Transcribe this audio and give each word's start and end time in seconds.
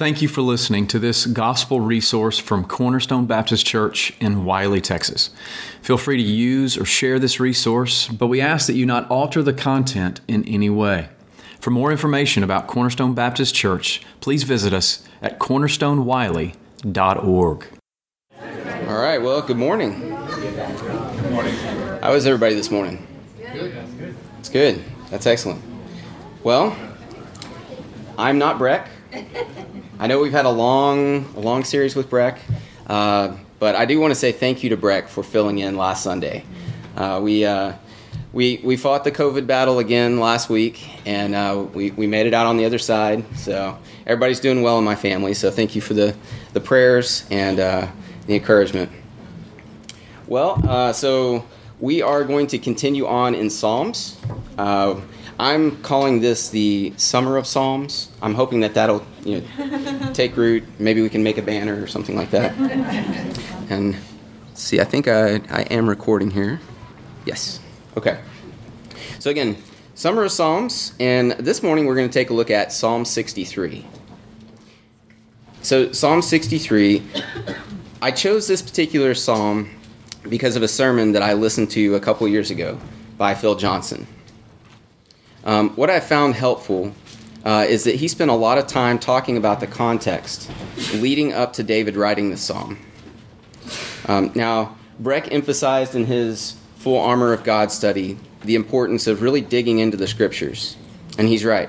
Thank 0.00 0.22
you 0.22 0.28
for 0.28 0.40
listening 0.40 0.86
to 0.86 0.98
this 0.98 1.26
gospel 1.26 1.82
resource 1.82 2.38
from 2.38 2.64
Cornerstone 2.64 3.26
Baptist 3.26 3.66
Church 3.66 4.14
in 4.18 4.46
Wylie, 4.46 4.80
Texas. 4.80 5.28
Feel 5.82 5.98
free 5.98 6.16
to 6.16 6.22
use 6.22 6.78
or 6.78 6.86
share 6.86 7.18
this 7.18 7.38
resource, 7.38 8.08
but 8.08 8.28
we 8.28 8.40
ask 8.40 8.66
that 8.66 8.76
you 8.76 8.86
not 8.86 9.10
alter 9.10 9.42
the 9.42 9.52
content 9.52 10.22
in 10.26 10.42
any 10.48 10.70
way. 10.70 11.10
For 11.60 11.68
more 11.68 11.92
information 11.92 12.42
about 12.42 12.66
Cornerstone 12.66 13.12
Baptist 13.12 13.54
Church, 13.54 14.00
please 14.20 14.44
visit 14.44 14.72
us 14.72 15.06
at 15.20 15.38
cornerstonewylie.org. 15.38 17.66
All 18.88 19.02
right, 19.02 19.18
well, 19.18 19.42
good 19.42 19.58
morning. 19.58 20.00
Good 20.00 21.30
morning. 21.30 21.54
How 22.00 22.14
is 22.14 22.24
everybody 22.24 22.54
this 22.54 22.70
morning? 22.70 23.06
Good. 23.52 23.74
It's 24.38 24.48
good. 24.48 24.82
That's 25.10 25.26
excellent. 25.26 25.62
Well, 26.42 26.74
I'm 28.16 28.38
not 28.38 28.56
Breck. 28.56 28.88
I 30.00 30.06
know 30.06 30.18
we've 30.18 30.32
had 30.32 30.46
a 30.46 30.50
long, 30.50 31.26
a 31.36 31.40
long 31.40 31.62
series 31.62 31.94
with 31.94 32.08
Breck, 32.08 32.38
uh, 32.86 33.36
but 33.58 33.76
I 33.76 33.84
do 33.84 34.00
want 34.00 34.12
to 34.12 34.14
say 34.14 34.32
thank 34.32 34.62
you 34.62 34.70
to 34.70 34.76
Breck 34.78 35.08
for 35.08 35.22
filling 35.22 35.58
in 35.58 35.76
last 35.76 36.02
Sunday. 36.02 36.46
Uh, 36.96 37.20
we, 37.22 37.44
uh, 37.44 37.74
we, 38.32 38.62
we 38.64 38.78
fought 38.78 39.04
the 39.04 39.12
COVID 39.12 39.46
battle 39.46 39.78
again 39.78 40.18
last 40.18 40.48
week, 40.48 40.88
and 41.04 41.34
uh, 41.34 41.66
we, 41.74 41.90
we 41.90 42.06
made 42.06 42.26
it 42.26 42.32
out 42.32 42.46
on 42.46 42.56
the 42.56 42.64
other 42.64 42.78
side. 42.78 43.26
So 43.36 43.76
everybody's 44.06 44.40
doing 44.40 44.62
well 44.62 44.78
in 44.78 44.86
my 44.86 44.94
family. 44.94 45.34
So 45.34 45.50
thank 45.50 45.74
you 45.74 45.82
for 45.82 45.92
the, 45.92 46.16
the 46.54 46.60
prayers 46.60 47.26
and 47.30 47.60
uh, 47.60 47.86
the 48.26 48.36
encouragement. 48.36 48.90
Well, 50.26 50.62
uh, 50.66 50.94
so 50.94 51.44
we 51.78 52.00
are 52.00 52.24
going 52.24 52.46
to 52.46 52.58
continue 52.58 53.06
on 53.06 53.34
in 53.34 53.50
Psalms. 53.50 54.18
I'm 55.40 55.80
calling 55.80 56.20
this 56.20 56.50
the 56.50 56.92
Summer 56.98 57.38
of 57.38 57.46
Psalms. 57.46 58.10
I'm 58.20 58.34
hoping 58.34 58.60
that 58.60 58.74
that'll 58.74 59.02
you 59.24 59.40
know, 59.40 60.10
take 60.12 60.36
root. 60.36 60.64
Maybe 60.78 61.00
we 61.00 61.08
can 61.08 61.22
make 61.22 61.38
a 61.38 61.42
banner 61.42 61.82
or 61.82 61.86
something 61.86 62.14
like 62.14 62.30
that. 62.30 62.54
And 63.70 63.96
see, 64.54 64.80
I 64.80 64.84
think 64.84 65.06
I, 65.06 65.36
I 65.48 65.62
am 65.70 65.88
recording 65.88 66.32
here. 66.32 66.60
Yes. 67.24 67.60
Okay. 67.96 68.20
So 69.20 69.30
again, 69.30 69.56
Summer 69.94 70.24
of 70.24 70.32
Psalms, 70.32 70.92
and 70.98 71.30
this 71.32 71.62
morning 71.62 71.86
we're 71.86 71.94
going 71.94 72.08
to 72.08 72.12
take 72.12 72.30
a 72.30 72.34
look 72.34 72.50
at 72.50 72.72
Psalm 72.72 73.04
63. 73.04 73.86
So 75.62 75.92
Psalm 75.92 76.20
63, 76.20 77.06
I 78.02 78.10
chose 78.10 78.48
this 78.48 78.60
particular 78.60 79.14
psalm 79.14 79.70
because 80.28 80.56
of 80.56 80.64
a 80.64 80.68
sermon 80.68 81.12
that 81.12 81.22
I 81.22 81.34
listened 81.34 81.70
to 81.70 81.94
a 81.94 82.00
couple 82.00 82.26
years 82.26 82.50
ago 82.50 82.76
by 83.16 83.36
Phil 83.36 83.54
Johnson. 83.54 84.08
Um, 85.44 85.70
what 85.70 85.90
I 85.90 86.00
found 86.00 86.34
helpful 86.34 86.92
uh, 87.44 87.64
is 87.68 87.84
that 87.84 87.94
he 87.94 88.08
spent 88.08 88.30
a 88.30 88.34
lot 88.34 88.58
of 88.58 88.66
time 88.66 88.98
talking 88.98 89.36
about 89.36 89.60
the 89.60 89.66
context 89.66 90.50
leading 90.94 91.32
up 91.32 91.54
to 91.54 91.62
David 91.62 91.96
writing 91.96 92.30
the 92.30 92.36
psalm. 92.36 92.78
Um, 94.06 94.32
now, 94.34 94.76
Breck 94.98 95.32
emphasized 95.32 95.94
in 95.94 96.04
his 96.04 96.56
Full 96.76 96.98
Armor 96.98 97.32
of 97.32 97.44
God 97.44 97.70
study 97.72 98.18
the 98.44 98.54
importance 98.54 99.06
of 99.06 99.22
really 99.22 99.40
digging 99.40 99.78
into 99.78 99.96
the 99.96 100.06
scriptures, 100.06 100.76
and 101.18 101.28
he's 101.28 101.44
right. 101.44 101.68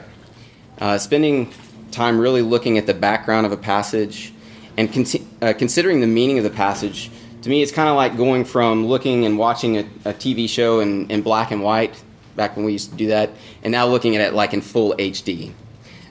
Uh, 0.79 0.97
spending 0.97 1.53
time 1.91 2.17
really 2.19 2.41
looking 2.41 2.77
at 2.77 2.87
the 2.87 2.93
background 2.93 3.45
of 3.45 3.51
a 3.51 3.57
passage 3.57 4.33
and 4.77 4.91
con- 4.91 5.05
uh, 5.41 5.53
considering 5.53 5.99
the 5.99 6.07
meaning 6.07 6.37
of 6.37 6.43
the 6.43 6.49
passage, 6.49 7.11
to 7.41 7.49
me, 7.49 7.61
it's 7.61 7.71
kind 7.71 7.89
of 7.89 7.95
like 7.95 8.15
going 8.15 8.45
from 8.45 8.85
looking 8.85 9.25
and 9.25 9.37
watching 9.37 9.77
a, 9.77 9.81
a 10.05 10.13
TV 10.13 10.47
show 10.47 10.79
in, 10.79 11.09
in 11.09 11.21
black 11.21 11.51
and 11.51 11.61
white 11.63 12.01
back 12.35 12.55
when 12.55 12.65
we 12.65 12.71
used 12.71 12.91
to 12.91 12.95
do 12.95 13.07
that, 13.07 13.29
and 13.63 13.71
now 13.71 13.87
looking 13.87 14.15
at 14.15 14.21
it 14.21 14.33
like 14.33 14.53
in 14.53 14.61
full 14.61 14.93
HD. 14.95 15.51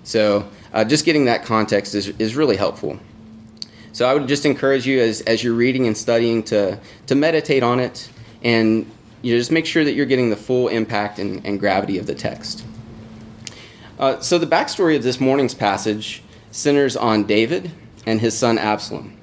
So 0.03 0.49
uh, 0.73 0.85
just 0.85 1.05
getting 1.05 1.27
that 1.27 1.45
context 1.45 1.95
is, 1.95 2.09
is 2.19 2.35
really 2.37 2.57
helpful. 2.57 2.99
So 3.93 4.09
I 4.09 4.15
would 4.15 4.29
just 4.29 4.47
encourage 4.47 4.87
you 4.87 5.01
as, 5.01 5.21
as 5.23 5.43
you're 5.43 5.55
reading 5.55 5.87
and 5.87 5.97
studying 5.97 6.43
to, 6.45 6.79
to 7.07 7.15
meditate 7.15 7.63
on 7.63 7.81
it 7.81 8.09
and 8.43 8.91
you 9.23 9.35
know, 9.35 9.39
just 9.39 9.51
make 9.51 9.67
sure 9.67 9.85
that 9.85 9.93
you're 9.93 10.07
getting 10.07 10.31
the 10.31 10.37
full 10.37 10.69
impact 10.69 11.19
and, 11.19 11.45
and 11.45 11.59
gravity 11.59 11.99
of 11.99 12.07
the 12.07 12.15
text. 12.15 12.65
Uh, 13.99 14.19
so 14.21 14.39
the 14.39 14.47
backstory 14.47 14.97
of 14.97 15.03
this 15.03 15.21
morning's 15.21 15.55
passage 15.55 16.23
centers 16.53 16.97
on 16.97 17.25
David 17.25 17.71
and 18.07 18.21
his 18.21 18.37
son 18.37 18.59
Absalom. 18.59 19.17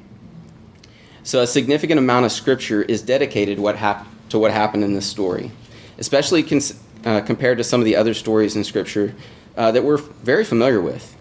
So 1.24 1.42
a 1.42 1.48
significant 1.48 1.98
amount 1.98 2.26
of 2.26 2.32
scripture 2.32 2.84
is 2.84 3.02
dedicated 3.02 3.60
what 3.60 3.76
hap- 3.76 4.08
to 4.30 4.40
what 4.40 4.52
happened 4.52 4.84
in 4.84 4.94
this 4.94 5.08
story, 5.08 5.52
especially 5.98 6.44
cons- 6.44 6.80
uh, 7.08 7.22
compared 7.22 7.58
to 7.58 7.64
some 7.64 7.80
of 7.80 7.86
the 7.86 7.96
other 7.96 8.14
stories 8.14 8.58
in 8.58 8.66
Scripture 8.66 9.16
uh, 9.56 9.72
that 9.72 9.82
we're 9.82 9.96
very 9.98 10.44
familiar 10.44 10.82
with. 10.82 11.16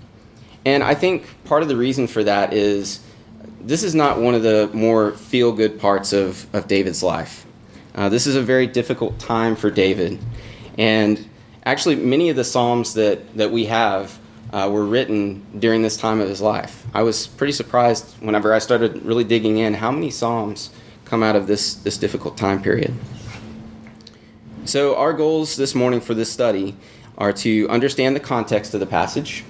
And 0.65 0.83
I 0.83 0.95
think 0.95 1.29
part 1.45 1.63
of 1.63 1.69
the 1.69 1.77
reason 1.77 2.09
for 2.09 2.25
that 2.25 2.53
is 2.53 3.01
this 3.61 3.85
is 3.85 3.95
not 3.95 4.19
one 4.19 4.35
of 4.35 4.43
the 4.43 4.69
more 4.73 5.13
feel 5.13 5.53
good 5.53 5.79
parts 5.79 6.13
of, 6.13 6.53
of 6.53 6.67
David's 6.67 7.05
life. 7.05 7.47
Uh, 7.95 8.09
this 8.09 8.27
is 8.27 8.35
a 8.35 8.43
very 8.43 8.67
difficult 8.67 9.21
time 9.21 9.55
for 9.55 9.71
David. 9.71 10.19
And 10.77 11.25
actually, 11.65 11.95
many 11.95 12.31
of 12.31 12.37
the 12.37 12.45
Psalms 12.45 12.95
that, 12.95 13.37
that 13.37 13.53
we 13.53 13.67
have 13.67 14.19
uh, 14.53 14.69
were 14.71 14.85
written 14.85 15.47
during 15.57 15.83
this 15.83 15.97
time 15.97 16.21
of 16.21 16.29
his 16.29 16.41
life. 16.41 16.85
I 16.95 17.05
was 17.05 17.29
pretty 17.29 17.53
surprised 17.53 18.13
whenever 18.21 18.53
I 18.53 18.59
started 18.59 19.05
really 19.05 19.25
digging 19.25 19.59
in 19.59 19.75
how 19.75 19.93
many 19.93 20.11
Psalms 20.11 20.71
come 21.05 21.23
out 21.23 21.37
of 21.37 21.47
this, 21.47 21.75
this 21.75 21.97
difficult 21.97 22.37
time 22.37 22.61
period. 22.61 22.93
So, 24.67 24.97
our 24.97 25.13
goals 25.13 25.55
this 25.55 25.77
morning 25.77 26.01
for 26.01 26.13
this 26.13 26.31
study 26.31 26.75
are 27.17 27.33
to 27.35 27.69
understand 27.69 28.17
the 28.17 28.21
context 28.21 28.75
of 28.75 28.81
the 28.81 28.87
passage. 28.87 29.45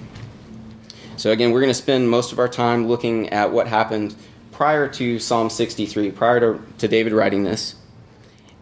So, 1.16 1.30
again, 1.30 1.52
we're 1.52 1.60
going 1.60 1.70
to 1.70 1.74
spend 1.74 2.10
most 2.10 2.32
of 2.32 2.38
our 2.38 2.48
time 2.48 2.86
looking 2.86 3.30
at 3.30 3.50
what 3.50 3.66
happened 3.66 4.14
prior 4.52 4.86
to 4.88 5.18
Psalm 5.18 5.48
63, 5.48 6.10
prior 6.10 6.40
to, 6.40 6.62
to 6.76 6.86
David 6.86 7.14
writing 7.14 7.44
this. 7.44 7.76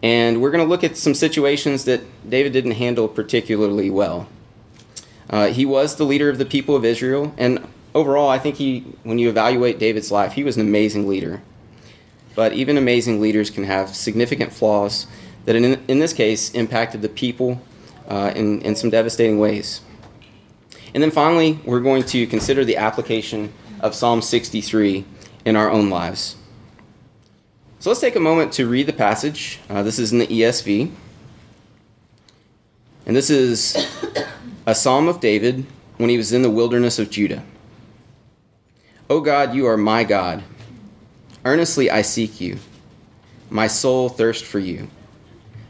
And 0.01 0.41
we're 0.41 0.49
going 0.49 0.63
to 0.63 0.69
look 0.69 0.85
at 0.85 0.95
some 0.95 1.13
situations 1.13 1.83
that 1.85 2.01
David 2.29 2.53
didn't 2.53 2.71
handle 2.71 3.09
particularly 3.09 3.89
well. 3.89 4.29
Uh, 5.29 5.47
he 5.47 5.65
was 5.65 5.97
the 5.97 6.05
leader 6.05 6.29
of 6.29 6.37
the 6.37 6.45
people 6.45 6.73
of 6.73 6.85
Israel, 6.85 7.33
and 7.37 7.67
overall, 7.93 8.29
I 8.29 8.39
think 8.39 8.55
he, 8.55 8.85
when 9.03 9.19
you 9.19 9.27
evaluate 9.27 9.77
David's 9.77 10.09
life, 10.09 10.33
he 10.33 10.45
was 10.45 10.55
an 10.55 10.65
amazing 10.65 11.05
leader. 11.05 11.41
But 12.33 12.53
even 12.53 12.77
amazing 12.77 13.19
leaders 13.19 13.49
can 13.49 13.65
have 13.65 13.93
significant 13.93 14.53
flaws 14.53 15.07
that 15.45 15.55
in, 15.55 15.83
in 15.87 15.99
this 15.99 16.13
case 16.13 16.51
impacted 16.51 17.01
the 17.01 17.09
people 17.09 17.61
uh, 18.07 18.31
in, 18.35 18.61
in 18.61 18.75
some 18.75 18.89
devastating 18.89 19.39
ways. 19.39 19.81
And 20.93 21.01
then 21.01 21.11
finally, 21.11 21.59
we're 21.65 21.81
going 21.81 22.03
to 22.03 22.27
consider 22.27 22.63
the 22.63 22.77
application 22.77 23.53
of 23.79 23.93
Psalm 23.93 24.21
63 24.21 25.05
in 25.45 25.55
our 25.55 25.69
own 25.69 25.89
lives. 25.89 26.35
So 27.79 27.89
let's 27.89 28.01
take 28.01 28.15
a 28.15 28.19
moment 28.19 28.53
to 28.53 28.67
read 28.67 28.87
the 28.87 28.93
passage. 28.93 29.59
Uh, 29.69 29.83
this 29.83 29.99
is 29.99 30.11
in 30.11 30.19
the 30.19 30.27
ESV. 30.27 30.91
And 33.05 33.15
this 33.15 33.29
is 33.29 33.75
a 34.65 34.73
psalm 34.73 35.07
of 35.07 35.19
David 35.19 35.65
when 35.97 36.09
he 36.09 36.17
was 36.17 36.33
in 36.33 36.41
the 36.41 36.49
wilderness 36.49 36.97
of 36.97 37.11
Judah. 37.11 37.43
O 39.09 39.21
God, 39.21 39.53
you 39.53 39.67
are 39.67 39.77
my 39.77 40.03
God. 40.03 40.43
Earnestly 41.43 41.91
I 41.91 42.01
seek 42.01 42.41
you. 42.41 42.57
My 43.51 43.67
soul 43.67 44.09
thirsts 44.09 44.47
for 44.47 44.57
you. 44.57 44.89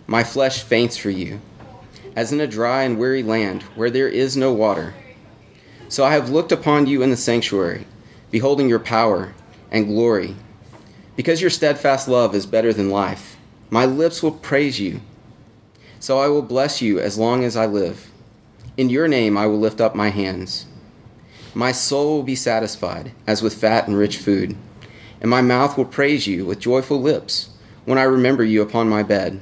My 0.07 0.23
flesh 0.23 0.61
faints 0.61 0.97
for 0.97 1.09
you, 1.09 1.41
as 2.15 2.31
in 2.31 2.39
a 2.39 2.45
dry 2.45 2.83
and 2.83 2.99
weary 2.99 3.23
land 3.23 3.63
where 3.73 3.89
there 3.89 4.07
is 4.07 4.37
no 4.37 4.53
water. 4.53 4.93
So 5.89 6.05
I 6.05 6.13
have 6.13 6.29
looked 6.29 6.51
upon 6.51 6.85
you 6.85 7.01
in 7.01 7.09
the 7.09 7.17
sanctuary, 7.17 7.87
beholding 8.29 8.69
your 8.69 8.79
power 8.79 9.33
and 9.71 9.87
glory. 9.87 10.35
Because 11.15 11.41
your 11.41 11.49
steadfast 11.49 12.07
love 12.07 12.35
is 12.35 12.45
better 12.45 12.71
than 12.71 12.91
life, 12.91 13.37
my 13.71 13.85
lips 13.85 14.21
will 14.21 14.31
praise 14.31 14.79
you. 14.79 15.01
So 15.99 16.19
I 16.19 16.27
will 16.27 16.43
bless 16.43 16.83
you 16.83 16.99
as 16.99 17.17
long 17.17 17.43
as 17.43 17.55
I 17.55 17.65
live. 17.65 18.11
In 18.77 18.91
your 18.91 19.07
name 19.07 19.35
I 19.35 19.47
will 19.47 19.59
lift 19.59 19.81
up 19.81 19.95
my 19.95 20.09
hands. 20.09 20.67
My 21.55 21.71
soul 21.71 22.17
will 22.17 22.23
be 22.23 22.35
satisfied 22.35 23.11
as 23.25 23.41
with 23.41 23.55
fat 23.55 23.87
and 23.87 23.97
rich 23.97 24.17
food, 24.17 24.55
and 25.19 25.31
my 25.31 25.41
mouth 25.41 25.77
will 25.77 25.85
praise 25.85 26.27
you 26.27 26.45
with 26.45 26.59
joyful 26.59 27.01
lips 27.01 27.49
when 27.85 27.97
I 27.97 28.03
remember 28.03 28.43
you 28.43 28.61
upon 28.61 28.87
my 28.87 29.01
bed 29.01 29.41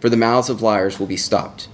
for 0.00 0.08
the 0.08 0.16
mouths 0.16 0.48
of 0.48 0.62
liars 0.62 0.98
will 0.98 1.06
be 1.06 1.16
stopped. 1.16 1.68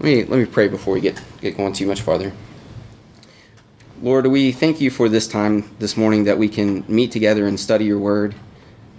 Let 0.00 0.04
me, 0.04 0.24
let 0.24 0.38
me 0.38 0.46
pray 0.46 0.68
before 0.68 0.94
we 0.94 1.00
get, 1.00 1.20
get 1.40 1.56
going 1.56 1.72
too 1.72 1.86
much 1.86 2.00
farther. 2.00 2.32
Lord, 4.02 4.26
we 4.26 4.52
thank 4.52 4.80
you 4.80 4.90
for 4.90 5.08
this 5.08 5.26
time 5.26 5.70
this 5.78 5.96
morning 5.96 6.24
that 6.24 6.36
we 6.36 6.48
can 6.48 6.84
meet 6.88 7.12
together 7.12 7.46
and 7.46 7.58
study 7.58 7.84
your 7.84 7.98
word. 7.98 8.34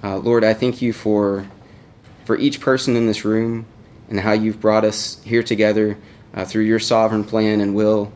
Uh, 0.04 0.18
Lord, 0.18 0.44
I 0.44 0.54
thank 0.54 0.82
you 0.82 0.94
for, 0.94 1.48
for 2.24 2.38
each 2.38 2.60
person 2.60 2.96
in 2.96 3.06
this 3.06 3.26
room 3.26 3.66
and 4.10 4.20
how 4.20 4.32
you've 4.32 4.62
brought 4.62 4.86
us 4.86 5.22
here 5.24 5.44
together 5.44 5.98
uh, 6.34 6.46
through 6.46 6.64
your 6.64 6.80
sovereign 6.80 7.24
plan 7.24 7.62
and 7.62 7.76
will. 7.76 8.12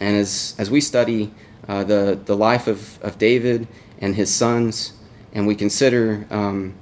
And 0.00 0.16
as, 0.16 0.54
as 0.58 0.70
we 0.70 0.80
study 0.80 1.32
uh, 1.66 1.84
the, 1.84 2.20
the 2.24 2.36
life 2.36 2.66
of, 2.66 3.02
of 3.02 3.18
David 3.18 3.66
and 3.98 4.14
his 4.14 4.32
sons, 4.34 4.92
and 5.32 5.46
we 5.46 5.54
consider 5.54 6.26
um, 6.30 6.74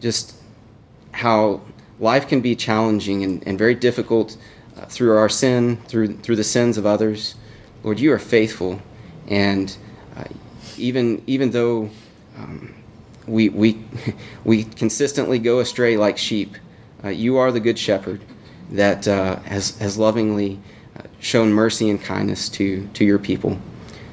just 0.00 0.35
how 1.16 1.62
life 1.98 2.28
can 2.28 2.42
be 2.42 2.54
challenging 2.54 3.24
and, 3.24 3.46
and 3.48 3.58
very 3.58 3.74
difficult 3.74 4.36
uh, 4.76 4.84
through 4.84 5.16
our 5.16 5.30
sin, 5.30 5.78
through, 5.88 6.14
through 6.18 6.36
the 6.36 6.44
sins 6.44 6.76
of 6.76 6.84
others. 6.84 7.34
Lord, 7.82 7.98
you 7.98 8.12
are 8.12 8.18
faithful, 8.18 8.82
and 9.26 9.74
uh, 10.14 10.24
even 10.76 11.22
even 11.26 11.50
though 11.50 11.88
um, 12.36 12.74
we 13.26 13.48
we 13.48 13.82
we 14.44 14.64
consistently 14.64 15.38
go 15.38 15.60
astray 15.60 15.96
like 15.96 16.18
sheep, 16.18 16.56
uh, 17.02 17.08
you 17.08 17.38
are 17.38 17.50
the 17.50 17.60
good 17.60 17.78
shepherd 17.78 18.20
that 18.72 19.08
uh, 19.08 19.36
has 19.40 19.78
has 19.78 19.96
lovingly 19.96 20.60
uh, 20.98 21.02
shown 21.20 21.50
mercy 21.50 21.88
and 21.88 22.02
kindness 22.02 22.48
to 22.50 22.86
to 22.88 23.04
your 23.04 23.18
people. 23.18 23.58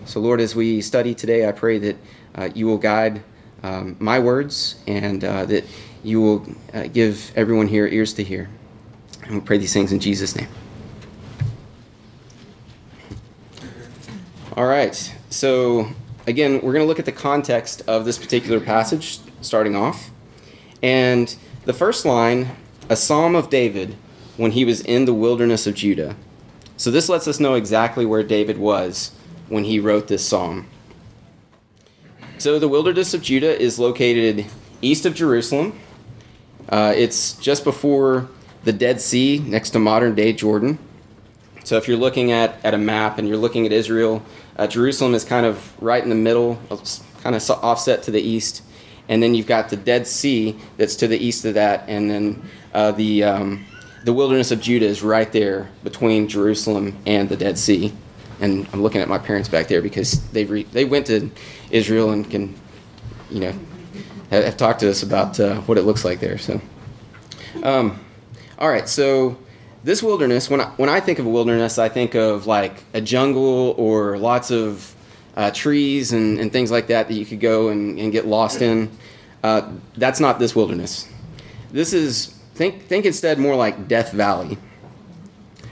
So, 0.05 0.19
Lord, 0.19 0.39
as 0.39 0.55
we 0.55 0.81
study 0.81 1.15
today, 1.15 1.47
I 1.47 1.51
pray 1.51 1.79
that 1.79 1.97
uh, 2.35 2.49
you 2.53 2.67
will 2.67 2.77
guide 2.77 3.23
um, 3.63 3.95
my 3.99 4.19
words 4.19 4.75
and 4.87 5.21
that 5.21 5.63
you 6.03 6.21
will 6.21 6.45
uh, 6.73 6.83
give 6.87 7.31
everyone 7.35 7.67
here 7.67 7.87
ears 7.87 8.13
to 8.13 8.23
hear. 8.23 8.49
And 9.23 9.35
we 9.35 9.41
pray 9.41 9.57
these 9.57 9.73
things 9.73 9.91
in 9.91 9.99
Jesus' 9.99 10.35
name. 10.35 10.49
All 14.55 14.65
right. 14.65 15.15
So, 15.29 15.89
again, 16.27 16.55
we're 16.55 16.73
going 16.73 16.83
to 16.83 16.85
look 16.85 16.99
at 16.99 17.05
the 17.05 17.11
context 17.11 17.81
of 17.87 18.05
this 18.05 18.19
particular 18.19 18.59
passage 18.59 19.19
starting 19.41 19.75
off. 19.75 20.11
And 20.83 21.35
the 21.65 21.73
first 21.73 22.05
line, 22.05 22.55
a 22.89 22.95
psalm 22.95 23.35
of 23.35 23.49
David 23.49 23.95
when 24.37 24.51
he 24.51 24.65
was 24.65 24.81
in 24.81 25.05
the 25.05 25.13
wilderness 25.13 25.65
of 25.65 25.73
Judah. 25.73 26.15
So, 26.77 26.91
this 26.91 27.09
lets 27.09 27.27
us 27.27 27.39
know 27.39 27.55
exactly 27.55 28.05
where 28.05 28.23
David 28.23 28.57
was 28.57 29.11
when 29.47 29.63
he 29.63 29.79
wrote 29.79 30.07
this 30.07 30.27
psalm. 30.27 30.67
So, 32.37 32.59
the 32.59 32.67
wilderness 32.67 33.13
of 33.13 33.21
Judah 33.21 33.59
is 33.59 33.79
located 33.79 34.45
east 34.81 35.05
of 35.05 35.15
Jerusalem. 35.15 35.79
Uh, 36.69 36.93
it's 36.95 37.33
just 37.33 37.63
before 37.63 38.29
the 38.63 38.73
Dead 38.73 39.01
Sea, 39.01 39.39
next 39.39 39.71
to 39.71 39.79
modern 39.79 40.15
day 40.15 40.33
Jordan. 40.33 40.79
So, 41.63 41.77
if 41.77 41.87
you're 41.87 41.97
looking 41.97 42.31
at, 42.31 42.63
at 42.63 42.73
a 42.73 42.77
map 42.77 43.17
and 43.17 43.27
you're 43.27 43.37
looking 43.37 43.65
at 43.65 43.71
Israel, 43.71 44.21
uh, 44.57 44.67
Jerusalem 44.67 45.13
is 45.13 45.23
kind 45.23 45.45
of 45.45 45.81
right 45.81 46.03
in 46.03 46.09
the 46.09 46.15
middle, 46.15 46.59
kind 47.21 47.35
of 47.35 47.49
offset 47.49 48.03
to 48.03 48.11
the 48.11 48.21
east. 48.21 48.63
And 49.09 49.21
then 49.21 49.35
you've 49.35 49.47
got 49.47 49.69
the 49.69 49.75
Dead 49.75 50.07
Sea 50.07 50.57
that's 50.77 50.95
to 50.97 51.07
the 51.07 51.17
east 51.17 51.45
of 51.45 51.55
that. 51.55 51.83
And 51.87 52.09
then 52.09 52.49
uh, 52.73 52.91
the, 52.91 53.23
um, 53.23 53.65
the 54.03 54.13
wilderness 54.13 54.51
of 54.51 54.61
Judah 54.61 54.85
is 54.85 55.01
right 55.01 55.31
there 55.31 55.69
between 55.83 56.27
Jerusalem 56.27 56.97
and 57.05 57.27
the 57.29 57.37
Dead 57.37 57.57
Sea. 57.57 57.93
And 58.39 58.67
I'm 58.73 58.81
looking 58.81 59.01
at 59.01 59.07
my 59.07 59.17
parents 59.17 59.47
back 59.47 59.67
there 59.67 59.81
because 59.81 60.21
they 60.31 60.45
re- 60.45 60.63
they 60.63 60.85
went 60.85 61.07
to 61.07 61.29
Israel 61.69 62.11
and 62.11 62.29
can, 62.29 62.55
you 63.29 63.39
know, 63.39 63.53
have, 64.33 64.45
have 64.45 64.57
talked 64.57 64.79
to 64.81 64.89
us 64.89 65.03
about 65.03 65.39
uh, 65.39 65.55
what 65.61 65.77
it 65.77 65.83
looks 65.83 66.03
like 66.03 66.19
there. 66.19 66.37
So, 66.37 66.59
um, 67.61 68.03
all 68.57 68.69
right, 68.69 68.89
so 68.89 69.37
this 69.83 70.01
wilderness, 70.01 70.49
when 70.49 70.61
I, 70.61 70.65
when 70.77 70.89
I 70.89 70.99
think 70.99 71.19
of 71.19 71.25
a 71.25 71.29
wilderness, 71.29 71.77
I 71.77 71.89
think 71.89 72.15
of 72.15 72.47
like 72.47 72.83
a 72.93 73.01
jungle 73.01 73.75
or 73.77 74.17
lots 74.17 74.51
of 74.51 74.95
uh, 75.35 75.51
trees 75.51 76.13
and, 76.13 76.39
and 76.39 76.51
things 76.51 76.71
like 76.71 76.87
that 76.87 77.07
that 77.07 77.13
you 77.13 77.25
could 77.25 77.39
go 77.39 77.69
and, 77.69 77.99
and 77.99 78.11
get 78.11 78.25
lost 78.25 78.61
in. 78.61 78.89
Uh, 79.43 79.69
that's 79.97 80.19
not 80.19 80.39
this 80.39 80.55
wilderness. 80.55 81.07
This 81.71 81.91
is 81.93 82.27
think 82.53 82.83
think 82.83 83.05
instead 83.05 83.39
more 83.39 83.55
like 83.55 83.87
Death 83.87 84.11
Valley. 84.13 84.57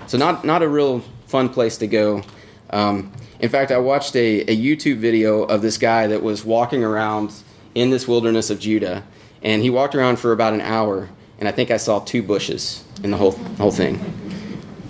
So 0.08 0.18
not 0.18 0.44
not 0.44 0.62
a 0.62 0.68
real 0.68 1.00
fun 1.28 1.48
place 1.48 1.78
to 1.78 1.88
go. 1.88 2.24
Um, 2.72 3.14
in 3.40 3.50
fact, 3.50 3.72
I 3.72 3.78
watched 3.78 4.16
a, 4.16 4.42
a 4.42 4.58
YouTube 4.58 4.98
video 4.98 5.44
of 5.44 5.62
this 5.62 5.78
guy 5.78 6.08
that 6.08 6.22
was 6.22 6.44
walking 6.44 6.84
around 6.84 7.34
in 7.76 7.90
this 7.90 8.08
wilderness 8.08 8.50
of 8.50 8.60
Judah, 8.60 9.04
and 9.42 9.62
he 9.62 9.70
walked 9.70 9.96
around 9.96 10.18
for 10.18 10.32
about 10.32 10.54
an 10.54 10.62
hour, 10.62 11.10
and 11.40 11.48
I 11.48 11.52
think 11.52 11.72
I 11.72 11.78
saw 11.78 12.00
two 12.00 12.22
bushes 12.22 12.84
in 13.04 13.12
the 13.12 13.18
whole 13.18 13.32
whole 13.32 13.72
thing. 13.72 14.00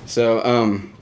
So 0.05 0.43
um, 0.43 0.93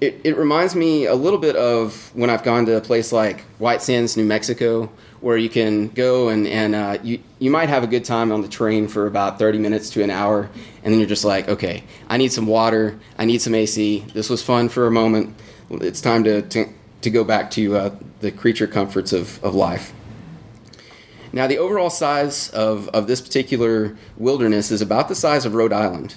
it 0.00 0.20
it 0.24 0.36
reminds 0.36 0.74
me 0.74 1.06
a 1.06 1.14
little 1.14 1.38
bit 1.38 1.56
of 1.56 2.10
when 2.14 2.30
I've 2.30 2.42
gone 2.42 2.66
to 2.66 2.76
a 2.76 2.80
place 2.80 3.12
like 3.12 3.40
White 3.58 3.82
Sands, 3.82 4.16
New 4.16 4.24
Mexico, 4.24 4.90
where 5.20 5.36
you 5.36 5.48
can 5.48 5.88
go 5.88 6.28
and 6.28 6.46
and 6.46 6.74
uh, 6.74 6.98
you 7.02 7.20
you 7.38 7.50
might 7.50 7.68
have 7.68 7.82
a 7.84 7.86
good 7.86 8.04
time 8.04 8.32
on 8.32 8.42
the 8.42 8.48
train 8.48 8.88
for 8.88 9.06
about 9.06 9.38
30 9.38 9.58
minutes 9.58 9.90
to 9.90 10.02
an 10.02 10.10
hour, 10.10 10.50
and 10.82 10.92
then 10.92 10.98
you're 11.00 11.08
just 11.08 11.24
like, 11.24 11.48
okay, 11.48 11.84
I 12.08 12.16
need 12.16 12.32
some 12.32 12.46
water, 12.46 12.98
I 13.18 13.24
need 13.24 13.40
some 13.40 13.54
AC. 13.54 14.04
This 14.12 14.28
was 14.28 14.42
fun 14.42 14.68
for 14.68 14.86
a 14.86 14.90
moment. 14.90 15.34
It's 15.70 16.00
time 16.00 16.24
to 16.24 16.42
to, 16.42 16.68
to 17.02 17.10
go 17.10 17.24
back 17.24 17.50
to 17.52 17.76
uh, 17.76 17.96
the 18.20 18.32
creature 18.32 18.66
comforts 18.66 19.12
of, 19.12 19.42
of 19.44 19.54
life. 19.54 19.92
Now, 21.34 21.48
the 21.48 21.58
overall 21.58 21.90
size 21.90 22.48
of, 22.50 22.88
of 22.90 23.08
this 23.08 23.20
particular 23.20 23.96
wilderness 24.16 24.70
is 24.70 24.80
about 24.80 25.08
the 25.08 25.16
size 25.16 25.44
of 25.44 25.52
Rhode 25.52 25.72
Island. 25.72 26.14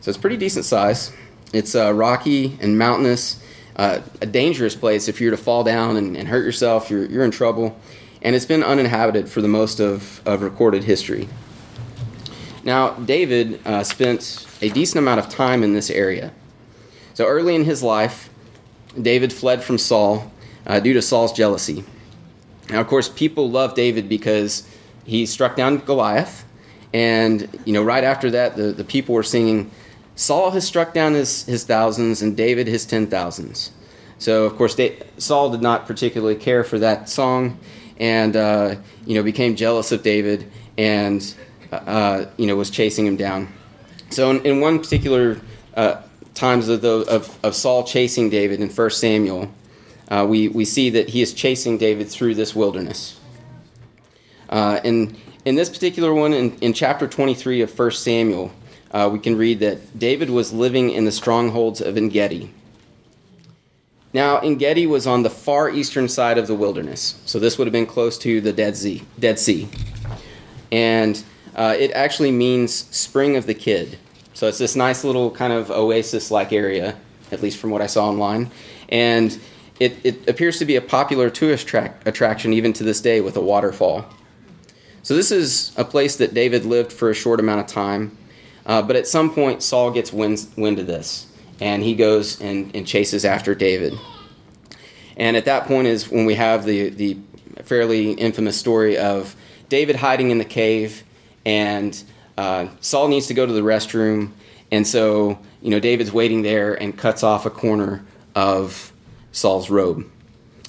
So 0.00 0.08
it's 0.08 0.18
pretty 0.18 0.36
decent 0.36 0.64
size. 0.64 1.12
It's 1.52 1.74
uh, 1.74 1.92
rocky 1.92 2.56
and 2.60 2.78
mountainous, 2.78 3.42
uh, 3.74 4.02
a 4.20 4.26
dangerous 4.26 4.76
place. 4.76 5.08
If 5.08 5.20
you're 5.20 5.32
to 5.32 5.36
fall 5.36 5.64
down 5.64 5.96
and, 5.96 6.16
and, 6.16 6.28
hurt 6.28 6.44
yourself, 6.44 6.92
you're, 6.92 7.06
you're 7.06 7.24
in 7.24 7.32
trouble. 7.32 7.76
And 8.22 8.36
it's 8.36 8.46
been 8.46 8.62
uninhabited 8.62 9.28
for 9.28 9.42
the 9.42 9.48
most 9.48 9.80
of, 9.80 10.24
of 10.24 10.42
recorded 10.42 10.84
history. 10.84 11.28
Now, 12.62 12.90
David 12.90 13.60
uh, 13.66 13.82
spent 13.82 14.46
a 14.62 14.68
decent 14.68 15.00
amount 15.00 15.18
of 15.18 15.28
time 15.28 15.64
in 15.64 15.72
this 15.72 15.90
area. 15.90 16.32
So 17.14 17.26
early 17.26 17.56
in 17.56 17.64
his 17.64 17.82
life, 17.82 18.30
David 19.00 19.32
fled 19.32 19.64
from 19.64 19.76
Saul 19.76 20.30
uh, 20.68 20.78
due 20.78 20.92
to 20.92 21.02
Saul's 21.02 21.32
jealousy. 21.32 21.84
Now, 22.70 22.80
of 22.80 22.86
course, 22.86 23.08
people 23.08 23.50
love 23.50 23.74
David 23.74 24.08
because 24.08 24.66
he 25.04 25.26
struck 25.26 25.56
down 25.56 25.78
Goliath, 25.78 26.44
and 26.92 27.48
you 27.64 27.72
know, 27.72 27.82
right 27.82 28.04
after 28.04 28.30
that, 28.30 28.56
the, 28.56 28.72
the 28.72 28.84
people 28.84 29.14
were 29.14 29.22
singing, 29.22 29.70
"Saul 30.14 30.50
has 30.52 30.66
struck 30.66 30.94
down 30.94 31.14
his, 31.14 31.44
his 31.44 31.64
thousands, 31.64 32.22
and 32.22 32.36
David 32.36 32.66
his 32.66 32.84
ten 32.86 33.06
thousands. 33.06 33.72
So, 34.18 34.44
of 34.44 34.56
course, 34.56 34.78
Saul 35.16 35.50
did 35.50 35.62
not 35.62 35.86
particularly 35.86 36.34
care 36.36 36.62
for 36.62 36.78
that 36.78 37.08
song, 37.08 37.58
and 37.98 38.36
uh, 38.36 38.76
you 39.06 39.14
know, 39.14 39.22
became 39.22 39.56
jealous 39.56 39.92
of 39.92 40.02
David, 40.02 40.50
and 40.76 41.34
uh, 41.72 42.26
you 42.36 42.46
know, 42.46 42.56
was 42.56 42.70
chasing 42.70 43.06
him 43.06 43.16
down. 43.16 43.48
So, 44.10 44.30
in, 44.30 44.44
in 44.44 44.60
one 44.60 44.78
particular 44.78 45.40
uh, 45.74 46.02
times 46.34 46.68
of, 46.68 46.82
the, 46.82 47.04
of, 47.08 47.38
of 47.44 47.54
Saul 47.54 47.84
chasing 47.84 48.30
David 48.30 48.60
in 48.60 48.68
1 48.68 48.90
Samuel, 48.90 49.50
uh, 50.10 50.26
we, 50.28 50.48
we 50.48 50.64
see 50.64 50.90
that 50.90 51.10
he 51.10 51.22
is 51.22 51.32
chasing 51.32 51.78
David 51.78 52.08
through 52.08 52.34
this 52.34 52.54
wilderness. 52.54 53.18
Uh, 54.48 54.80
and 54.84 55.16
in 55.44 55.54
this 55.54 55.70
particular 55.70 56.12
one, 56.12 56.32
in, 56.32 56.56
in 56.58 56.72
chapter 56.72 57.06
23 57.06 57.62
of 57.62 57.78
1 57.78 57.90
Samuel, 57.92 58.52
uh, 58.90 59.08
we 59.12 59.18
can 59.18 59.36
read 59.36 59.60
that 59.60 59.98
David 59.98 60.30
was 60.30 60.52
living 60.52 60.90
in 60.90 61.04
the 61.04 61.12
strongholds 61.12 61.80
of 61.80 61.96
Engedi. 61.96 62.52
Now, 64.12 64.40
Engedi 64.40 64.86
was 64.86 65.06
on 65.06 65.22
the 65.22 65.30
far 65.30 65.70
eastern 65.70 66.08
side 66.08 66.36
of 66.36 66.48
the 66.48 66.54
wilderness, 66.54 67.20
so 67.26 67.38
this 67.38 67.56
would 67.56 67.68
have 67.68 67.72
been 67.72 67.86
close 67.86 68.18
to 68.18 68.40
the 68.40 68.52
Dead 68.52 68.76
Sea. 68.76 69.04
Dead 69.20 69.38
sea. 69.38 69.68
And 70.72 71.22
uh, 71.54 71.76
it 71.78 71.92
actually 71.92 72.32
means 72.32 72.74
spring 72.74 73.36
of 73.36 73.46
the 73.46 73.54
kid. 73.54 73.98
So 74.34 74.48
it's 74.48 74.58
this 74.58 74.74
nice 74.74 75.04
little 75.04 75.30
kind 75.30 75.52
of 75.52 75.70
oasis 75.70 76.32
like 76.32 76.52
area, 76.52 76.96
at 77.30 77.40
least 77.40 77.58
from 77.58 77.70
what 77.70 77.82
I 77.82 77.86
saw 77.86 78.08
online. 78.08 78.50
And 78.88 79.38
it, 79.80 79.96
it 80.04 80.28
appears 80.28 80.58
to 80.58 80.66
be 80.66 80.76
a 80.76 80.80
popular 80.80 81.30
tourist 81.30 81.66
tra- 81.66 81.94
attraction 82.04 82.52
even 82.52 82.72
to 82.74 82.84
this 82.84 83.00
day 83.00 83.20
with 83.20 83.36
a 83.36 83.40
waterfall. 83.40 84.04
So, 85.02 85.16
this 85.16 85.32
is 85.32 85.72
a 85.78 85.84
place 85.84 86.16
that 86.16 86.34
David 86.34 86.66
lived 86.66 86.92
for 86.92 87.08
a 87.08 87.14
short 87.14 87.40
amount 87.40 87.60
of 87.60 87.66
time, 87.66 88.16
uh, 88.66 88.82
but 88.82 88.94
at 88.94 89.06
some 89.06 89.32
point, 89.34 89.62
Saul 89.62 89.90
gets 89.90 90.12
wind, 90.12 90.46
wind 90.56 90.78
of 90.78 90.86
this, 90.86 91.26
and 91.58 91.82
he 91.82 91.94
goes 91.94 92.38
and, 92.42 92.74
and 92.76 92.86
chases 92.86 93.24
after 93.24 93.54
David. 93.54 93.94
And 95.16 95.38
at 95.38 95.46
that 95.46 95.64
point 95.64 95.86
is 95.86 96.10
when 96.10 96.26
we 96.26 96.34
have 96.34 96.66
the, 96.66 96.90
the 96.90 97.16
fairly 97.64 98.12
infamous 98.12 98.58
story 98.58 98.98
of 98.98 99.34
David 99.70 99.96
hiding 99.96 100.30
in 100.30 100.36
the 100.36 100.44
cave, 100.44 101.02
and 101.46 102.02
uh, 102.36 102.68
Saul 102.80 103.08
needs 103.08 103.26
to 103.28 103.34
go 103.34 103.46
to 103.46 103.52
the 103.52 103.62
restroom, 103.62 104.32
and 104.70 104.86
so 104.86 105.38
you 105.62 105.70
know 105.70 105.80
David's 105.80 106.12
waiting 106.12 106.42
there 106.42 106.74
and 106.74 106.96
cuts 106.96 107.22
off 107.22 107.46
a 107.46 107.50
corner 107.50 108.04
of 108.34 108.89
Saul's 109.32 109.70
robe. 109.70 110.10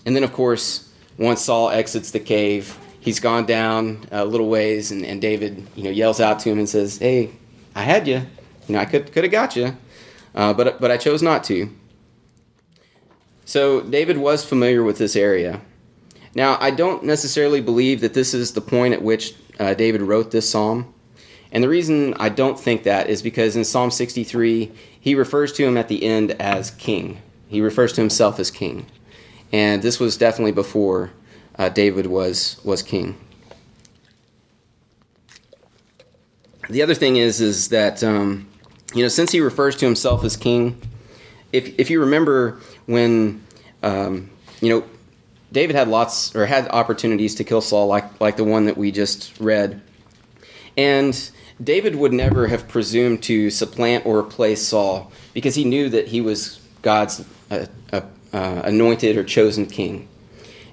And 0.06 0.16
then, 0.16 0.24
of 0.24 0.34
course, 0.34 0.92
once 1.18 1.42
Saul 1.42 1.70
exits 1.70 2.12
the 2.12 2.20
cave, 2.20 2.78
he's 3.00 3.20
gone 3.20 3.46
down 3.46 4.06
a 4.12 4.26
little 4.26 4.50
ways, 4.50 4.92
and, 4.92 5.06
and 5.06 5.22
David, 5.22 5.68
you 5.76 5.84
know, 5.84 5.90
yells 5.90 6.20
out 6.20 6.40
to 6.40 6.50
him 6.50 6.60
and 6.60 6.68
says, 6.68 6.98
"Hey, 6.98 7.32
I 7.76 7.84
had 7.84 8.08
you. 8.08 8.26
You 8.68 8.76
know, 8.76 8.80
I 8.80 8.86
could 8.86 9.12
could 9.12 9.24
have 9.24 9.32
got 9.32 9.56
you, 9.56 9.76
uh, 10.34 10.54
but 10.54 10.80
but 10.80 10.92
I 10.92 10.98
chose 10.98 11.22
not 11.22 11.44
to." 11.46 11.70
So 13.46 13.82
David 13.82 14.18
was 14.18 14.46
familiar 14.46 14.84
with 14.84 14.98
this 14.98 15.16
area. 15.16 15.62
Now, 16.34 16.58
I 16.62 16.72
don't 16.72 17.04
necessarily 17.04 17.60
believe 17.60 18.00
that 18.02 18.14
this 18.14 18.34
is 18.34 18.54
the 18.54 18.62
point 18.62 18.94
at 18.94 19.02
which 19.02 19.36
uh, 19.60 19.74
David 19.74 20.02
wrote 20.02 20.32
this 20.32 20.50
psalm. 20.50 20.94
And 21.52 21.62
the 21.62 21.68
reason 21.68 22.14
I 22.14 22.30
don't 22.30 22.58
think 22.58 22.84
that 22.84 23.10
is 23.10 23.22
because 23.22 23.58
in 23.58 23.66
Psalm 23.66 23.92
63, 23.92 24.72
he 24.98 25.16
refers 25.16 25.52
to 25.54 25.66
him 25.66 25.76
at 25.76 25.90
the 25.90 26.04
end 26.06 26.32
as 26.40 26.72
king. 26.72 27.22
He 27.52 27.60
refers 27.60 27.92
to 27.94 28.02
himself 28.02 28.40
as 28.40 28.50
king. 28.50 28.86
And 29.52 29.82
this 29.82 30.00
was 30.00 30.16
definitely 30.16 30.54
before 30.54 31.12
uh, 31.60 31.68
David 31.68 32.06
was, 32.06 32.58
was 32.64 32.82
king. 32.82 33.18
The 36.70 36.82
other 36.82 36.96
thing 36.96 37.18
is, 37.18 37.42
is 37.42 37.68
that, 37.68 38.02
um, 38.06 38.48
you 38.94 39.04
know, 39.04 39.10
since 39.10 39.34
he 39.34 39.42
refers 39.42 39.76
to 39.76 39.86
himself 39.86 40.24
as 40.24 40.38
king, 40.38 40.82
if, 41.52 41.78
if 41.78 41.90
you 41.90 42.00
remember 42.00 42.62
when, 42.86 43.44
um, 43.84 44.30
you 44.62 44.70
know, 44.70 44.86
David 45.52 45.76
had 45.76 45.90
lots 45.90 46.34
or 46.34 46.46
had 46.46 46.70
opportunities 46.70 47.36
to 47.36 47.44
kill 47.44 47.60
Saul, 47.60 47.88
like, 47.88 48.22
like 48.22 48.38
the 48.38 48.46
one 48.46 48.64
that 48.68 48.78
we 48.78 48.94
just 48.94 49.38
read. 49.42 49.82
And 50.78 51.32
David 51.62 51.98
would 51.98 52.14
never 52.14 52.48
have 52.48 52.70
presumed 52.70 53.24
to 53.24 53.50
supplant 53.50 54.06
or 54.06 54.20
replace 54.20 54.66
Saul 54.66 55.12
because 55.34 55.56
he 55.56 55.66
knew 55.66 55.90
that 55.90 56.08
he 56.08 56.22
was 56.22 56.62
God's 56.82 57.26
uh, 57.52 57.66
uh, 57.94 58.02
uh, 58.34 58.62
anointed 58.66 59.18
or 59.18 59.24
chosen 59.24 59.66
king. 59.66 60.08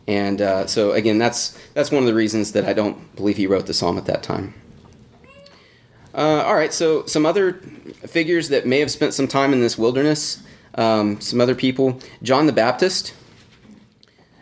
And 0.06 0.40
uh, 0.40 0.66
so, 0.66 0.92
again, 0.92 1.18
that's, 1.18 1.58
that's 1.74 1.90
one 1.90 2.02
of 2.02 2.06
the 2.06 2.14
reasons 2.14 2.52
that 2.52 2.64
I 2.64 2.72
don't 2.72 3.14
believe 3.14 3.36
he 3.36 3.46
wrote 3.46 3.66
the 3.66 3.74
psalm 3.74 3.98
at 3.98 4.06
that 4.06 4.22
time. 4.22 4.54
Uh, 6.14 6.42
all 6.46 6.54
right, 6.54 6.72
so 6.72 7.04
some 7.04 7.26
other 7.26 7.54
figures 8.06 8.48
that 8.48 8.66
may 8.66 8.80
have 8.80 8.90
spent 8.90 9.12
some 9.12 9.28
time 9.28 9.52
in 9.52 9.60
this 9.60 9.76
wilderness, 9.76 10.42
um, 10.76 11.20
some 11.20 11.40
other 11.40 11.54
people. 11.54 12.00
John 12.22 12.46
the 12.46 12.52
Baptist. 12.52 13.12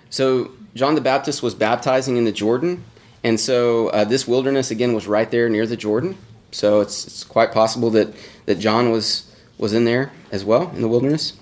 So, 0.08 0.52
John 0.74 0.94
the 0.94 1.00
Baptist 1.00 1.42
was 1.42 1.54
baptizing 1.54 2.16
in 2.16 2.24
the 2.24 2.32
Jordan. 2.32 2.84
And 3.24 3.40
so, 3.40 3.88
uh, 3.88 4.04
this 4.04 4.28
wilderness, 4.28 4.70
again, 4.70 4.92
was 4.92 5.08
right 5.08 5.30
there 5.30 5.48
near 5.48 5.66
the 5.66 5.76
Jordan. 5.76 6.16
So 6.52 6.80
it's, 6.80 7.06
it's 7.06 7.24
quite 7.24 7.52
possible 7.52 7.90
that, 7.90 8.14
that 8.46 8.58
John 8.58 8.90
was, 8.90 9.34
was 9.58 9.72
in 9.72 9.84
there 9.84 10.12
as 10.30 10.44
well 10.44 10.70
in 10.70 10.80
the 10.80 10.88
wilderness. 10.88 11.32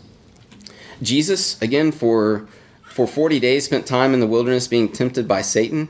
Jesus, 1.05 1.61
again, 1.63 1.93
for, 1.93 2.47
for 2.85 3.07
40 3.07 3.41
days, 3.41 3.65
spent 3.65 3.87
time 3.87 4.15
in 4.15 4.21
the 4.21 4.27
wilderness 4.27 4.67
being 4.67 4.91
tempted 4.91 5.29
by 5.29 5.43
Satan. 5.43 5.89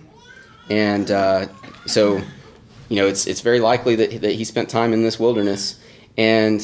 And 0.69 1.11
uh, 1.11 1.49
so, 1.87 2.21
you 2.89 2.97
know, 2.97 3.07
it's, 3.07 3.27
it's 3.27 3.41
very 3.41 3.61
likely 3.61 3.97
that, 3.97 4.23
that 4.23 4.33
he 4.33 4.45
spent 4.45 4.69
time 4.69 4.93
in 4.93 5.03
this 5.03 5.19
wilderness. 5.19 5.81
And, 6.17 6.61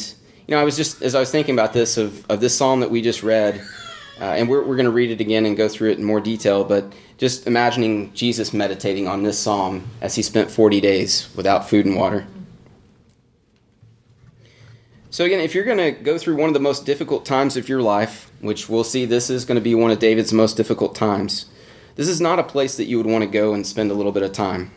you 0.47 0.55
know, 0.55 0.61
I 0.61 0.65
was 0.65 0.77
just, 0.77 1.03
as 1.03 1.15
I 1.15 1.21
was 1.21 1.31
thinking 1.31 1.55
about 1.55 1.73
this, 1.73 1.97
of, 1.97 2.29
of 2.31 2.41
this 2.41 2.57
psalm 2.57 2.81
that 2.81 2.91
we 2.91 3.03
just 3.03 3.23
read, 3.23 3.63
uh, 4.21 4.25
and 4.25 4.49
we're, 4.49 4.63
we're 4.63 4.77
going 4.77 4.85
to 4.85 4.93
read 4.93 5.11
it 5.11 5.21
again 5.21 5.47
and 5.47 5.57
go 5.57 5.69
through 5.69 5.91
it 5.91 5.99
in 5.99 6.05
more 6.05 6.21
detail, 6.21 6.65
but 6.65 6.93
just 7.17 7.47
imagining 7.47 8.13
Jesus 8.13 8.53
meditating 8.53 9.09
on 9.09 9.23
this 9.23 9.39
psalm 9.39 9.89
as 10.01 10.15
he 10.15 10.23
spent 10.23 10.51
40 10.51 10.81
days 10.81 11.29
without 11.37 11.69
food 11.69 11.87
and 11.87 11.97
water. 11.97 12.27
So, 15.13 15.25
again, 15.25 15.41
if 15.41 15.57
you're 15.57 15.65
going 15.65 15.79
to 15.79 15.91
go 15.91 16.19
through 16.19 16.37
one 16.37 16.49
of 16.49 16.55
the 16.55 16.61
most 16.61 16.87
difficult 16.87 17.27
times 17.27 17.57
of 17.57 17.69
your 17.69 17.83
life, 17.83 18.31
which 18.41 18.69
we'll 18.69 18.85
see 18.85 19.05
this 19.05 19.29
is 19.29 19.45
going 19.45 19.57
to 19.57 19.61
be 19.61 19.75
one 19.75 19.91
of 19.91 19.99
David's 19.99 20.33
most 20.33 20.57
difficult 20.57 20.95
times, 20.95 21.47
this 21.97 22.07
is 22.07 22.21
not 22.21 22.39
a 22.39 22.45
place 22.45 22.77
that 22.77 22.85
you 22.85 22.97
would 22.97 23.07
want 23.07 23.25
to 23.25 23.29
go 23.29 23.53
and 23.53 23.67
spend 23.67 23.91
a 23.91 23.95
little 23.95 24.13
bit 24.13 24.23
of 24.23 24.33
time. 24.33 24.71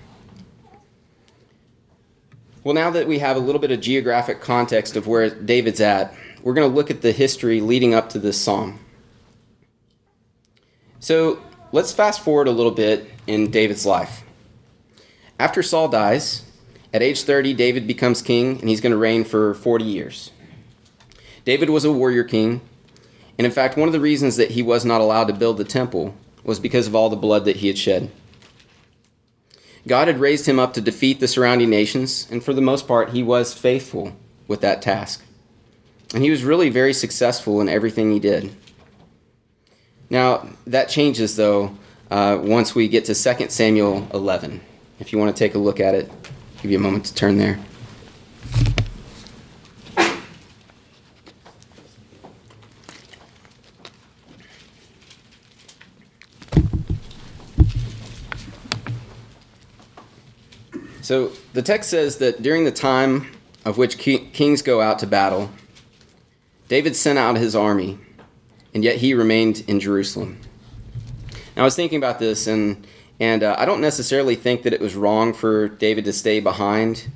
Well, 2.63 2.73
now 2.73 2.89
that 2.89 3.07
we 3.07 3.19
have 3.19 3.37
a 3.37 3.39
little 3.39 3.61
bit 3.61 3.71
of 3.71 3.79
geographic 3.79 4.41
context 4.41 4.95
of 4.95 5.05
where 5.05 5.29
David's 5.29 5.81
at, 5.81 6.15
we're 6.41 6.55
going 6.55 6.67
to 6.67 6.75
look 6.75 6.89
at 6.89 7.03
the 7.03 7.11
history 7.11 7.61
leading 7.61 7.93
up 7.93 8.09
to 8.09 8.19
this 8.19 8.41
psalm. 8.41 8.79
So, 10.99 11.43
let's 11.71 11.91
fast 11.91 12.21
forward 12.21 12.47
a 12.47 12.51
little 12.51 12.71
bit 12.71 13.07
in 13.27 13.51
David's 13.51 13.85
life. 13.85 14.23
After 15.37 15.61
Saul 15.61 15.89
dies, 15.89 16.41
at 16.93 17.01
age 17.01 17.23
30, 17.23 17.53
David 17.55 17.87
becomes 17.87 18.21
king, 18.21 18.59
and 18.59 18.69
he's 18.69 18.79
going 18.79 18.91
to 18.91 18.97
reign 18.97 19.23
for 19.23 19.55
40 19.55 19.83
years. 19.83 20.31
David 21.43 21.69
was 21.69 21.83
a 21.83 21.91
warrior 21.91 22.23
king, 22.23 22.61
and 23.37 23.45
in 23.45 23.51
fact, 23.51 23.77
one 23.77 23.89
of 23.89 23.93
the 23.93 23.99
reasons 23.99 24.37
that 24.37 24.51
he 24.51 24.61
was 24.61 24.85
not 24.85 25.01
allowed 25.01 25.27
to 25.27 25.33
build 25.33 25.57
the 25.57 25.63
temple 25.63 26.15
was 26.43 26.59
because 26.59 26.87
of 26.87 26.95
all 26.95 27.09
the 27.09 27.15
blood 27.15 27.45
that 27.45 27.57
he 27.57 27.67
had 27.67 27.77
shed. 27.77 28.11
God 29.87 30.07
had 30.07 30.19
raised 30.19 30.45
him 30.45 30.59
up 30.59 30.73
to 30.75 30.81
defeat 30.81 31.19
the 31.19 31.27
surrounding 31.27 31.69
nations, 31.69 32.27
and 32.29 32.43
for 32.43 32.53
the 32.53 32.61
most 32.61 32.87
part, 32.87 33.09
he 33.09 33.23
was 33.23 33.53
faithful 33.53 34.15
with 34.47 34.61
that 34.61 34.81
task. 34.81 35.25
And 36.13 36.23
he 36.23 36.29
was 36.29 36.43
really 36.43 36.69
very 36.69 36.93
successful 36.93 37.59
in 37.59 37.67
everything 37.67 38.11
he 38.11 38.19
did. 38.19 38.55
Now, 40.09 40.47
that 40.67 40.89
changes, 40.89 41.35
though, 41.35 41.75
uh, 42.11 42.37
once 42.39 42.75
we 42.75 42.87
get 42.87 43.05
to 43.05 43.15
2 43.15 43.49
Samuel 43.49 44.07
11. 44.13 44.61
If 44.99 45.11
you 45.11 45.17
want 45.17 45.35
to 45.35 45.39
take 45.39 45.55
a 45.55 45.59
look 45.59 45.79
at 45.79 45.95
it, 45.95 46.11
give 46.63 46.71
you 46.71 46.77
a 46.77 46.81
moment 46.81 47.03
to 47.03 47.13
turn 47.13 47.37
there. 47.37 47.59
So 61.01 61.33
the 61.51 61.61
text 61.61 61.89
says 61.89 62.19
that 62.19 62.41
during 62.41 62.63
the 62.63 62.71
time 62.71 63.29
of 63.65 63.77
which 63.77 63.97
kings 63.97 64.61
go 64.61 64.79
out 64.79 64.99
to 64.99 65.05
battle, 65.05 65.51
David 66.69 66.95
sent 66.95 67.19
out 67.19 67.35
his 67.35 67.57
army, 67.57 67.99
and 68.73 68.85
yet 68.85 68.95
he 68.95 69.13
remained 69.13 69.65
in 69.67 69.81
Jerusalem. 69.81 70.39
Now 71.57 71.63
I 71.63 71.65
was 71.65 71.75
thinking 71.75 71.97
about 71.97 72.19
this, 72.19 72.47
and 72.47 72.87
and 73.23 73.41
uh, 73.41 73.55
I 73.57 73.63
don't 73.63 73.79
necessarily 73.79 74.35
think 74.35 74.63
that 74.63 74.73
it 74.73 74.81
was 74.81 74.97
wrong 74.97 75.31
for 75.33 75.69
David 75.69 76.03
to 76.03 76.11
stay 76.11 76.41
behind. 76.41 77.07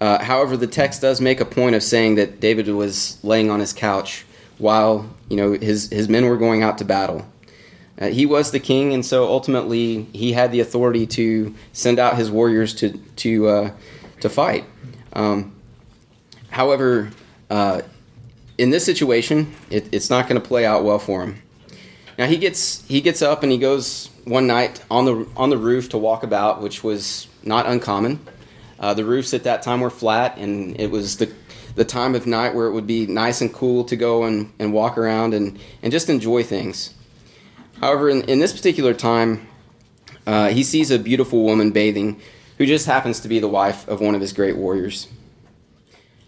Uh, 0.00 0.24
however, 0.24 0.56
the 0.56 0.66
text 0.66 1.02
does 1.02 1.20
make 1.20 1.38
a 1.38 1.44
point 1.44 1.76
of 1.76 1.82
saying 1.82 2.14
that 2.14 2.40
David 2.40 2.66
was 2.68 3.22
laying 3.22 3.50
on 3.50 3.60
his 3.60 3.74
couch 3.74 4.24
while 4.56 5.06
you 5.28 5.36
know 5.36 5.52
his 5.52 5.90
his 5.90 6.08
men 6.08 6.24
were 6.24 6.38
going 6.38 6.62
out 6.62 6.78
to 6.78 6.84
battle. 6.86 7.26
Uh, 8.00 8.06
he 8.06 8.24
was 8.24 8.52
the 8.52 8.58
king, 8.58 8.94
and 8.94 9.04
so 9.04 9.28
ultimately 9.28 10.04
he 10.14 10.32
had 10.32 10.50
the 10.50 10.60
authority 10.60 11.06
to 11.08 11.54
send 11.74 11.98
out 11.98 12.16
his 12.16 12.30
warriors 12.30 12.72
to 12.76 12.96
to 13.16 13.46
uh, 13.48 13.70
to 14.20 14.30
fight. 14.30 14.64
Um, 15.12 15.54
however, 16.48 17.10
uh, 17.50 17.82
in 18.56 18.70
this 18.70 18.86
situation, 18.86 19.54
it, 19.68 19.92
it's 19.92 20.08
not 20.08 20.26
going 20.26 20.40
to 20.40 20.48
play 20.48 20.64
out 20.64 20.84
well 20.84 20.98
for 20.98 21.22
him. 21.22 21.42
Now 22.16 22.28
he 22.28 22.38
gets 22.38 22.82
he 22.86 23.02
gets 23.02 23.20
up 23.20 23.42
and 23.42 23.52
he 23.52 23.58
goes 23.58 24.08
one 24.24 24.46
night 24.46 24.82
on 24.90 25.04
the 25.04 25.26
on 25.36 25.50
the 25.50 25.58
roof 25.58 25.88
to 25.90 25.98
walk 25.98 26.22
about, 26.22 26.62
which 26.62 26.82
was 26.82 27.28
not 27.42 27.66
uncommon. 27.66 28.20
Uh, 28.78 28.94
the 28.94 29.04
roofs 29.04 29.32
at 29.34 29.44
that 29.44 29.62
time 29.62 29.80
were 29.80 29.90
flat, 29.90 30.36
and 30.38 30.78
it 30.80 30.90
was 30.90 31.16
the 31.18 31.32
the 31.74 31.84
time 31.84 32.14
of 32.14 32.26
night 32.26 32.54
where 32.54 32.66
it 32.66 32.72
would 32.72 32.86
be 32.86 33.06
nice 33.06 33.40
and 33.40 33.52
cool 33.52 33.84
to 33.84 33.96
go 33.96 34.24
and, 34.24 34.52
and 34.58 34.72
walk 34.72 34.96
around 34.96 35.34
and, 35.34 35.58
and 35.82 35.92
just 35.92 36.08
enjoy 36.08 36.42
things. 36.42 36.94
However, 37.80 38.08
in, 38.08 38.22
in 38.22 38.38
this 38.38 38.52
particular 38.52 38.94
time, 38.94 39.48
uh, 40.26 40.50
he 40.50 40.62
sees 40.62 40.90
a 40.90 40.98
beautiful 40.98 41.42
woman 41.42 41.72
bathing 41.72 42.20
who 42.58 42.66
just 42.66 42.86
happens 42.86 43.18
to 43.20 43.28
be 43.28 43.40
the 43.40 43.48
wife 43.48 43.88
of 43.88 44.00
one 44.00 44.14
of 44.14 44.20
his 44.20 44.32
great 44.32 44.56
warriors. 44.56 45.08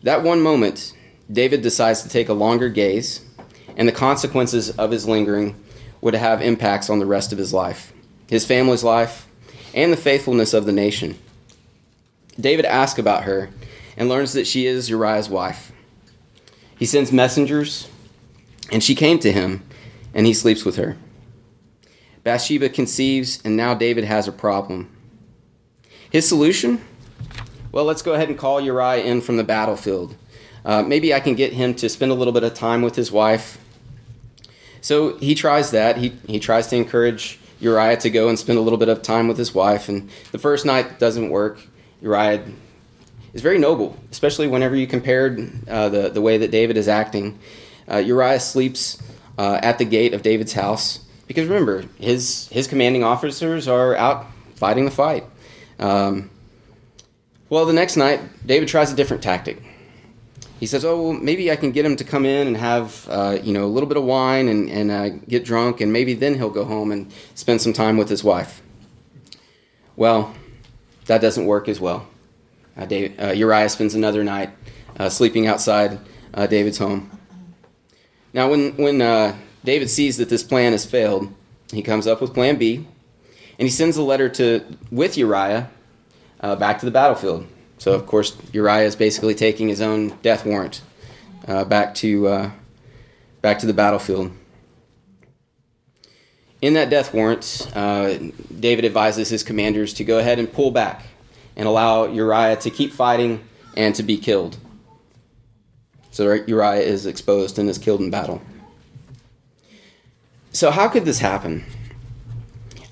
That 0.02 0.22
one 0.22 0.42
moment, 0.42 0.92
David 1.30 1.62
decides 1.62 2.02
to 2.02 2.08
take 2.08 2.28
a 2.28 2.34
longer 2.34 2.68
gaze, 2.68 3.24
and 3.76 3.86
the 3.86 3.92
consequences 3.92 4.70
of 4.70 4.90
his 4.90 5.06
lingering 5.06 5.54
would 6.06 6.14
have 6.14 6.40
impacts 6.40 6.88
on 6.88 7.00
the 7.00 7.04
rest 7.04 7.32
of 7.32 7.38
his 7.38 7.52
life, 7.52 7.92
his 8.28 8.46
family's 8.46 8.84
life, 8.84 9.26
and 9.74 9.92
the 9.92 9.96
faithfulness 9.96 10.54
of 10.54 10.64
the 10.64 10.70
nation. 10.70 11.18
David 12.38 12.64
asks 12.64 12.96
about 12.96 13.24
her 13.24 13.50
and 13.96 14.08
learns 14.08 14.32
that 14.32 14.46
she 14.46 14.66
is 14.66 14.88
Uriah's 14.88 15.28
wife. 15.28 15.72
He 16.78 16.86
sends 16.86 17.10
messengers, 17.10 17.88
and 18.70 18.84
she 18.84 18.94
came 18.94 19.18
to 19.18 19.32
him, 19.32 19.64
and 20.14 20.26
he 20.26 20.32
sleeps 20.32 20.64
with 20.64 20.76
her. 20.76 20.96
Bathsheba 22.22 22.68
conceives, 22.68 23.40
and 23.44 23.56
now 23.56 23.74
David 23.74 24.04
has 24.04 24.28
a 24.28 24.32
problem. 24.32 24.88
His 26.08 26.28
solution? 26.28 26.84
Well, 27.72 27.84
let's 27.84 28.02
go 28.02 28.12
ahead 28.12 28.28
and 28.28 28.38
call 28.38 28.60
Uriah 28.60 29.02
in 29.02 29.22
from 29.22 29.38
the 29.38 29.42
battlefield. 29.42 30.14
Uh, 30.64 30.84
maybe 30.84 31.12
I 31.12 31.18
can 31.18 31.34
get 31.34 31.54
him 31.54 31.74
to 31.74 31.88
spend 31.88 32.12
a 32.12 32.14
little 32.14 32.32
bit 32.32 32.44
of 32.44 32.54
time 32.54 32.82
with 32.82 32.94
his 32.94 33.10
wife 33.10 33.58
so 34.80 35.16
he 35.18 35.34
tries 35.34 35.70
that. 35.70 35.96
He, 35.96 36.10
he 36.26 36.38
tries 36.38 36.66
to 36.68 36.76
encourage 36.76 37.38
Uriah 37.60 37.96
to 37.98 38.10
go 38.10 38.28
and 38.28 38.38
spend 38.38 38.58
a 38.58 38.62
little 38.62 38.78
bit 38.78 38.88
of 38.88 39.02
time 39.02 39.28
with 39.28 39.38
his 39.38 39.54
wife. 39.54 39.88
And 39.88 40.10
the 40.32 40.38
first 40.38 40.66
night 40.66 40.98
doesn't 40.98 41.30
work. 41.30 41.60
Uriah 42.00 42.44
is 43.32 43.42
very 43.42 43.58
noble, 43.58 43.96
especially 44.10 44.46
whenever 44.46 44.76
you 44.76 44.86
compared 44.86 45.40
uh, 45.68 45.88
the, 45.88 46.08
the 46.10 46.20
way 46.20 46.38
that 46.38 46.50
David 46.50 46.76
is 46.76 46.88
acting. 46.88 47.38
Uh, 47.90 47.98
Uriah 47.98 48.40
sleeps 48.40 49.02
uh, 49.38 49.60
at 49.62 49.78
the 49.78 49.84
gate 49.84 50.14
of 50.14 50.22
David's 50.22 50.52
house 50.52 51.04
because 51.26 51.46
remember, 51.46 51.84
his, 51.98 52.48
his 52.48 52.66
commanding 52.66 53.02
officers 53.02 53.66
are 53.66 53.96
out 53.96 54.26
fighting 54.54 54.84
the 54.84 54.90
fight. 54.90 55.24
Um, 55.78 56.30
well, 57.48 57.64
the 57.64 57.72
next 57.72 57.96
night, 57.96 58.20
David 58.46 58.68
tries 58.68 58.92
a 58.92 58.96
different 58.96 59.22
tactic. 59.22 59.62
He 60.58 60.66
says, 60.66 60.84
"Oh, 60.84 61.10
well, 61.10 61.12
maybe 61.12 61.50
I 61.50 61.56
can 61.56 61.70
get 61.70 61.84
him 61.84 61.96
to 61.96 62.04
come 62.04 62.24
in 62.24 62.46
and 62.46 62.56
have 62.56 63.06
uh, 63.10 63.38
you 63.42 63.52
know 63.52 63.64
a 63.64 63.68
little 63.68 63.88
bit 63.88 63.98
of 63.98 64.04
wine 64.04 64.48
and 64.48 64.70
and 64.70 64.90
uh, 64.90 65.08
get 65.28 65.44
drunk, 65.44 65.80
and 65.80 65.92
maybe 65.92 66.14
then 66.14 66.34
he'll 66.34 66.50
go 66.50 66.64
home 66.64 66.90
and 66.92 67.12
spend 67.34 67.60
some 67.60 67.72
time 67.72 67.96
with 67.96 68.08
his 68.08 68.24
wife." 68.24 68.62
Well, 69.96 70.34
that 71.06 71.20
doesn't 71.20 71.46
work 71.46 71.68
as 71.68 71.80
well. 71.80 72.06
Uh, 72.76 72.86
David, 72.86 73.20
uh, 73.20 73.32
Uriah 73.32 73.68
spends 73.68 73.94
another 73.94 74.22
night 74.24 74.50
uh, 74.98 75.08
sleeping 75.08 75.46
outside 75.46 75.98
uh, 76.34 76.46
David's 76.46 76.78
home. 76.78 77.10
Now, 78.32 78.50
when 78.50 78.76
when 78.76 78.98
David 79.64 79.90
sees 79.90 80.16
that 80.16 80.28
this 80.30 80.42
plan 80.42 80.72
has 80.72 80.86
failed, 80.86 81.32
he 81.72 81.82
comes 81.82 82.06
up 82.06 82.20
with 82.20 82.32
Plan 82.32 82.56
B, 82.56 82.86
and 83.58 83.66
he 83.66 83.70
sends 83.70 83.96
a 83.96 84.02
letter 84.02 84.28
to 84.30 84.64
with 84.90 85.18
Uriah 85.18 85.70
back 86.40 86.78
to 86.78 86.86
the 86.86 86.92
battlefield. 86.92 87.46
So 87.78 87.92
of 87.92 88.06
course 88.06 88.36
Uriah 88.52 88.84
is 88.84 88.96
basically 88.96 89.34
taking 89.34 89.68
his 89.68 89.80
own 89.80 90.16
death 90.22 90.44
warrant 90.44 90.82
uh, 91.46 91.64
back 91.64 91.94
to 91.96 92.28
uh, 92.28 92.50
back 93.42 93.58
to 93.60 93.66
the 93.66 93.74
battlefield. 93.74 94.32
In 96.62 96.74
that 96.74 96.88
death 96.90 97.12
warrant, 97.12 97.70
uh, 97.74 98.14
David 98.58 98.84
advises 98.84 99.28
his 99.28 99.42
commanders 99.42 99.92
to 99.94 100.04
go 100.04 100.18
ahead 100.18 100.38
and 100.38 100.52
pull 100.52 100.70
back 100.70 101.04
and 101.54 101.68
allow 101.68 102.06
Uriah 102.06 102.56
to 102.56 102.70
keep 102.70 102.92
fighting 102.92 103.44
and 103.76 103.94
to 103.94 104.02
be 104.02 104.16
killed. 104.16 104.56
So 106.10 106.32
Uriah 106.32 106.80
is 106.80 107.04
exposed 107.04 107.58
and 107.58 107.68
is 107.68 107.78
killed 107.78 108.00
in 108.00 108.10
battle. 108.10 108.40
So 110.50 110.70
how 110.70 110.88
could 110.88 111.04
this 111.04 111.18
happen? 111.18 111.64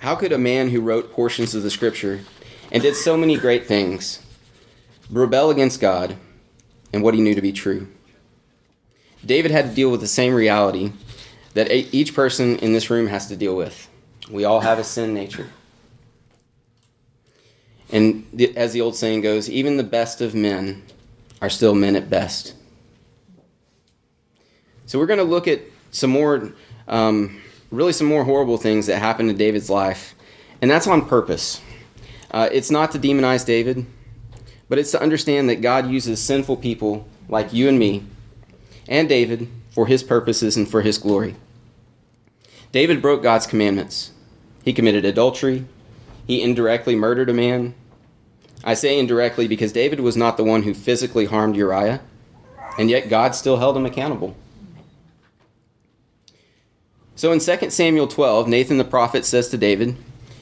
How 0.01 0.15
could 0.15 0.33
a 0.33 0.39
man 0.39 0.69
who 0.69 0.83
wrote 0.83 1.13
portions 1.13 1.55
of 1.55 1.63
the 1.63 1.71
scripture 1.71 2.21
and 2.71 2.83
did 2.83 2.95
so 2.95 3.17
many 3.17 3.39
great 3.39 3.67
things 3.67 4.21
rebel 5.21 5.51
against 5.51 5.81
God 5.81 6.17
and 6.93 7.03
what 7.03 7.15
he 7.15 7.21
knew 7.21 7.35
to 7.35 7.43
be 7.43 7.53
true. 7.53 7.89
David 9.25 9.51
had 9.51 9.69
to 9.69 9.75
deal 9.75 9.91
with 9.91 10.01
the 10.01 10.07
same 10.07 10.35
reality 10.35 10.93
that 11.55 11.71
each 11.71 12.15
person 12.15 12.57
in 12.59 12.73
this 12.73 12.91
room 12.91 13.07
has 13.07 13.29
to 13.29 13.37
deal 13.37 13.57
with. 13.57 13.89
We 14.31 14.45
all 14.45 14.61
have 14.61 14.79
a 14.79 14.85
sin 14.85 15.15
nature. 15.15 15.51
And 17.91 18.27
as 18.57 18.73
the 18.73 18.81
old 18.81 18.97
saying 18.97 19.21
goes, 19.21 19.49
even 19.49 19.77
the 19.77 19.85
best 19.85 20.21
of 20.21 20.35
men 20.35 20.83
are 21.41 21.51
still 21.51 21.75
men 21.75 21.95
at 21.95 22.11
best. 22.11 22.55
So 24.87 24.99
we're 24.99 25.07
going 25.07 25.19
to 25.19 25.25
look 25.25 25.47
at 25.47 25.61
some 25.91 26.11
more, 26.11 26.53
um, 26.89 27.41
really 27.71 27.93
some 27.93 28.07
more 28.07 28.25
horrible 28.25 28.59
things 28.59 28.87
that 28.87 28.99
happened 28.99 29.31
in 29.31 29.37
David's 29.37 29.71
life. 29.71 30.15
And 30.61 30.71
that's 30.71 30.87
on 30.87 31.07
purpose. 31.07 31.61
Uh, 32.31 32.49
it's 32.51 32.71
not 32.71 32.91
to 32.93 32.99
demonize 32.99 33.47
David 33.47 33.87
but 34.75 34.81
it's 34.81 34.91
to 34.91 35.01
understand 35.01 35.49
that 35.49 35.61
God 35.61 35.89
uses 35.89 36.21
sinful 36.21 36.57
people 36.57 37.07
like 37.29 37.53
you 37.53 37.69
and 37.69 37.79
me 37.79 38.03
and 38.89 39.09
David 39.09 39.47
for 39.71 39.87
his 39.87 40.03
purposes 40.03 40.57
and 40.57 40.69
for 40.69 40.83
his 40.83 40.99
glory. 40.99 41.37
David 42.73 43.01
broke 43.01 43.23
God's 43.23 43.47
commandments. 43.47 44.11
He 44.65 44.73
committed 44.73 45.05
adultery. 45.05 45.65
He 46.27 46.43
indirectly 46.43 46.97
murdered 46.97 47.31
a 47.31 47.33
man. 47.33 47.77
I 48.65 48.75
say 48.75 48.99
indirectly 48.99 49.47
because 49.47 49.71
David 49.71 50.01
was 50.01 50.17
not 50.17 50.37
the 50.37 50.43
one 50.43 50.65
who 50.65 50.75
physically 50.75 51.27
harmed 51.27 51.55
Uriah, 51.55 52.01
and 52.77 52.91
yet 52.91 53.09
God 53.09 53.37
still 53.37 53.59
held 53.59 53.77
him 53.77 53.87
accountable. 53.87 54.35
So 57.15 57.31
in 57.31 57.39
2 57.39 57.71
Samuel 57.71 58.09
12, 58.09 58.49
Nathan 58.49 58.79
the 58.79 58.85
prophet 58.85 59.25
says 59.25 59.49
to 59.51 59.57
David, 59.57 59.97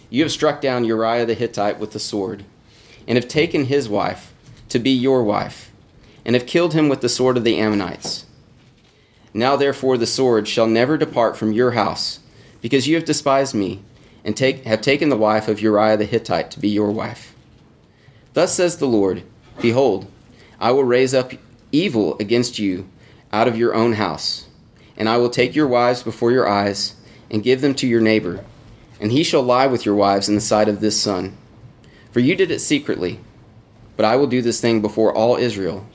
You 0.09 0.23
have 0.23 0.33
struck 0.33 0.62
down 0.62 0.87
Uriah 0.87 1.27
the 1.27 1.35
Hittite 1.35 1.79
with 1.79 1.93
the 1.93 2.01
sword 2.01 2.47
and 3.07 3.17
have 3.17 3.29
taken 3.29 3.67
his 3.67 3.89
wife 3.89 4.33
to 4.69 4.79
be 4.79 4.91
your 4.91 5.23
wife, 5.23 5.71
and 6.25 6.35
have 6.35 6.47
killed 6.47 6.73
him 6.73 6.89
with 6.89 7.01
the 7.01 7.09
sword 7.09 7.37
of 7.37 7.45
the 7.45 7.59
Ammonites. 7.59 8.27
Now 9.35 9.57
therefore 9.57 9.99
the 9.99 10.07
sword 10.07 10.49
shall 10.49 10.67
never 10.67 10.97
depart 10.97 11.37
from 11.37 11.53
your 11.53 11.73
house, 11.73 12.21
because 12.61 12.87
you 12.87 12.95
have 12.95 13.05
despised 13.05 13.55
me, 13.55 13.83
and 14.25 14.37
take, 14.37 14.65
have 14.65 14.81
taken 14.81 15.09
the 15.09 15.17
wife 15.17 15.49
of 15.49 15.61
Uriah 15.61 15.97
the 15.97 16.05
Hittite 16.05 16.51
to 16.53 16.61
be 16.61 16.69
your 16.69 16.91
wife. 16.91 17.35
Thus 18.35 18.55
says 18.55 18.79
the 18.79 18.87
Lord 18.87 19.23
Behold, 19.61 20.11
I 20.59 20.71
will 20.71 20.85
raise 20.85 21.12
up 21.12 21.33
evil 21.71 22.17
against 22.19 22.59
you 22.59 22.88
out 23.33 23.49
of 23.49 23.59
your 23.59 23.75
own 23.75 23.95
house, 23.95 24.47
and 24.97 25.09
I 25.09 25.17
will 25.19 25.31
take 25.31 25.55
your 25.55 25.69
wives 25.69 26.03
before 26.03 26.33
your 26.33 26.49
eyes, 26.49 26.95
and 27.31 27.43
give 27.43 27.61
them 27.61 27.75
to 27.75 27.87
your 27.87 28.01
neighbor, 28.01 28.45
and 29.01 29.11
he 29.11 29.25
shall 29.25 29.43
lie 29.43 29.67
with 29.67 29.85
your 29.85 29.95
wives 29.95 30.29
in 30.29 30.35
the 30.35 30.41
sight 30.41 30.69
of 30.69 30.81
this 30.81 31.01
sun 31.01 31.37
for 32.12 32.20
you 32.20 32.37
did 32.37 32.51
it 32.51 32.61
secretly, 32.61 33.18
but 33.96 34.05
I 34.05 34.16
will 34.16 34.27
do 34.27 34.42
this 34.42 34.61
thing 34.61 34.81
before 34.81 35.12
all 35.12 35.37
Israel 35.37 35.87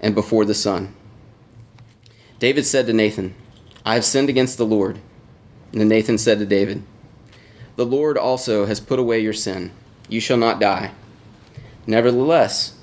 and 0.00 0.14
before 0.14 0.44
the 0.44 0.54
sun. 0.54 0.94
David 2.38 2.66
said 2.66 2.86
to 2.86 2.92
Nathan, 2.92 3.34
I 3.84 3.94
have 3.94 4.04
sinned 4.04 4.28
against 4.28 4.58
the 4.58 4.66
Lord. 4.66 5.00
And 5.72 5.88
Nathan 5.88 6.18
said 6.18 6.38
to 6.38 6.46
David, 6.46 6.82
The 7.76 7.86
Lord 7.86 8.18
also 8.18 8.66
has 8.66 8.80
put 8.80 8.98
away 8.98 9.20
your 9.20 9.32
sin. 9.32 9.72
You 10.08 10.20
shall 10.20 10.36
not 10.36 10.60
die. 10.60 10.92
Nevertheless, 11.86 12.74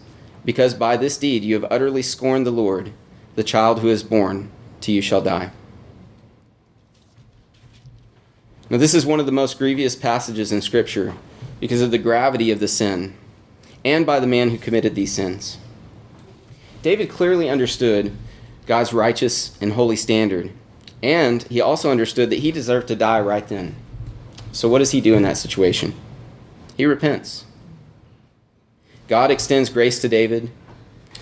because 0.45 0.73
by 0.73 0.97
this 0.97 1.17
deed 1.17 1.43
you 1.43 1.53
have 1.55 1.71
utterly 1.71 2.01
scorned 2.01 2.45
the 2.45 2.51
Lord, 2.51 2.91
the 3.35 3.43
child 3.43 3.79
who 3.79 3.89
is 3.89 4.03
born 4.03 4.51
to 4.81 4.91
you 4.91 5.01
shall 5.01 5.21
die. 5.21 5.51
Now, 8.69 8.77
this 8.77 8.93
is 8.93 9.05
one 9.05 9.19
of 9.19 9.25
the 9.25 9.31
most 9.31 9.57
grievous 9.57 9.95
passages 9.95 10.51
in 10.51 10.61
Scripture 10.61 11.13
because 11.63 11.81
of 11.81 11.91
the 11.91 11.97
gravity 11.97 12.51
of 12.51 12.59
the 12.59 12.67
sin 12.67 13.13
and 13.85 14.05
by 14.05 14.19
the 14.19 14.27
man 14.27 14.49
who 14.49 14.57
committed 14.57 14.95
these 14.95 15.13
sins. 15.13 15.57
David 16.81 17.09
clearly 17.09 17.49
understood 17.49 18.11
God's 18.65 18.91
righteous 18.91 19.57
and 19.61 19.71
holy 19.71 19.95
standard, 19.95 20.51
and 21.01 21.43
he 21.43 21.61
also 21.61 21.89
understood 21.89 22.29
that 22.29 22.39
he 22.39 22.51
deserved 22.51 22.89
to 22.89 22.97
die 22.97 23.21
right 23.21 23.47
then. 23.47 23.77
So, 24.51 24.67
what 24.67 24.79
does 24.79 24.91
he 24.91 24.99
do 24.99 25.13
in 25.13 25.23
that 25.23 25.37
situation? 25.37 25.95
He 26.75 26.85
repents. 26.85 27.45
God 29.07 29.31
extends 29.31 29.69
grace 29.69 30.01
to 30.01 30.09
David, 30.09 30.51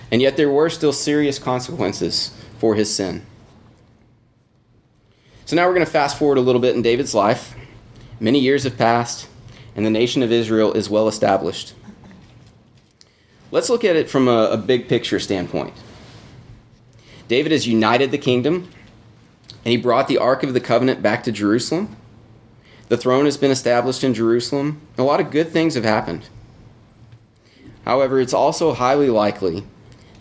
and 0.10 0.24
yet 0.24 0.38
there 0.38 0.50
were 0.50 0.72
still 0.72 0.92
serious 0.92 1.38
consequences 1.38 2.36
for 2.58 2.74
his 2.74 2.92
sin. 2.92 3.24
So, 5.46 5.56
now 5.56 5.68
we're 5.68 5.76
going 5.76 5.86
to 5.86 5.92
fast 5.92 6.18
forward 6.18 6.40
a 6.40 6.42
little 6.42 6.62
bit 6.62 6.76
in 6.76 6.82
David's 6.82 7.14
life. 7.14 7.54
Many 8.20 8.40
years 8.40 8.64
have 8.64 8.76
passed 8.76 9.28
and 9.76 9.86
the 9.86 9.90
nation 9.90 10.24
of 10.24 10.32
Israel 10.32 10.74
is 10.74 10.90
well 10.90 11.08
established. 11.08 11.74
Let's 13.52 13.70
look 13.70 13.84
at 13.84 13.96
it 13.96 14.10
from 14.10 14.28
a, 14.28 14.52
a 14.52 14.58
big 14.58 14.88
picture 14.88 15.20
standpoint. 15.20 15.74
David 17.28 17.52
has 17.52 17.68
united 17.68 18.12
the 18.12 18.18
kingdom, 18.18 18.70
and 19.64 19.72
he 19.72 19.78
brought 19.78 20.08
the 20.08 20.18
Ark 20.18 20.44
of 20.44 20.54
the 20.54 20.60
Covenant 20.60 21.02
back 21.02 21.24
to 21.24 21.32
Jerusalem. 21.32 21.96
The 22.90 22.98
throne 22.98 23.26
has 23.26 23.38
been 23.38 23.52
established 23.52 24.04
in 24.04 24.14
Jerusalem. 24.14 24.82
A 24.98 25.04
lot 25.04 25.22
of 25.22 25.32
good 25.32 25.50
things 25.50 25.76
have 25.76 25.84
happened. 25.84 26.28
However, 27.86 28.20
it's 28.20 28.34
also 28.34 28.74
highly 28.74 29.10
likely 29.10 29.64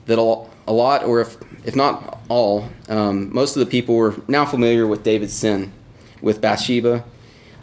that 0.07 0.19
a 0.19 0.73
lot, 0.73 1.05
or 1.05 1.21
if, 1.21 1.37
if 1.65 1.77
not 1.77 2.21
all, 2.29 2.69
um, 2.89 3.33
most 3.35 3.57
of 3.57 3.61
the 3.61 3.67
people 3.67 3.97
were 3.97 4.15
now 4.29 4.45
familiar 4.45 4.87
with 4.87 5.03
David's 5.03 5.33
sin 5.33 5.73
with 6.21 6.41
Bathsheba 6.41 7.05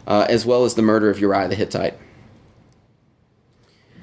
uh, 0.08 0.26
as 0.28 0.44
well 0.44 0.64
as 0.64 0.74
the 0.74 0.82
murder 0.82 1.10
of 1.10 1.20
Uriah 1.20 1.48
the 1.48 1.54
Hittite. 1.54 1.94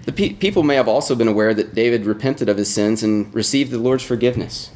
The 0.06 0.12
pe- 0.12 0.34
people 0.34 0.62
may 0.62 0.76
have 0.76 0.88
also 0.88 1.16
been 1.16 1.28
aware 1.28 1.54
that 1.54 1.74
David 1.74 2.06
repented 2.06 2.48
of 2.48 2.58
his 2.58 2.72
sins 2.72 3.02
and 3.02 3.34
received 3.34 3.72
the 3.72 3.80
Lord's 3.80 4.04
forgiveness. 4.04 4.70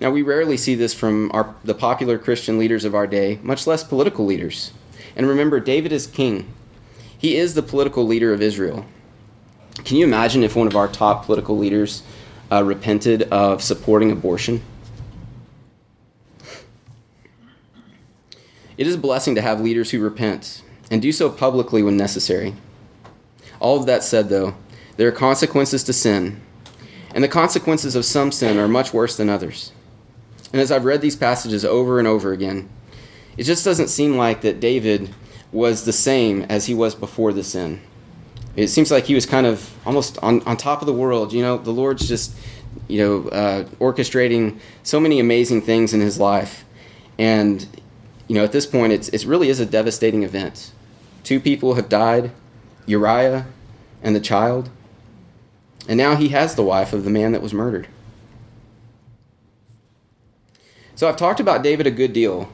Now, 0.00 0.10
we 0.10 0.22
rarely 0.22 0.56
see 0.56 0.74
this 0.74 0.94
from 0.94 1.30
our, 1.32 1.54
the 1.64 1.74
popular 1.74 2.18
Christian 2.18 2.58
leaders 2.58 2.84
of 2.84 2.94
our 2.94 3.06
day, 3.06 3.38
much 3.42 3.66
less 3.66 3.84
political 3.84 4.24
leaders. 4.24 4.72
And 5.14 5.26
remember, 5.26 5.60
David 5.60 5.92
is 5.92 6.06
king, 6.06 6.52
he 7.18 7.36
is 7.36 7.54
the 7.54 7.62
political 7.62 8.06
leader 8.06 8.32
of 8.32 8.42
Israel. 8.42 8.86
Can 9.84 9.96
you 9.96 10.04
imagine 10.04 10.42
if 10.42 10.56
one 10.56 10.66
of 10.66 10.76
our 10.76 10.88
top 10.88 11.26
political 11.26 11.56
leaders 11.56 12.02
uh, 12.50 12.64
repented 12.64 13.22
of 13.24 13.62
supporting 13.62 14.10
abortion? 14.10 14.62
It 18.78 18.86
is 18.86 18.94
a 18.94 18.98
blessing 18.98 19.34
to 19.34 19.42
have 19.42 19.60
leaders 19.60 19.90
who 19.90 20.00
repent 20.00 20.62
and 20.90 21.00
do 21.00 21.12
so 21.12 21.30
publicly 21.30 21.82
when 21.82 21.96
necessary. 21.96 22.54
All 23.58 23.78
of 23.78 23.86
that 23.86 24.02
said, 24.02 24.28
though, 24.28 24.54
there 24.96 25.08
are 25.08 25.12
consequences 25.12 25.82
to 25.84 25.92
sin, 25.92 26.40
and 27.14 27.24
the 27.24 27.28
consequences 27.28 27.96
of 27.96 28.04
some 28.04 28.30
sin 28.30 28.58
are 28.58 28.68
much 28.68 28.92
worse 28.92 29.16
than 29.16 29.30
others. 29.30 29.72
And 30.52 30.60
as 30.60 30.70
I've 30.70 30.84
read 30.84 31.00
these 31.00 31.16
passages 31.16 31.64
over 31.64 31.98
and 31.98 32.06
over 32.06 32.32
again, 32.32 32.68
it 33.36 33.44
just 33.44 33.64
doesn't 33.64 33.88
seem 33.88 34.16
like 34.16 34.42
that 34.42 34.60
David 34.60 35.14
was 35.52 35.84
the 35.84 35.92
same 35.92 36.42
as 36.42 36.66
he 36.66 36.74
was 36.74 36.94
before 36.94 37.32
the 37.32 37.44
sin. 37.44 37.80
It 38.56 38.68
seems 38.68 38.90
like 38.90 39.04
he 39.04 39.14
was 39.14 39.26
kind 39.26 39.46
of 39.46 39.74
almost 39.86 40.18
on, 40.22 40.42
on 40.42 40.56
top 40.56 40.80
of 40.80 40.86
the 40.86 40.92
world. 40.92 41.32
You 41.32 41.42
know, 41.42 41.58
the 41.58 41.72
Lord's 41.72 42.08
just, 42.08 42.34
you 42.88 42.98
know, 42.98 43.28
uh, 43.28 43.64
orchestrating 43.78 44.58
so 44.82 44.98
many 44.98 45.20
amazing 45.20 45.62
things 45.62 45.92
in 45.92 46.00
his 46.00 46.18
life. 46.18 46.64
And 47.18 47.66
you 48.28 48.34
know, 48.34 48.44
at 48.44 48.52
this 48.52 48.66
point, 48.66 48.92
it's, 48.92 49.08
it 49.08 49.24
really 49.24 49.48
is 49.48 49.60
a 49.60 49.66
devastating 49.66 50.22
event. 50.22 50.72
Two 51.22 51.40
people 51.40 51.74
have 51.74 51.88
died 51.88 52.32
Uriah 52.86 53.46
and 54.02 54.14
the 54.14 54.20
child. 54.20 54.70
And 55.88 55.98
now 55.98 56.16
he 56.16 56.28
has 56.28 56.54
the 56.54 56.62
wife 56.62 56.92
of 56.92 57.04
the 57.04 57.10
man 57.10 57.32
that 57.32 57.42
was 57.42 57.54
murdered. 57.54 57.88
So 60.94 61.08
I've 61.08 61.16
talked 61.16 61.40
about 61.40 61.62
David 61.62 61.86
a 61.86 61.90
good 61.90 62.12
deal, 62.12 62.48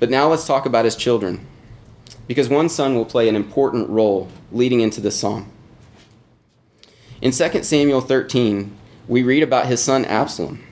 but 0.00 0.10
now 0.10 0.28
let's 0.28 0.46
talk 0.46 0.64
about 0.64 0.86
his 0.86 0.96
children, 0.96 1.46
because 2.26 2.48
one 2.48 2.68
son 2.70 2.94
will 2.94 3.04
play 3.04 3.28
an 3.28 3.36
important 3.36 3.90
role 3.90 4.28
leading 4.50 4.80
into 4.80 5.00
this 5.00 5.20
psalm. 5.20 5.52
In 7.20 7.32
2 7.32 7.62
Samuel 7.62 8.00
13, 8.00 8.74
we 9.06 9.22
read 9.22 9.42
about 9.42 9.66
his 9.66 9.82
son 9.82 10.04
Absalom 10.06 10.64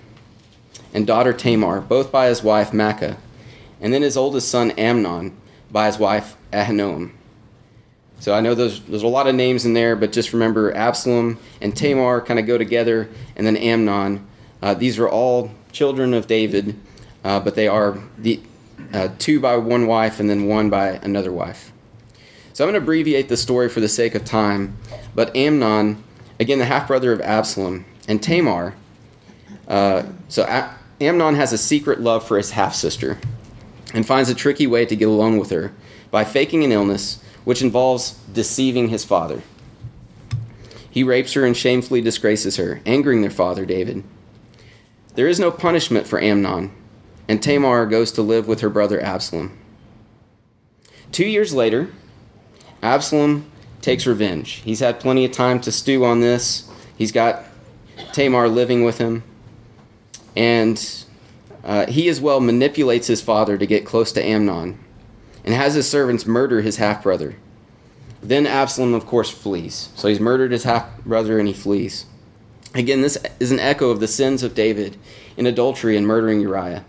and 0.94 1.06
daughter 1.06 1.32
Tamar, 1.32 1.80
both 1.80 2.10
by 2.10 2.26
his 2.26 2.42
wife 2.42 2.70
Maacah, 2.70 3.18
and 3.80 3.92
then 3.92 4.02
his 4.02 4.16
oldest 4.16 4.48
son 4.48 4.70
Amnon 4.72 5.36
by 5.70 5.86
his 5.86 5.98
wife 5.98 6.36
Ahinoam. 6.52 7.12
So 8.20 8.34
I 8.34 8.40
know 8.40 8.54
there's, 8.54 8.80
there's 8.80 9.02
a 9.02 9.08
lot 9.08 9.26
of 9.26 9.34
names 9.34 9.64
in 9.64 9.72
there, 9.72 9.96
but 9.96 10.12
just 10.12 10.34
remember 10.34 10.74
Absalom 10.74 11.38
and 11.60 11.74
Tamar 11.74 12.20
kind 12.20 12.38
of 12.38 12.46
go 12.46 12.58
together, 12.58 13.08
and 13.34 13.46
then 13.46 13.56
Amnon. 13.56 14.26
Uh, 14.60 14.74
these 14.74 14.98
are 14.98 15.08
all 15.08 15.50
children 15.72 16.12
of 16.12 16.26
David, 16.26 16.78
uh, 17.24 17.40
but 17.40 17.54
they 17.54 17.66
are 17.66 17.98
the 18.18 18.40
uh, 18.92 19.08
two 19.18 19.40
by 19.40 19.56
one 19.56 19.86
wife 19.86 20.20
and 20.20 20.28
then 20.28 20.46
one 20.46 20.68
by 20.68 20.88
another 21.02 21.32
wife. 21.32 21.72
So 22.52 22.64
I'm 22.64 22.70
going 22.70 22.78
to 22.78 22.84
abbreviate 22.84 23.28
the 23.28 23.38
story 23.38 23.70
for 23.70 23.80
the 23.80 23.88
sake 23.88 24.14
of 24.14 24.24
time, 24.24 24.76
but 25.14 25.34
Amnon, 25.34 26.02
again, 26.38 26.58
the 26.58 26.66
half 26.66 26.88
brother 26.88 27.12
of 27.12 27.22
Absalom, 27.22 27.86
and 28.06 28.22
Tamar. 28.22 28.74
Uh, 29.66 30.02
so 30.28 30.44
Amnon 31.00 31.36
has 31.36 31.54
a 31.54 31.58
secret 31.58 32.00
love 32.00 32.26
for 32.26 32.36
his 32.36 32.50
half 32.50 32.74
sister 32.74 33.18
and 33.92 34.06
finds 34.06 34.28
a 34.28 34.34
tricky 34.34 34.66
way 34.66 34.86
to 34.86 34.96
get 34.96 35.08
along 35.08 35.38
with 35.38 35.50
her 35.50 35.72
by 36.10 36.24
faking 36.24 36.64
an 36.64 36.72
illness 36.72 37.22
which 37.44 37.62
involves 37.62 38.12
deceiving 38.32 38.88
his 38.88 39.04
father. 39.04 39.42
He 40.90 41.02
rapes 41.02 41.32
her 41.34 41.44
and 41.44 41.56
shamefully 41.56 42.00
disgraces 42.00 42.56
her, 42.56 42.80
angering 42.84 43.22
their 43.22 43.30
father, 43.30 43.64
David. 43.64 44.02
There 45.14 45.28
is 45.28 45.40
no 45.40 45.50
punishment 45.50 46.06
for 46.06 46.20
Amnon, 46.20 46.72
and 47.28 47.42
Tamar 47.42 47.86
goes 47.86 48.10
to 48.12 48.22
live 48.22 48.48
with 48.48 48.60
her 48.60 48.70
brother 48.70 49.00
Absalom. 49.00 49.56
Two 51.12 51.26
years 51.26 51.54
later, 51.54 51.90
Absalom 52.82 53.50
takes 53.82 54.06
revenge. 54.06 54.62
He's 54.64 54.80
had 54.80 55.00
plenty 55.00 55.24
of 55.24 55.32
time 55.32 55.60
to 55.60 55.72
stew 55.72 56.04
on 56.04 56.20
this. 56.20 56.68
He's 56.96 57.12
got 57.12 57.44
Tamar 58.12 58.48
living 58.48 58.84
with 58.84 58.98
him. 58.98 59.22
And 60.36 61.04
uh, 61.64 61.86
he 61.86 62.08
as 62.08 62.20
well 62.20 62.40
manipulates 62.40 63.06
his 63.06 63.20
father 63.20 63.58
to 63.58 63.66
get 63.66 63.84
close 63.84 64.12
to 64.12 64.24
Amnon 64.24 64.78
and 65.44 65.54
has 65.54 65.74
his 65.74 65.88
servants 65.88 66.26
murder 66.26 66.62
his 66.62 66.76
half 66.76 67.02
brother. 67.02 67.36
Then 68.22 68.46
Absalom, 68.46 68.94
of 68.94 69.06
course, 69.06 69.30
flees. 69.30 69.88
So 69.94 70.08
he's 70.08 70.20
murdered 70.20 70.52
his 70.52 70.64
half 70.64 71.02
brother 71.04 71.38
and 71.38 71.48
he 71.48 71.54
flees. 71.54 72.06
Again, 72.74 73.00
this 73.00 73.18
is 73.40 73.50
an 73.50 73.58
echo 73.58 73.90
of 73.90 74.00
the 74.00 74.08
sins 74.08 74.42
of 74.42 74.54
David 74.54 74.96
in 75.36 75.46
adultery 75.46 75.96
and 75.96 76.06
murdering 76.06 76.40
Uriah. 76.40 76.84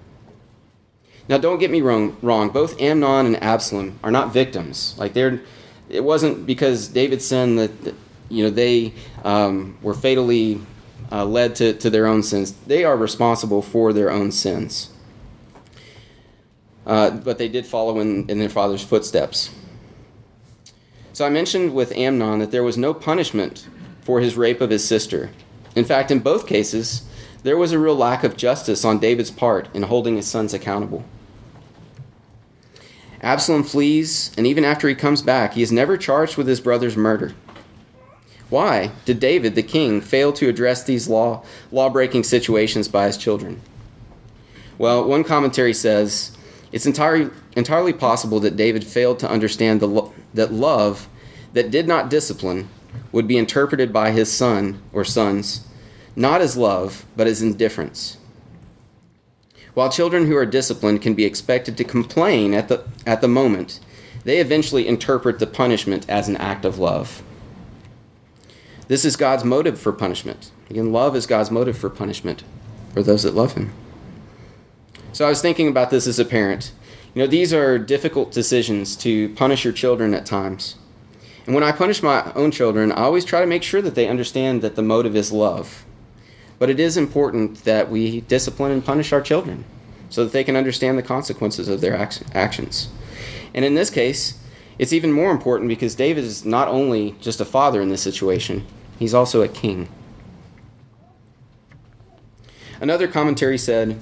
Now, 1.28 1.38
don't 1.38 1.60
get 1.60 1.72
me 1.72 1.82
wrong. 1.82 2.18
Wrong. 2.22 2.50
Both 2.50 2.80
Amnon 2.82 3.26
and 3.26 3.42
Absalom 3.42 3.98
are 4.04 4.12
not 4.12 4.34
victims. 4.34 4.96
Like 4.98 5.14
they're, 5.14 5.42
it 5.90 6.04
wasn't 6.04 6.46
because 6.46 6.88
David 6.90 7.22
sinned 7.22 7.58
that, 7.58 7.84
that 7.84 7.96
you 8.30 8.44
know 8.44 8.50
they 8.50 8.94
um, 9.24 9.78
were 9.82 9.94
fatally 9.94 10.62
uh, 11.12 11.26
led 11.26 11.56
to, 11.56 11.74
to 11.74 11.90
their 11.90 12.08
own 12.08 12.24
sins. 12.24 12.54
They 12.68 12.84
are 12.84 12.96
responsible 12.96 13.62
for 13.62 13.94
their 13.94 14.12
own 14.12 14.32
sins. 14.32 14.90
Uh, 16.86 17.12
but 17.12 17.38
they 17.38 17.48
did 17.48 17.66
follow 17.66 18.00
in, 18.00 18.30
in 18.30 18.40
their 18.40 18.50
father's 18.50 18.84
footsteps. 18.84 19.52
So 21.14 21.26
I 21.26 21.30
mentioned 21.30 21.74
with 21.74 21.92
Amnon 21.92 22.40
that 22.40 22.52
there 22.52 22.64
was 22.64 22.78
no 22.78 22.94
punishment 22.94 23.68
for 24.02 24.22
his 24.22 24.38
rape 24.38 24.62
of 24.62 24.70
his 24.70 24.84
sister. 24.84 25.30
In 25.76 25.86
fact, 25.86 26.10
in 26.10 26.20
both 26.20 26.48
cases, 26.48 27.04
there 27.44 27.58
was 27.58 27.72
a 27.72 27.80
real 27.80 27.96
lack 27.96 28.24
of 28.24 28.38
justice 28.38 28.86
on 28.86 29.00
David's 29.00 29.32
part 29.32 29.68
in 29.76 29.84
holding 29.84 30.16
his 30.16 30.28
sons 30.28 30.54
accountable. 30.54 31.04
Absalom 33.22 33.64
flees, 33.64 34.32
and 34.36 34.48
even 34.48 34.66
after 34.66 34.88
he 34.88 34.96
comes 34.96 35.22
back, 35.22 35.54
he 35.54 35.62
is 35.62 35.72
never 35.72 35.98
charged 35.98 36.38
with 36.38 36.48
his 36.48 36.60
brother's 36.60 36.98
murder. 36.98 37.36
Why 38.52 38.92
did 39.06 39.22
David, 39.22 39.56
the 39.56 39.64
king, 39.64 40.02
fail 40.02 40.34
to 40.34 40.50
address 40.50 40.84
these 40.84 41.08
law 41.08 41.44
law 41.72 41.90
breaking 41.90 42.26
situations 42.26 42.88
by 42.88 43.08
his 43.08 43.18
children? 43.18 43.62
Well, 44.78 45.08
one 45.08 45.24
commentary 45.24 45.74
says 45.74 46.38
it's 46.72 46.86
entirely, 46.86 47.32
entirely 47.56 47.94
possible 47.94 48.40
that 48.42 48.58
David 48.58 48.84
failed 48.84 49.20
to 49.20 49.30
understand 49.30 49.80
the 49.80 50.10
that 50.34 50.52
love 50.52 51.08
that 51.54 51.72
did 51.72 51.88
not 51.88 52.10
discipline 52.10 52.68
would 53.14 53.28
be 53.28 53.38
interpreted 53.38 53.94
by 53.94 54.12
his 54.12 54.32
son 54.32 54.82
or 54.92 55.06
sons 55.06 55.66
not 56.16 56.42
as 56.42 56.58
love, 56.58 57.06
but 57.16 57.28
as 57.28 57.42
indifference. 57.42 58.18
While 59.74 59.90
children 59.90 60.28
who 60.28 60.36
are 60.36 60.46
disciplined 60.46 61.02
can 61.02 61.14
be 61.14 61.24
expected 61.24 61.78
to 61.78 61.86
complain 61.86 62.54
at 62.54 62.68
the, 62.68 62.84
at 63.08 63.22
the 63.22 63.30
moment, 63.30 63.80
they 64.26 64.40
eventually 64.40 64.88
interpret 64.88 65.40
the 65.40 65.48
punishment 65.48 66.06
as 66.10 66.28
an 66.28 66.36
act 66.36 66.66
of 66.66 66.78
love. 66.78 67.24
This 68.92 69.06
is 69.06 69.16
God's 69.16 69.46
motive 69.46 69.80
for 69.80 69.94
punishment. 69.94 70.52
Again, 70.70 70.92
love 70.92 71.16
is 71.16 71.26
God's 71.26 71.50
motive 71.50 71.78
for 71.78 71.90
punishment 71.90 72.44
for 72.94 73.02
those 73.02 73.24
that 73.24 73.34
love 73.34 73.54
Him. 73.54 73.72
So 75.14 75.26
I 75.26 75.30
was 75.30 75.42
thinking 75.42 75.70
about 75.70 75.92
this 75.92 76.08
as 76.08 76.20
a 76.20 76.26
parent. 76.26 76.74
You 77.14 77.22
know, 77.22 77.28
these 77.28 77.54
are 77.54 77.80
difficult 77.80 78.34
decisions 78.34 78.98
to 78.98 79.30
punish 79.36 79.64
your 79.64 79.72
children 79.72 80.14
at 80.14 80.26
times. 80.26 80.76
And 81.46 81.56
when 81.56 81.64
I 81.64 81.72
punish 81.72 82.04
my 82.04 82.34
own 82.34 82.52
children, 82.52 82.92
I 82.92 83.04
always 83.04 83.24
try 83.24 83.40
to 83.40 83.48
make 83.48 83.64
sure 83.64 83.82
that 83.82 83.96
they 83.96 84.10
understand 84.10 84.62
that 84.62 84.76
the 84.76 84.82
motive 84.82 85.16
is 85.16 85.32
love. 85.32 85.86
But 86.60 86.70
it 86.70 86.78
is 86.78 86.98
important 86.98 87.64
that 87.64 87.90
we 87.90 88.20
discipline 88.20 88.74
and 88.74 88.84
punish 88.84 89.14
our 89.14 89.22
children 89.22 89.64
so 90.10 90.26
that 90.26 90.34
they 90.34 90.44
can 90.44 90.58
understand 90.58 90.98
the 90.98 91.02
consequences 91.02 91.70
of 91.70 91.80
their 91.80 91.96
actions. 92.34 92.90
And 93.54 93.64
in 93.64 93.74
this 93.74 93.90
case, 93.90 94.38
it's 94.78 94.92
even 94.92 95.14
more 95.14 95.32
important 95.32 95.70
because 95.70 95.96
David 95.96 96.26
is 96.26 96.44
not 96.44 96.68
only 96.68 97.16
just 97.22 97.40
a 97.40 97.46
father 97.46 97.82
in 97.82 97.88
this 97.88 98.02
situation, 98.02 98.68
he's 99.02 99.16
also 99.16 99.42
a 99.42 99.48
king. 99.48 99.90
Another 102.80 103.08
commentary 103.08 103.58
said 103.58 104.00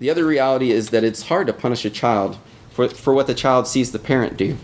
the 0.00 0.10
other 0.10 0.26
reality 0.26 0.72
is 0.72 0.90
that 0.90 1.04
it's 1.04 1.28
hard 1.28 1.46
to 1.46 1.52
punish 1.52 1.84
a 1.84 1.90
child 1.90 2.38
for, 2.70 2.88
for 2.88 3.14
what 3.14 3.28
the 3.28 3.34
child 3.34 3.68
sees 3.68 3.92
the 3.92 4.00
parent 4.00 4.36
do. 4.36 4.58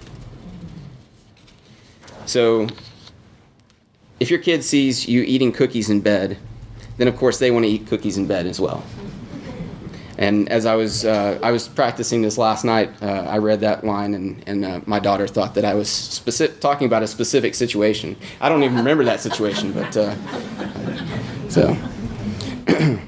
So, 2.26 2.66
if 4.18 4.30
your 4.30 4.40
kid 4.40 4.64
sees 4.64 5.06
you 5.06 5.22
eating 5.22 5.52
cookies 5.52 5.88
in 5.88 6.00
bed, 6.00 6.38
then 6.96 7.06
of 7.06 7.16
course 7.16 7.38
they 7.38 7.52
want 7.52 7.64
to 7.64 7.70
eat 7.70 7.86
cookies 7.86 8.18
in 8.18 8.26
bed 8.26 8.46
as 8.46 8.58
well. 8.58 8.82
And 10.18 10.48
as 10.48 10.66
I 10.66 10.74
was 10.74 11.04
uh, 11.04 11.38
I 11.44 11.52
was 11.52 11.68
practicing 11.68 12.22
this 12.22 12.36
last 12.36 12.64
night, 12.64 12.90
uh, 13.00 13.06
I 13.06 13.38
read 13.38 13.60
that 13.60 13.84
line, 13.84 14.14
and, 14.14 14.42
and 14.48 14.64
uh, 14.64 14.80
my 14.84 14.98
daughter 14.98 15.28
thought 15.28 15.54
that 15.54 15.64
I 15.64 15.74
was 15.74 15.88
specific, 15.88 16.60
talking 16.60 16.86
about 16.86 17.04
a 17.04 17.06
specific 17.06 17.54
situation. 17.54 18.16
I 18.40 18.48
don't 18.48 18.64
even 18.64 18.76
remember 18.76 19.04
that 19.04 19.20
situation, 19.20 19.72
but 19.72 19.96
uh, 19.96 20.16
so. 21.48 21.76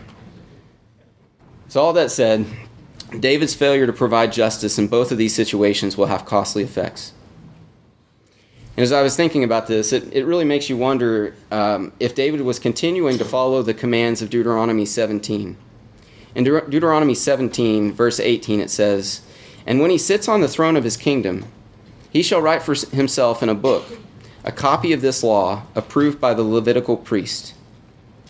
so 1.68 1.82
all 1.82 1.92
that 1.94 2.12
said, 2.12 2.46
David's 3.18 3.54
failure 3.54 3.86
to 3.86 3.92
provide 3.92 4.32
justice 4.32 4.78
in 4.78 4.86
both 4.86 5.10
of 5.10 5.18
these 5.18 5.34
situations 5.34 5.96
will 5.96 6.06
have 6.06 6.24
costly 6.24 6.62
effects. 6.62 7.12
And 8.76 8.84
as 8.84 8.92
I 8.92 9.02
was 9.02 9.16
thinking 9.16 9.42
about 9.42 9.66
this, 9.66 9.92
it, 9.92 10.14
it 10.14 10.24
really 10.24 10.44
makes 10.44 10.70
you 10.70 10.76
wonder 10.76 11.34
um, 11.50 11.92
if 11.98 12.14
David 12.14 12.42
was 12.42 12.60
continuing 12.60 13.18
to 13.18 13.24
follow 13.24 13.62
the 13.62 13.74
commands 13.74 14.22
of 14.22 14.30
Deuteronomy 14.30 14.86
17. 14.86 15.56
In 16.34 16.44
De- 16.44 16.68
Deuteronomy 16.68 17.14
17, 17.14 17.92
verse 17.92 18.20
18, 18.20 18.60
it 18.60 18.70
says, 18.70 19.22
And 19.66 19.80
when 19.80 19.90
he 19.90 19.98
sits 19.98 20.28
on 20.28 20.40
the 20.40 20.48
throne 20.48 20.76
of 20.76 20.84
his 20.84 20.96
kingdom, 20.96 21.44
he 22.10 22.22
shall 22.22 22.42
write 22.42 22.62
for 22.62 22.74
himself 22.74 23.42
in 23.42 23.48
a 23.48 23.54
book 23.54 23.84
a 24.44 24.52
copy 24.52 24.92
of 24.92 25.02
this 25.02 25.22
law 25.22 25.62
approved 25.74 26.20
by 26.20 26.34
the 26.34 26.42
Levitical 26.42 26.96
priest. 26.96 27.54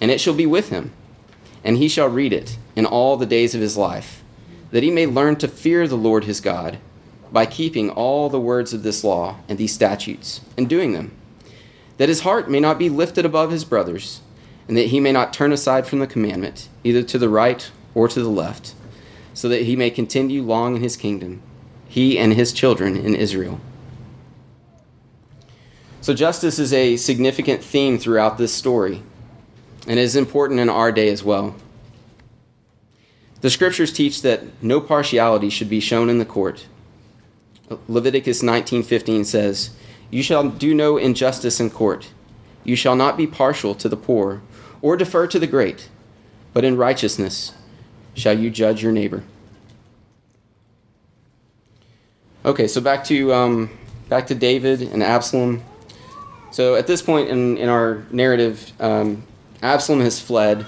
And 0.01 0.11
it 0.11 0.21
shall 0.21 0.35
be 0.35 0.47
with 0.47 0.71
him, 0.71 0.93
and 1.63 1.77
he 1.77 1.89
shall 1.89 2.09
read 2.09 2.33
it 2.33 2.59
in 2.75 2.87
all 2.87 3.17
the 3.17 3.27
days 3.27 3.55
of 3.55 3.61
his 3.61 3.77
life, 3.77 4.23
that 4.71 4.83
he 4.83 4.91
may 4.91 5.07
learn 5.07 5.37
to 5.37 5.49
fear 5.49 5.87
the 5.87 5.97
Lord 5.97 6.25
his 6.25 6.41
God 6.41 6.79
by 7.31 7.47
keeping 7.47 7.91
all 7.91 8.29
the 8.29 8.41
words 8.41 8.73
of 8.73 8.83
this 8.83 9.05
law 9.05 9.37
and 9.49 9.57
these 9.57 9.73
statutes 9.73 10.41
and 10.57 10.69
doing 10.69 10.93
them, 10.93 11.13
that 11.99 12.09
his 12.09 12.21
heart 12.21 12.51
may 12.51 12.61
not 12.61 12.79
be 12.79 12.89
lifted 12.89 13.25
above 13.25 13.51
his 13.51 13.65
brothers, 13.65 14.21
and 14.67 14.77
that 14.77 14.89
he 14.89 15.01
may 15.01 15.13
not 15.13 15.33
turn 15.33 15.53
aside 15.53 15.87
from 15.87 16.01
the 16.01 16.07
commandment, 16.07 16.69
either 16.83 17.03
to 17.03 17.19
the 17.19 17.29
right 17.29 17.71
or 17.95 18.09
to 18.09 18.23
the 18.23 18.29
left, 18.29 18.75
so 19.35 19.49
that 19.49 19.63
he 19.63 19.77
may 19.77 19.91
continue 19.91 20.43
long 20.43 20.77
in 20.77 20.83
his 20.83 20.97
kingdom, 20.97 21.43
he 21.89 22.19
and 22.19 22.35
his 22.35 22.53
children 22.53 22.97
in 22.97 23.15
Israel. 23.15 23.61
So, 26.01 26.15
justice 26.15 26.59
is 26.59 26.73
a 26.73 26.97
significant 26.97 27.63
theme 27.63 27.99
throughout 27.99 28.39
this 28.39 28.55
story, 28.55 29.03
and 29.87 29.99
is 29.99 30.17
important 30.17 30.61
in 30.61 30.69
our 30.69 30.93
day 30.93 31.11
as 31.11 31.23
well. 31.23 31.55
The 33.43 33.51
scriptures 33.51 33.93
teach 33.93 34.23
that 34.23 34.63
no 34.63 34.81
partiality 34.81 35.51
should 35.51 35.69
be 35.69 35.81
shown 35.81 36.09
in 36.09 36.19
the 36.19 36.25
court 36.25 36.67
Leviticus 37.89 38.43
19:15 38.43 39.25
says, 39.25 39.71
"You 40.11 40.23
shall 40.23 40.49
do 40.49 40.75
no 40.75 40.97
injustice 40.97 41.61
in 41.61 41.71
court. 41.71 42.09
You 42.65 42.75
shall 42.75 42.97
not 42.97 43.17
be 43.17 43.27
partial 43.27 43.75
to 43.77 43.89
the 43.89 43.97
poor 43.97 44.43
or 44.83 44.97
defer 44.97 45.27
to 45.29 45.39
the 45.39 45.47
great, 45.47 45.89
but 46.53 46.65
in 46.65 46.77
righteousness 46.77 47.53
shall 48.21 48.39
you 48.39 48.51
judge 48.51 48.83
your 48.83 48.93
neighbor." 48.93 49.23
Okay, 52.43 52.69
so 52.69 52.81
back 52.81 53.05
to 53.05 53.35
um, 53.35 53.71
back 54.09 54.27
to 54.29 54.35
David 54.35 54.81
and 54.81 55.03
Absalom. 55.03 55.63
So 56.51 56.75
at 56.75 56.87
this 56.87 57.03
point 57.03 57.29
in, 57.29 57.59
in 57.59 57.69
our 57.69 58.03
narrative, 58.11 58.73
um, 58.81 59.25
Absalom 59.63 60.01
has 60.01 60.19
fled, 60.21 60.67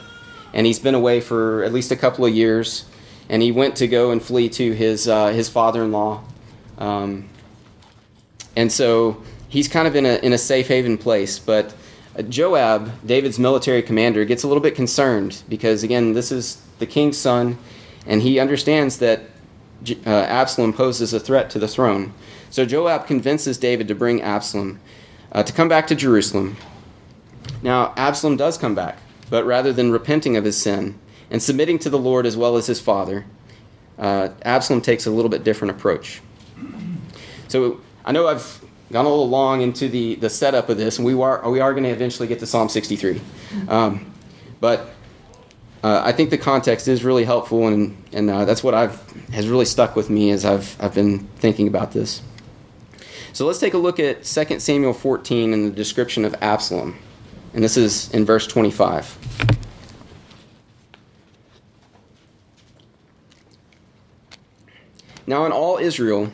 and 0.53 0.67
he's 0.67 0.79
been 0.79 0.95
away 0.95 1.21
for 1.21 1.65
at 1.65 1.73
least 1.73 1.91
a 1.91 1.97
couple 1.97 2.27
of 2.27 2.35
years, 2.35 2.85
and 3.29 3.43
he 3.43 3.51
went 3.51 3.75
to 3.77 3.89
go 3.89 4.11
and 4.11 4.23
flee 4.23 4.49
to 4.51 4.73
his 4.73 5.09
uh, 5.09 5.29
his 5.29 5.49
father-in-law, 5.49 6.23
um, 6.77 7.29
and 8.55 8.71
so 8.71 9.23
he's 9.49 9.67
kind 9.67 9.89
of 9.89 9.97
in 9.97 10.05
a 10.05 10.17
in 10.17 10.33
a 10.33 10.39
safe 10.39 10.69
haven 10.69 10.99
place. 10.99 11.39
But 11.39 11.75
Joab, 12.29 13.07
David's 13.07 13.39
military 13.39 13.83
commander, 13.83 14.27
gets 14.27 14.43
a 14.43 14.47
little 14.47 14.63
bit 14.63 14.75
concerned 14.75 15.43
because 15.49 15.83
again, 15.83 16.13
this 16.13 16.31
is 16.31 16.61
the 16.83 16.87
king's 16.87 17.17
son, 17.17 17.59
and 18.07 18.23
he 18.23 18.41
understands 18.41 18.99
that 18.99 19.21
uh, 20.05 20.11
Absalom 20.11 20.73
poses 20.73 21.13
a 21.13 21.21
threat 21.21 21.49
to 21.51 21.61
the 21.61 21.69
throne. 21.69 22.13
So 22.51 22.67
Joab 22.67 23.07
convinces 23.07 23.57
David 23.57 23.87
to 23.87 23.95
bring 23.95 24.21
Absalom 24.21 24.81
uh, 25.31 25.45
to 25.45 25.53
come 25.53 25.69
back 25.69 25.87
to 25.87 25.95
Jerusalem. 25.95 26.57
Now, 27.63 27.95
Absalom 27.97 28.37
does 28.37 28.59
come 28.59 28.75
back, 28.75 28.99
but 29.31 29.47
rather 29.47 29.73
than 29.73 29.93
repenting 29.93 30.37
of 30.37 30.45
his 30.45 30.61
sin 30.61 30.99
and 31.31 31.41
submitting 31.41 31.79
to 31.79 31.91
the 31.91 31.99
Lord 31.99 32.27
as 32.27 32.37
well 32.37 32.57
as 32.57 32.67
his 32.67 32.81
father, 32.81 33.25
uh, 33.97 34.31
Absalom 34.43 34.81
takes 34.81 35.07
a 35.07 35.11
little 35.13 35.31
bit 35.31 35.45
different 35.45 35.71
approach. 35.71 36.21
So 37.47 37.81
I 38.05 38.11
know 38.11 38.27
I've 38.27 38.61
gone 38.91 39.07
a 39.07 39.09
little 39.09 39.29
long 39.29 39.63
into 39.63 39.89
the, 39.89 40.17
the 40.17 40.29
setup 40.29 40.69
of 40.69 40.79
this, 40.79 40.99
and 40.99 41.07
we 41.07 41.15
are, 41.15 41.49
we 41.49 41.61
are 41.61 41.73
going 41.73 41.85
to 41.85 41.91
eventually 41.91 42.27
get 42.27 42.41
to 42.41 42.47
Psalm 42.47 42.69
63. 42.69 43.21
Um, 43.69 44.13
but 44.61 44.95
uh, 45.83 46.03
I 46.05 46.13
think 46.13 46.31
the 46.31 46.39
context 46.39 46.87
is 46.87 47.03
really 47.03 47.25
helpful, 47.25 47.67
and, 47.67 47.97
and 48.13 48.31
uh, 48.31 48.45
that's 48.45 48.63
what 48.63 48.75
I've 48.75 49.01
has 49.33 49.49
really 49.49 49.65
stuck 49.65 49.97
with 49.97 50.11
me 50.11 50.31
as 50.31 50.45
I've, 50.45 50.77
I've 50.81 50.95
been 50.95 51.21
thinking 51.37 51.67
about 51.67 51.93
this. 51.93 52.23
So 53.33 53.47
let's 53.47 53.59
take 53.59 53.75
a 53.75 53.79
look 53.79 53.99
at 53.99 54.25
2 54.25 54.61
Samuel 54.61 54.93
14 54.93 55.53
and 55.53 55.73
the 55.73 55.75
description 55.75 56.25
of 56.25 56.35
Absalom. 56.41 56.99
And 57.55 57.65
this 57.65 57.77
is 57.77 58.11
in 58.13 58.25
verse 58.25 58.47
25. 58.47 59.19
Now, 65.27 65.47
in 65.47 65.53
all 65.53 65.79
Israel, 65.79 66.31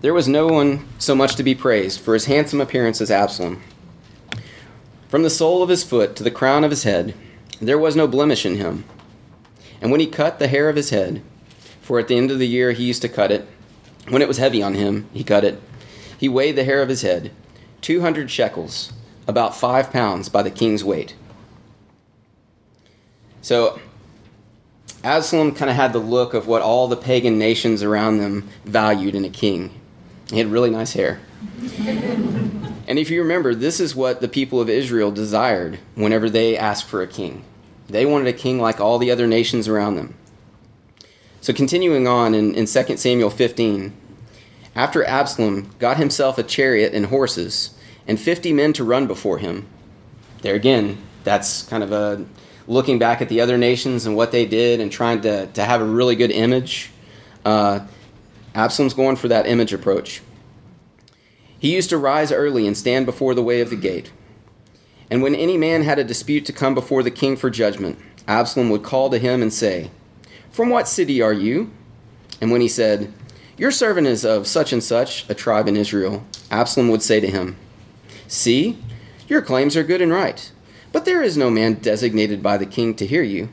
there 0.00 0.14
was 0.14 0.28
no 0.28 0.46
one 0.46 0.86
so 0.98 1.14
much 1.14 1.34
to 1.36 1.42
be 1.42 1.54
praised 1.54 2.00
for 2.00 2.14
his 2.14 2.26
handsome 2.26 2.60
appearance 2.60 3.00
as 3.00 3.10
Absalom. 3.10 3.62
From 5.08 5.22
the 5.22 5.30
sole 5.30 5.62
of 5.62 5.68
his 5.68 5.82
foot 5.82 6.14
to 6.16 6.22
the 6.22 6.30
crown 6.30 6.62
of 6.62 6.70
his 6.70 6.84
head, 6.84 7.14
there 7.68 7.78
was 7.78 7.96
no 7.96 8.06
blemish 8.06 8.44
in 8.46 8.56
him. 8.56 8.84
And 9.80 9.90
when 9.90 10.00
he 10.00 10.06
cut 10.06 10.38
the 10.38 10.48
hair 10.48 10.68
of 10.68 10.76
his 10.76 10.90
head, 10.90 11.22
for 11.82 11.98
at 11.98 12.08
the 12.08 12.16
end 12.16 12.30
of 12.30 12.38
the 12.38 12.48
year 12.48 12.72
he 12.72 12.84
used 12.84 13.02
to 13.02 13.08
cut 13.08 13.30
it, 13.30 13.46
when 14.08 14.22
it 14.22 14.28
was 14.28 14.38
heavy 14.38 14.62
on 14.62 14.74
him, 14.74 15.08
he 15.12 15.24
cut 15.24 15.44
it. 15.44 15.60
He 16.18 16.28
weighed 16.28 16.56
the 16.56 16.64
hair 16.64 16.82
of 16.82 16.88
his 16.88 17.02
head, 17.02 17.30
200 17.80 18.30
shekels, 18.30 18.92
about 19.26 19.56
five 19.56 19.92
pounds 19.92 20.28
by 20.28 20.42
the 20.42 20.50
king's 20.50 20.84
weight. 20.84 21.14
So, 23.42 23.78
Absalom 25.02 25.54
kind 25.54 25.70
of 25.70 25.76
had 25.76 25.92
the 25.92 25.98
look 25.98 26.32
of 26.32 26.46
what 26.46 26.62
all 26.62 26.88
the 26.88 26.96
pagan 26.96 27.38
nations 27.38 27.82
around 27.82 28.18
them 28.18 28.48
valued 28.64 29.14
in 29.14 29.24
a 29.24 29.30
king. 29.30 29.70
He 30.30 30.38
had 30.38 30.46
really 30.46 30.70
nice 30.70 30.94
hair. 30.94 31.20
and 31.76 32.98
if 32.98 33.10
you 33.10 33.20
remember, 33.20 33.54
this 33.54 33.80
is 33.80 33.94
what 33.94 34.22
the 34.22 34.28
people 34.28 34.62
of 34.62 34.70
Israel 34.70 35.10
desired 35.10 35.78
whenever 35.94 36.30
they 36.30 36.56
asked 36.56 36.86
for 36.86 37.02
a 37.02 37.06
king. 37.06 37.44
They 37.88 38.06
wanted 38.06 38.28
a 38.28 38.32
king 38.32 38.58
like 38.58 38.80
all 38.80 38.98
the 38.98 39.10
other 39.10 39.26
nations 39.26 39.68
around 39.68 39.96
them. 39.96 40.14
So, 41.40 41.52
continuing 41.52 42.08
on 42.08 42.34
in, 42.34 42.54
in 42.54 42.66
2 42.66 42.96
Samuel 42.96 43.30
15, 43.30 43.92
after 44.74 45.04
Absalom 45.04 45.70
got 45.78 45.98
himself 45.98 46.38
a 46.38 46.42
chariot 46.42 46.94
and 46.94 47.06
horses, 47.06 47.74
and 48.06 48.18
50 48.18 48.52
men 48.52 48.72
to 48.74 48.84
run 48.84 49.06
before 49.06 49.38
him, 49.38 49.66
there 50.42 50.54
again, 50.54 50.98
that's 51.22 51.62
kind 51.62 51.82
of 51.82 51.92
a 51.92 52.24
looking 52.66 52.98
back 52.98 53.20
at 53.20 53.28
the 53.28 53.40
other 53.40 53.58
nations 53.58 54.06
and 54.06 54.16
what 54.16 54.32
they 54.32 54.46
did 54.46 54.80
and 54.80 54.90
trying 54.90 55.20
to, 55.22 55.46
to 55.48 55.64
have 55.64 55.80
a 55.80 55.84
really 55.84 56.16
good 56.16 56.30
image. 56.30 56.90
Uh, 57.44 57.80
Absalom's 58.54 58.94
going 58.94 59.16
for 59.16 59.28
that 59.28 59.46
image 59.46 59.72
approach. 59.72 60.22
He 61.58 61.74
used 61.74 61.90
to 61.90 61.98
rise 61.98 62.32
early 62.32 62.66
and 62.66 62.76
stand 62.76 63.06
before 63.06 63.34
the 63.34 63.42
way 63.42 63.60
of 63.60 63.70
the 63.70 63.76
gate. 63.76 64.12
And 65.10 65.22
when 65.22 65.34
any 65.34 65.56
man 65.56 65.82
had 65.82 65.98
a 65.98 66.04
dispute 66.04 66.46
to 66.46 66.52
come 66.52 66.74
before 66.74 67.02
the 67.02 67.10
king 67.10 67.36
for 67.36 67.50
judgment, 67.50 67.98
Absalom 68.26 68.70
would 68.70 68.82
call 68.82 69.10
to 69.10 69.18
him 69.18 69.42
and 69.42 69.52
say, 69.52 69.90
From 70.50 70.70
what 70.70 70.88
city 70.88 71.20
are 71.20 71.32
you? 71.32 71.70
And 72.40 72.50
when 72.50 72.60
he 72.60 72.68
said, 72.68 73.12
Your 73.56 73.70
servant 73.70 74.06
is 74.06 74.24
of 74.24 74.46
such 74.46 74.72
and 74.72 74.82
such 74.82 75.28
a 75.28 75.34
tribe 75.34 75.68
in 75.68 75.76
Israel, 75.76 76.24
Absalom 76.50 76.88
would 76.88 77.02
say 77.02 77.20
to 77.20 77.30
him, 77.30 77.56
See, 78.26 78.78
your 79.28 79.42
claims 79.42 79.76
are 79.76 79.84
good 79.84 80.00
and 80.00 80.12
right, 80.12 80.50
but 80.92 81.04
there 81.04 81.22
is 81.22 81.36
no 81.36 81.50
man 81.50 81.74
designated 81.74 82.42
by 82.42 82.56
the 82.56 82.66
king 82.66 82.94
to 82.96 83.06
hear 83.06 83.22
you. 83.22 83.50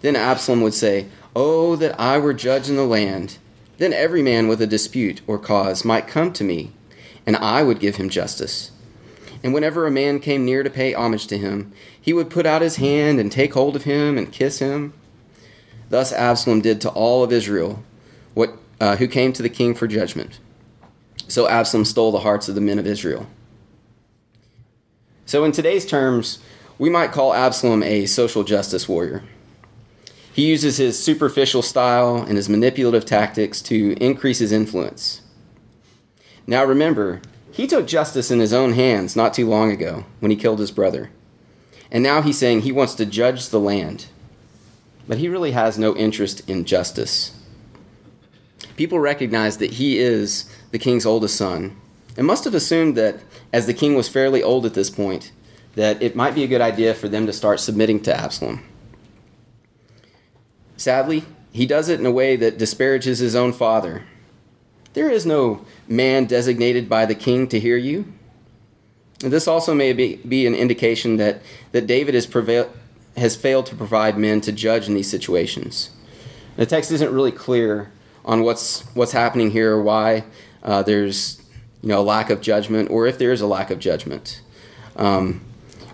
Then 0.00 0.16
Absalom 0.16 0.62
would 0.62 0.74
say, 0.74 1.06
Oh, 1.34 1.76
that 1.76 1.98
I 1.98 2.18
were 2.18 2.34
judge 2.34 2.68
in 2.68 2.76
the 2.76 2.84
land! 2.84 3.38
Then 3.78 3.92
every 3.92 4.22
man 4.22 4.48
with 4.48 4.60
a 4.60 4.66
dispute 4.66 5.22
or 5.26 5.38
cause 5.38 5.84
might 5.84 6.06
come 6.06 6.32
to 6.34 6.44
me, 6.44 6.72
and 7.26 7.36
I 7.36 7.62
would 7.62 7.80
give 7.80 7.96
him 7.96 8.08
justice. 8.08 8.71
And 9.42 9.52
whenever 9.52 9.86
a 9.86 9.90
man 9.90 10.20
came 10.20 10.44
near 10.44 10.62
to 10.62 10.70
pay 10.70 10.94
homage 10.94 11.26
to 11.28 11.38
him, 11.38 11.72
he 12.00 12.12
would 12.12 12.30
put 12.30 12.46
out 12.46 12.62
his 12.62 12.76
hand 12.76 13.18
and 13.18 13.30
take 13.30 13.54
hold 13.54 13.74
of 13.74 13.84
him 13.84 14.16
and 14.16 14.32
kiss 14.32 14.60
him. 14.60 14.92
Thus 15.88 16.12
Absalom 16.12 16.60
did 16.60 16.80
to 16.82 16.90
all 16.90 17.24
of 17.24 17.32
Israel, 17.32 17.82
what, 18.34 18.56
uh, 18.80 18.96
who 18.96 19.08
came 19.08 19.32
to 19.32 19.42
the 19.42 19.48
king 19.48 19.74
for 19.74 19.86
judgment. 19.86 20.38
So 21.28 21.48
Absalom 21.48 21.84
stole 21.84 22.12
the 22.12 22.20
hearts 22.20 22.48
of 22.48 22.54
the 22.54 22.60
men 22.60 22.78
of 22.78 22.86
Israel. 22.86 23.26
So, 25.24 25.44
in 25.44 25.52
today's 25.52 25.86
terms, 25.86 26.40
we 26.78 26.90
might 26.90 27.12
call 27.12 27.32
Absalom 27.32 27.82
a 27.82 28.06
social 28.06 28.44
justice 28.44 28.88
warrior. 28.88 29.22
He 30.32 30.46
uses 30.46 30.78
his 30.78 31.02
superficial 31.02 31.62
style 31.62 32.16
and 32.16 32.36
his 32.36 32.48
manipulative 32.48 33.04
tactics 33.04 33.62
to 33.62 33.94
increase 34.00 34.40
his 34.40 34.52
influence. 34.52 35.22
Now, 36.46 36.64
remember, 36.64 37.20
he 37.52 37.66
took 37.66 37.86
justice 37.86 38.30
in 38.30 38.40
his 38.40 38.52
own 38.52 38.72
hands 38.72 39.14
not 39.14 39.34
too 39.34 39.46
long 39.46 39.70
ago 39.70 40.06
when 40.20 40.30
he 40.30 40.36
killed 40.36 40.58
his 40.58 40.70
brother. 40.70 41.10
And 41.90 42.02
now 42.02 42.22
he's 42.22 42.38
saying 42.38 42.62
he 42.62 42.72
wants 42.72 42.94
to 42.94 43.06
judge 43.06 43.50
the 43.50 43.60
land. 43.60 44.06
But 45.06 45.18
he 45.18 45.28
really 45.28 45.50
has 45.50 45.76
no 45.76 45.94
interest 45.94 46.48
in 46.48 46.64
justice. 46.64 47.38
People 48.76 48.98
recognized 48.98 49.58
that 49.58 49.72
he 49.72 49.98
is 49.98 50.50
the 50.70 50.78
king's 50.78 51.04
oldest 51.04 51.36
son 51.36 51.76
and 52.16 52.26
must 52.26 52.44
have 52.44 52.54
assumed 52.54 52.96
that, 52.96 53.20
as 53.52 53.66
the 53.66 53.74
king 53.74 53.94
was 53.94 54.08
fairly 54.08 54.42
old 54.42 54.64
at 54.64 54.74
this 54.74 54.88
point, 54.88 55.32
that 55.74 56.02
it 56.02 56.16
might 56.16 56.34
be 56.34 56.44
a 56.44 56.48
good 56.48 56.60
idea 56.60 56.94
for 56.94 57.08
them 57.08 57.26
to 57.26 57.32
start 57.32 57.60
submitting 57.60 58.00
to 58.00 58.14
Absalom. 58.14 58.64
Sadly, 60.78 61.24
he 61.52 61.66
does 61.66 61.90
it 61.90 62.00
in 62.00 62.06
a 62.06 62.10
way 62.10 62.36
that 62.36 62.58
disparages 62.58 63.18
his 63.18 63.36
own 63.36 63.52
father 63.52 64.04
there 64.94 65.10
is 65.10 65.24
no 65.24 65.64
man 65.88 66.26
designated 66.26 66.88
by 66.88 67.06
the 67.06 67.14
king 67.14 67.46
to 67.48 67.58
hear 67.58 67.76
you. 67.76 68.12
And 69.22 69.32
this 69.32 69.46
also 69.46 69.74
may 69.74 69.92
be, 69.92 70.16
be 70.16 70.46
an 70.46 70.54
indication 70.54 71.16
that, 71.16 71.42
that 71.72 71.86
David 71.86 72.14
has, 72.14 72.26
prevail, 72.26 72.70
has 73.16 73.36
failed 73.36 73.66
to 73.66 73.76
provide 73.76 74.18
men 74.18 74.40
to 74.42 74.52
judge 74.52 74.88
in 74.88 74.94
these 74.94 75.10
situations. 75.10 75.90
The 76.56 76.66
text 76.66 76.90
isn't 76.90 77.12
really 77.12 77.32
clear 77.32 77.92
on 78.24 78.42
what's, 78.42 78.82
what's 78.94 79.12
happening 79.12 79.50
here 79.50 79.76
or 79.76 79.82
why 79.82 80.24
uh, 80.62 80.82
there's 80.82 81.42
you 81.82 81.88
know, 81.88 82.00
a 82.00 82.02
lack 82.02 82.30
of 82.30 82.40
judgment 82.40 82.90
or 82.90 83.06
if 83.06 83.18
there 83.18 83.32
is 83.32 83.40
a 83.40 83.46
lack 83.46 83.70
of 83.70 83.78
judgment. 83.78 84.42
Um, 84.96 85.40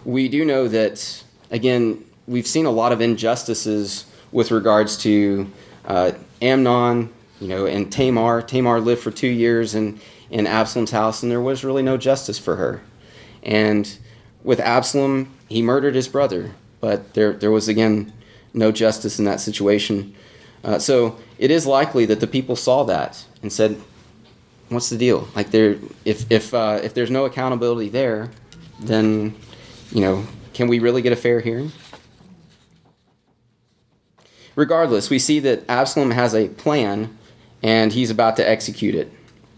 we 0.04 0.28
do 0.28 0.44
know 0.44 0.68
that, 0.68 1.22
again, 1.50 2.04
we've 2.26 2.46
seen 2.46 2.66
a 2.66 2.70
lot 2.70 2.92
of 2.92 3.00
injustices 3.00 4.04
with 4.32 4.50
regards 4.50 4.96
to 4.98 5.50
uh, 5.84 6.12
Amnon 6.42 7.11
you 7.40 7.48
know, 7.48 7.66
and 7.66 7.90
Tamar, 7.90 8.42
Tamar 8.42 8.81
lived 8.81 9.03
for 9.03 9.11
two 9.11 9.29
years 9.29 9.74
in, 9.74 10.01
in 10.31 10.46
Absalom's 10.46 10.90
house, 10.90 11.22
and 11.22 11.31
there 11.31 11.40
was 11.40 11.64
really 11.64 11.83
no 11.83 11.96
justice 11.96 12.38
for 12.38 12.57
her. 12.57 12.83
And 13.42 13.98
with 14.42 14.61
Absalom, 14.61 15.35
he 15.48 15.62
murdered 15.62 15.94
his 15.94 16.09
brother, 16.09 16.53
but 16.81 17.14
there, 17.14 17.33
there 17.33 17.51
was 17.51 17.68
again 17.68 18.12
no 18.53 18.72
justice 18.72 19.18
in 19.18 19.24
that 19.24 19.40
situation. 19.40 20.14
Uh, 20.64 20.79
so 20.79 21.16
it 21.38 21.51
is 21.51 21.66
likely 21.66 22.05
that 22.07 22.20
the 22.20 22.27
people 22.27 22.57
saw 22.57 22.83
that 22.85 23.24
and 23.42 23.53
said, 23.53 23.81
"What's 24.68 24.90
the 24.90 24.98
deal? 24.98 25.29
Like, 25.35 25.51
there, 25.51 25.77
if 26.05 26.31
if 26.31 26.53
uh, 26.53 26.81
if 26.83 26.94
there's 26.94 27.11
no 27.11 27.24
accountability 27.24 27.88
there, 27.88 28.31
then, 28.81 29.37
you 29.92 30.01
know, 30.01 30.27
can 30.55 30.68
we 30.68 30.79
really 30.79 31.03
get 31.03 31.12
a 31.12 31.16
fair 31.16 31.40
hearing?" 31.40 31.72
Regardless, 34.57 35.09
we 35.09 35.20
see 35.20 35.38
that 35.40 35.62
Absalom 35.68 36.11
has 36.11 36.35
a 36.35 36.48
plan 36.48 37.16
and 37.62 37.92
he's 37.92 38.11
about 38.11 38.37
to 38.37 38.49
execute 38.49 38.94
it. 38.94 39.12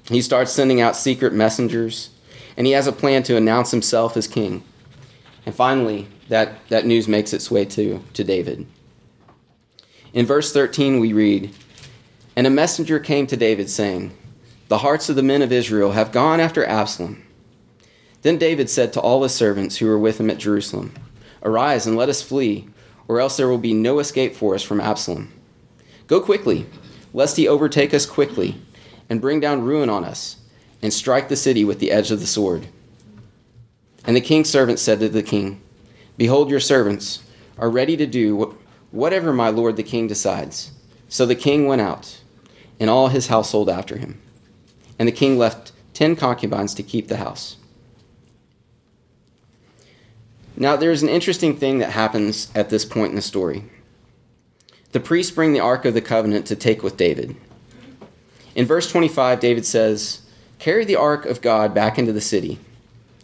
He 0.05 0.23
starts 0.23 0.53
sending 0.53 0.81
out 0.81 0.97
secret 0.97 1.33
messengers, 1.33 2.11
and 2.57 2.67
he 2.67 2.73
has 2.73 2.87
a 2.87 2.93
plan 2.93 3.23
to 3.25 3.37
announce 3.37 3.71
himself 3.71 4.17
as 4.17 4.27
king. 4.27 4.65
And 5.47 5.55
finally, 5.55 6.09
that, 6.29 6.67
that 6.69 6.87
news 6.87 7.09
makes 7.09 7.33
its 7.33 7.51
way 7.51 7.65
to, 7.67 8.03
to 8.15 8.25
David. 8.25 8.67
In 10.13 10.27
verse 10.27 10.53
13, 10.53 11.01
we 11.01 11.13
read 11.13 11.55
And 12.35 12.47
a 12.47 12.51
messenger 12.51 12.99
came 12.99 13.27
to 13.29 13.37
David, 13.37 13.71
saying, 13.71 14.17
the 14.71 14.79
hearts 14.79 15.09
of 15.09 15.17
the 15.17 15.23
men 15.25 15.43
of 15.43 15.51
Israel 15.51 15.91
have 15.91 16.13
gone 16.13 16.39
after 16.39 16.65
Absalom. 16.65 17.25
Then 18.23 18.39
David 18.39 18.71
said 18.71 18.93
to 18.93 19.01
all 19.01 19.25
his 19.25 19.35
servants 19.35 19.79
who 19.79 19.87
were 19.87 19.99
with 19.99 20.21
him 20.21 20.31
at 20.31 20.39
Jerusalem, 20.39 20.95
Arise 21.43 21.89
and 21.89 21.97
let 21.97 22.09
us 22.09 22.23
flee, 22.23 22.69
or 23.09 23.19
else 23.19 23.37
there 23.37 23.49
will 23.49 23.59
be 23.59 23.75
no 23.75 23.99
escape 23.99 24.37
for 24.37 24.55
us 24.55 24.63
from 24.63 24.81
Absalom. 24.81 25.33
Go 26.07 26.21
quickly, 26.21 26.67
lest 27.13 27.37
he 27.37 27.49
overtake 27.49 27.93
us 27.93 28.07
quickly, 28.07 28.61
and 29.09 29.21
bring 29.21 29.41
down 29.41 29.63
ruin 29.63 29.89
on 29.89 30.05
us, 30.05 30.37
and 30.83 30.93
strike 30.93 31.29
the 31.29 31.37
city 31.37 31.65
with 31.65 31.79
the 31.79 31.91
edge 31.91 32.11
of 32.11 32.21
the 32.21 32.27
sword. 32.27 32.69
And 34.05 34.17
the 34.17 34.21
king's 34.21 34.49
servants 34.49 34.83
said 34.83 35.01
to 35.01 35.09
the 35.09 35.23
king, 35.23 35.61
Behold, 36.17 36.51
your 36.51 36.61
servants 36.61 37.23
are 37.59 37.71
ready 37.71 37.97
to 37.97 38.07
do 38.07 38.57
whatever 38.91 39.33
my 39.33 39.49
lord 39.49 39.77
the 39.77 39.83
king 39.83 40.07
decides. 40.07 40.73
So 41.09 41.27
the 41.27 41.35
king 41.35 41.67
went 41.67 41.83
out, 41.83 42.21
and 42.79 42.89
all 42.89 43.09
his 43.09 43.27
household 43.27 43.69
after 43.69 43.99
him. 43.99 44.21
And 44.99 45.07
the 45.09 45.13
king 45.13 45.39
left 45.39 45.73
ten 45.93 46.17
concubines 46.17 46.75
to 46.75 46.83
keep 46.83 47.09
the 47.09 47.17
house. 47.17 47.57
Now, 50.57 50.77
there's 50.77 51.03
an 51.03 51.09
interesting 51.09 51.57
thing 51.57 51.79
that 51.79 51.93
happens 51.93 52.51
at 52.55 52.69
this 52.69 52.85
point 52.85 53.11
in 53.11 53.17
the 53.17 53.23
story. 53.23 53.65
The 54.93 55.01
priests 55.01 55.33
bring 55.33 55.53
the 55.53 55.61
Ark 55.61 55.85
of 55.85 55.95
the 55.95 56.01
Covenant 56.01 56.47
to 56.47 56.57
take 56.57 56.83
with 56.83 56.97
David. 56.97 57.37
In 58.55 58.67
verse 58.67 58.91
25, 58.91 59.39
David 59.39 59.65
says, 59.65 60.23
Carry 60.59 60.85
the 60.85 60.97
Ark 60.97 61.27
of 61.27 61.41
God 61.41 61.73
back 61.75 61.99
into 61.99 62.13
the 62.13 62.21
city. 62.21 62.59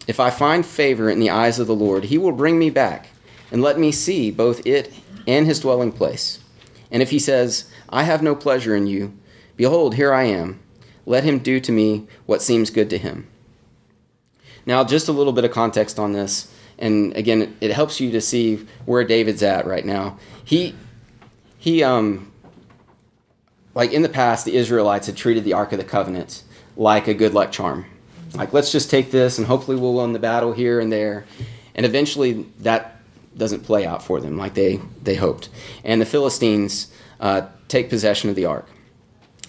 If 0.07 0.21
I 0.21 0.31
find 0.31 0.65
favor 0.65 1.11
in 1.11 1.19
the 1.19 1.31
eyes 1.31 1.59
of 1.59 1.67
the 1.67 1.75
Lord, 1.75 2.05
he 2.05 2.19
will 2.19 2.33
bring 2.33 2.59
me 2.59 2.71
back 2.71 3.09
and 3.51 3.63
let 3.63 3.79
me 3.79 3.91
see 3.93 4.31
both 4.31 4.65
it 4.67 4.93
and 5.27 5.47
his 5.47 5.61
dwelling 5.61 5.93
place. 5.93 6.39
And 6.91 7.03
if 7.03 7.11
he 7.11 7.19
says, 7.19 7.71
I 7.89 8.05
have 8.05 8.23
no 8.23 8.37
pleasure 8.37 8.77
in 8.77 8.87
you, 8.87 9.17
behold, 9.57 9.95
here 9.95 10.13
I 10.13 10.25
am. 10.25 10.61
Let 11.05 11.25
him 11.25 11.39
do 11.41 11.61
to 11.61 11.73
me 11.73 12.07
what 12.27 12.43
seems 12.43 12.71
good 12.71 12.91
to 12.91 12.99
him. 12.99 13.27
Now, 14.65 14.85
just 14.85 15.09
a 15.09 15.13
little 15.13 15.33
bit 15.33 15.45
of 15.45 15.53
context 15.53 15.99
on 15.99 16.13
this, 16.13 16.53
and 16.79 17.17
again, 17.17 17.57
it 17.61 17.73
helps 17.73 18.01
you 18.01 18.11
to 18.11 18.21
see 18.21 18.67
where 18.85 19.05
David's 19.05 19.43
at 19.43 19.67
right 19.67 19.85
now. 19.85 20.19
He, 20.45 20.75
he, 21.67 21.83
um, 21.83 22.31
like 23.75 23.93
in 23.93 24.03
the 24.03 24.09
past, 24.09 24.45
the 24.45 24.55
Israelites 24.57 25.07
had 25.07 25.17
treated 25.17 25.45
the 25.45 25.53
Ark 25.53 25.73
of 25.73 25.79
the 25.79 25.85
Covenant 25.85 26.45
like 26.77 27.09
a 27.09 27.15
good 27.15 27.35
luck 27.35 27.51
charm 27.51 27.87
like, 28.37 28.53
let's 28.53 28.73
just 28.73 28.91
take 28.91 29.11
this 29.11 29.39
and 29.39 29.47
hopefully 29.47 29.77
we'll 29.77 29.95
win 29.95 30.13
the 30.13 30.19
battle 30.19 30.53
here 30.53 30.81
and 30.81 30.93
there. 30.93 31.25
And 31.75 31.87
eventually 31.87 32.47
that 32.61 33.01
doesn't 33.37 33.61
play 33.61 33.87
out 33.87 34.03
for 34.03 34.21
them 34.21 34.37
like 34.37 34.55
they, 34.55 34.81
they 35.03 35.15
hoped. 35.15 35.49
And 35.85 36.01
the 36.01 36.07
Philistines 36.07 36.93
uh, 37.21 37.49
take 37.69 37.89
possession 37.91 38.31
of 38.31 38.37
the 38.37 38.47
ark. 38.47 38.69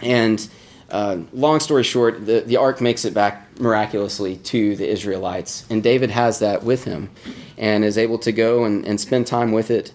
And 0.02 0.48
uh, 0.90 1.20
long 1.34 1.60
story 1.60 1.84
short, 1.84 2.26
the, 2.26 2.42
the 2.42 2.58
ark 2.58 2.82
makes 2.82 3.06
it 3.06 3.14
back 3.14 3.60
miraculously 3.60 4.38
to 4.38 4.76
the 4.76 4.88
Israelites. 4.88 5.66
And 5.70 5.82
David 5.82 6.12
has 6.12 6.40
that 6.40 6.64
with 6.64 6.84
him 6.84 7.10
and 7.58 7.84
is 7.84 7.98
able 7.98 8.20
to 8.20 8.32
go 8.32 8.64
and, 8.66 8.86
and 8.86 9.00
spend 9.00 9.28
time 9.28 9.52
with 9.52 9.72
it 9.72 9.94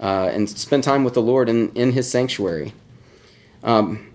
uh, 0.00 0.30
and 0.32 0.48
spend 0.48 0.82
time 0.82 1.04
with 1.04 1.14
the 1.14 1.22
Lord 1.22 1.48
in, 1.48 1.70
in 1.74 1.92
his 1.92 2.10
sanctuary. 2.10 2.72
Um, 3.62 4.10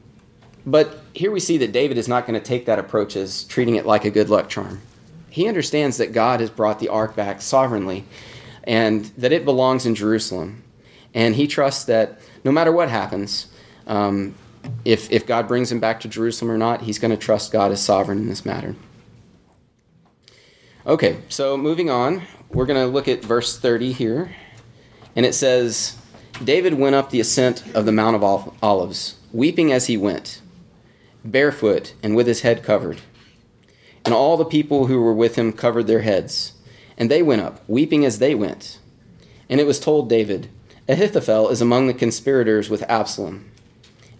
but 0.66 1.02
here 1.14 1.32
we 1.32 1.40
see 1.40 1.58
that 1.58 1.72
David 1.72 1.98
is 1.98 2.08
not 2.08 2.26
going 2.26 2.40
to 2.40 2.46
take 2.46 2.66
that 2.66 2.80
approach 2.80 3.16
as 3.16 3.44
treating 3.44 3.76
it 3.76 3.86
like 3.86 4.04
a 4.04 4.10
good 4.10 4.30
luck 4.30 4.50
charm. 4.50 4.82
He 5.30 5.48
understands 5.48 5.98
that 5.98 6.12
God 6.12 6.40
has 6.40 6.50
brought 6.50 6.80
the 6.80 6.90
ark 6.90 7.16
back 7.16 7.42
sovereignly 7.42 8.06
and 8.64 9.06
that 9.18 9.32
it 9.32 9.46
belongs 9.46 9.86
in 9.86 9.94
Jerusalem. 9.94 10.64
And 11.14 11.36
he 11.36 11.46
trusts 11.46 11.86
that 11.86 12.20
no 12.44 12.52
matter 12.52 12.72
what 12.72 12.90
happens, 12.90 13.48
um, 13.86 14.34
if, 14.84 15.12
if 15.12 15.28
God 15.28 15.48
brings 15.48 15.72
him 15.72 15.80
back 15.80 16.00
to 16.00 16.08
Jerusalem 16.08 16.52
or 16.52 16.58
not, 16.58 16.82
he's 16.82 16.98
going 16.98 17.12
to 17.12 17.18
trust 17.18 17.52
God 17.52 17.72
as 17.72 17.84
sovereign 17.84 18.18
in 18.18 18.28
this 18.28 18.46
matter. 18.46 18.76
Okay, 20.88 21.18
so 21.30 21.58
moving 21.58 21.90
on, 21.90 22.24
we're 22.50 22.66
going 22.66 22.80
to 22.80 22.92
look 22.92 23.08
at 23.08 23.24
verse 23.24 23.58
30 23.58 23.92
here. 23.92 24.36
And 25.16 25.26
it 25.26 25.34
says, 25.34 25.98
David 26.44 26.74
went 26.74 26.96
up 26.96 27.10
the 27.10 27.20
ascent 27.20 27.64
of 27.74 27.86
the 27.86 27.92
Mount 27.92 28.16
of 28.16 28.54
Olives, 28.62 29.16
weeping 29.32 29.72
as 29.72 29.88
he 29.88 29.98
went 29.98 30.42
barefoot 31.26 31.94
and 32.04 32.16
with 32.16 32.28
his 32.28 32.42
head 32.42 32.64
covered. 32.64 33.02
And 34.06 34.14
all 34.14 34.38
the 34.38 34.46
people 34.46 34.88
who 34.88 35.02
were 35.02 35.14
with 35.14 35.36
him 35.36 35.52
covered 35.52 35.88
their 35.88 36.02
heads. 36.02 36.54
And 36.98 37.10
they 37.10 37.22
went 37.22 37.42
up, 37.42 37.68
weeping 37.68 38.06
as 38.06 38.20
they 38.20 38.36
went. 38.36 38.80
And 39.50 39.60
it 39.60 39.68
was 39.68 39.80
told 39.80 40.08
David, 40.08 40.50
Ahithophel 40.88 41.50
is 41.50 41.62
among 41.62 41.88
the 41.88 41.94
conspirators 41.94 42.70
with 42.70 42.84
Absalom. 42.84 43.52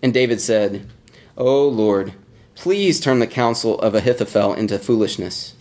And 0.02 0.14
David 0.14 0.42
said, 0.42 0.90
O 1.38 1.68
Lord, 1.68 2.14
please 2.56 3.00
turn 3.00 3.20
the 3.20 3.28
counsel 3.28 3.80
of 3.80 3.94
Ahithophel 3.94 4.54
into 4.56 4.80
foolishness. 4.80 5.54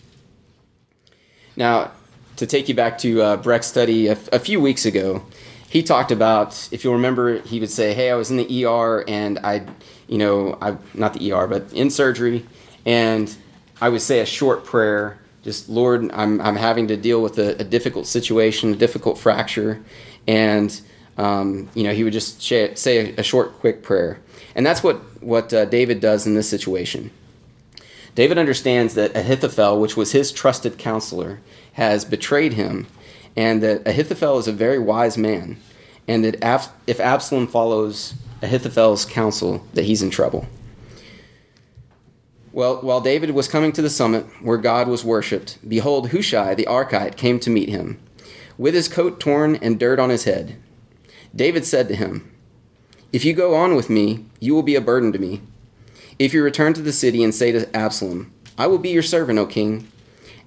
Now, 1.57 1.93
to 2.37 2.47
take 2.47 2.69
you 2.69 2.75
back 2.75 2.99
to 2.99 3.23
uh, 3.23 3.37
Breck's 3.37 3.67
study 3.67 4.09
a 4.09 4.17
few 4.17 4.61
weeks 4.61 4.85
ago, 4.85 5.25
he 5.69 5.83
talked 5.83 6.13
about, 6.13 6.69
if 6.71 6.85
you'll 6.85 6.95
remember, 6.95 7.41
he 7.41 7.59
would 7.59 7.71
say, 7.71 7.95
Hey, 7.95 8.11
I 8.11 8.15
was 8.15 8.31
in 8.31 8.37
the 8.37 8.65
ER 8.65 9.05
and 9.09 9.39
I 9.41 9.67
you 10.09 10.19
know, 10.19 10.57
I 10.61 10.77
not 10.93 11.15
the 11.15 11.33
ER, 11.33 11.47
but 11.47 11.73
in 11.73 11.91
surgery, 11.91 12.45
and 12.85 13.35
I 13.81 13.89
would 13.89 14.03
say 14.03 14.21
a 14.21 14.27
short 14.27 14.65
prayer. 14.65 15.19
Just 15.43 15.69
Lord, 15.69 16.11
I'm 16.13 16.41
I'm 16.41 16.57
having 16.57 16.89
to 16.89 16.97
deal 16.97 17.23
with 17.23 17.39
a, 17.39 17.61
a 17.61 17.65
difficult 17.65 18.07
situation, 18.07 18.75
a 18.75 18.77
difficult 18.77 19.19
fracture, 19.19 19.83
and 20.27 20.79
um, 21.17 21.69
you 21.75 21.85
know, 21.85 21.93
he 21.93 22.05
would 22.05 22.13
just 22.13 22.43
say 22.43 22.69
a, 22.75 23.21
a, 23.21 23.23
short, 23.23 23.53
quick 23.61 23.83
prayer, 23.83 24.21
and 24.55 24.67
that's 24.67 24.83
what 24.83 24.97
what 25.23 25.53
uh, 25.53 25.65
David 25.67 26.01
does 26.01 26.27
in 26.27 26.35
this 26.35 26.49
situation. 26.49 27.11
David 28.15 28.39
understands 28.39 28.95
that 28.95 29.17
Ahithophel, 29.17 29.81
which 29.81 29.97
was 29.97 30.13
his 30.13 30.31
trusted 30.31 30.79
counselor, 30.79 31.41
has 31.75 32.05
betrayed 32.05 32.55
him, 32.55 32.87
and 33.37 33.63
that 33.63 33.87
Ahithophel 33.87 34.39
is 34.39 34.49
a 34.49 34.53
very 34.53 34.79
wise 34.79 35.19
man, 35.19 35.59
and 36.09 36.25
that 36.25 36.71
if 36.87 37.01
Absalom 37.01 37.47
follows 37.47 38.15
Ahithophel's 38.43 39.05
counsel 39.05 39.67
that 39.75 39.85
he's 39.85 40.03
in 40.03 40.11
trouble. 40.11 40.47
Well, 42.53 42.77
while 42.83 43.01
David 43.01 43.33
was 43.33 43.49
coming 43.49 43.73
to 43.73 43.83
the 43.83 43.91
summit 43.91 44.25
where 44.41 44.59
God 44.59 44.87
was 44.87 45.05
worshipped, 45.05 45.59
behold, 45.69 46.11
Hushai 46.11 46.55
the 46.55 46.67
Archite 46.67 47.17
came 47.17 47.41
to 47.41 47.51
meet 47.51 47.69
him, 47.69 47.99
with 48.57 48.75
his 48.75 48.87
coat 48.87 49.19
torn 49.19 49.57
and 49.57 49.81
dirt 49.81 49.99
on 49.99 50.11
his 50.11 50.25
head. 50.25 50.57
David 51.35 51.65
said 51.65 51.89
to 51.89 51.97
him, 51.97 52.31
If 53.13 53.25
you 53.25 53.33
go 53.33 53.57
on 53.57 53.75
with 53.75 53.91
me, 53.91 54.27
you 54.39 54.55
will 54.55 54.63
be 54.63 54.77
a 54.77 54.81
burden 54.81 55.13
to 55.13 55.19
me. 55.19 55.41
If 56.17 56.33
you 56.33 56.45
return 56.45 56.75
to 56.75 56.83
the 56.83 56.93
city 56.93 57.25
and 57.25 57.35
say 57.35 57.51
to 57.51 57.77
Absalom, 57.77 58.33
I 58.57 58.69
will 58.69 58.79
be 58.79 58.91
your 58.91 59.03
servant, 59.03 59.41
O 59.41 59.47
king. 59.47 59.89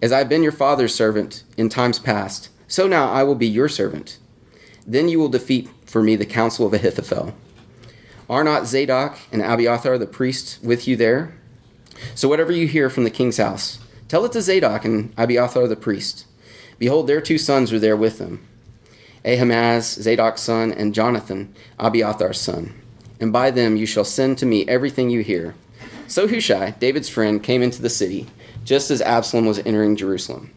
As 0.01 0.11
I 0.11 0.19
have 0.19 0.29
been 0.29 0.43
your 0.43 0.51
father's 0.51 0.93
servant 0.93 1.43
in 1.57 1.69
times 1.69 1.97
past, 1.97 2.49
so 2.67 2.87
now 2.87 3.11
I 3.11 3.23
will 3.23 3.35
be 3.35 3.47
your 3.47 3.67
servant. 3.67 4.19
Then 4.85 5.09
you 5.09 5.19
will 5.19 5.29
defeat 5.29 5.69
for 5.85 6.03
me 6.03 6.15
the 6.15 6.25
counsel 6.25 6.67
of 6.67 6.73
Ahithophel. 6.73 7.33
Are 8.29 8.43
not 8.43 8.67
Zadok 8.67 9.17
and 9.31 9.41
Abiathar 9.41 9.97
the 9.97 10.05
priests 10.05 10.61
with 10.61 10.87
you 10.87 10.95
there? 10.95 11.33
So 12.13 12.27
whatever 12.27 12.51
you 12.51 12.67
hear 12.67 12.89
from 12.89 13.05
the 13.05 13.09
king's 13.09 13.37
house, 13.37 13.79
tell 14.07 14.23
it 14.25 14.33
to 14.33 14.41
Zadok 14.41 14.85
and 14.85 15.13
Abiathar 15.17 15.67
the 15.67 15.75
priest. 15.75 16.25
Behold, 16.77 17.07
their 17.07 17.21
two 17.21 17.37
sons 17.37 17.73
are 17.73 17.79
there 17.79 17.97
with 17.97 18.19
them 18.19 18.45
Ahimaaz, 19.25 19.95
Zadok's 19.95 20.41
son, 20.41 20.71
and 20.71 20.93
Jonathan, 20.93 21.53
Abiathar's 21.79 22.39
son. 22.39 22.73
And 23.19 23.33
by 23.33 23.49
them 23.49 23.75
you 23.75 23.85
shall 23.85 24.05
send 24.05 24.37
to 24.37 24.45
me 24.45 24.67
everything 24.67 25.09
you 25.09 25.21
hear. 25.21 25.55
So 26.07 26.27
Hushai, 26.27 26.71
David's 26.79 27.09
friend, 27.09 27.43
came 27.43 27.63
into 27.63 27.81
the 27.81 27.89
city, 27.89 28.27
just 28.67 28.91
as 28.91 29.01
Absalom 29.01 29.45
was 29.45 29.59
entering 29.59 29.95
Jerusalem. 29.95 30.51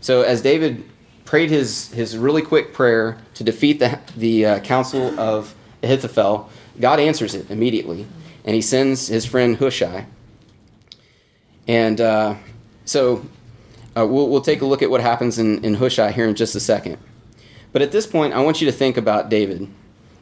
So 0.00 0.22
as 0.22 0.42
David 0.42 0.88
prayed 1.24 1.50
his, 1.50 1.88
his 1.88 2.16
really 2.16 2.40
quick 2.40 2.72
prayer 2.72 3.18
to 3.34 3.42
defeat 3.42 3.80
the, 3.80 3.98
the 4.16 4.46
uh, 4.46 4.60
counsel 4.60 5.18
of 5.18 5.52
Ahithophel, 5.82 6.48
God 6.78 7.00
answers 7.00 7.34
it 7.34 7.50
immediately, 7.50 8.06
and 8.44 8.54
he 8.54 8.62
sends 8.62 9.08
his 9.08 9.26
friend 9.26 9.56
Hushai. 9.56 10.06
And 11.66 12.00
uh, 12.00 12.36
so 12.84 13.26
uh, 13.96 14.06
we'll, 14.06 14.28
we'll 14.28 14.40
take 14.40 14.62
a 14.62 14.66
look 14.66 14.80
at 14.80 14.88
what 14.88 15.00
happens 15.00 15.40
in, 15.40 15.64
in 15.64 15.74
Hushai 15.74 16.12
here 16.12 16.28
in 16.28 16.36
just 16.36 16.54
a 16.54 16.60
second. 16.60 16.96
But 17.72 17.82
at 17.82 17.90
this 17.90 18.06
point, 18.06 18.34
I 18.34 18.40
want 18.40 18.60
you 18.60 18.66
to 18.66 18.72
think 18.72 18.96
about 18.96 19.28
David. 19.28 19.66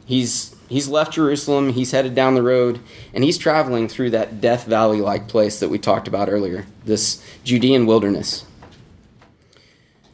He's, 0.07 0.50
he's 0.71 0.87
left 0.87 1.13
Jerusalem, 1.13 1.73
he's 1.73 1.91
headed 1.91 2.15
down 2.15 2.33
the 2.33 2.41
road, 2.41 2.79
and 3.13 3.23
he's 3.23 3.37
traveling 3.37 3.89
through 3.89 4.11
that 4.11 4.39
Death 4.39 4.65
Valley 4.65 5.01
like 5.01 5.27
place 5.27 5.59
that 5.59 5.69
we 5.69 5.77
talked 5.77 6.07
about 6.07 6.29
earlier, 6.29 6.65
this 6.85 7.23
Judean 7.43 7.85
wilderness. 7.85 8.45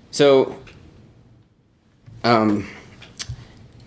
So, 0.09 0.57
um, 2.23 2.67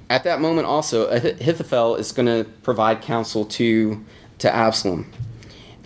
at 0.09 0.23
that 0.25 0.41
moment, 0.41 0.67
also, 0.67 1.09
Ahithophel 1.09 1.97
is 1.97 2.13
going 2.13 2.27
to 2.27 2.49
provide 2.63 3.03
counsel 3.03 3.45
to, 3.47 4.05
to 4.39 4.55
Absalom. 4.55 5.11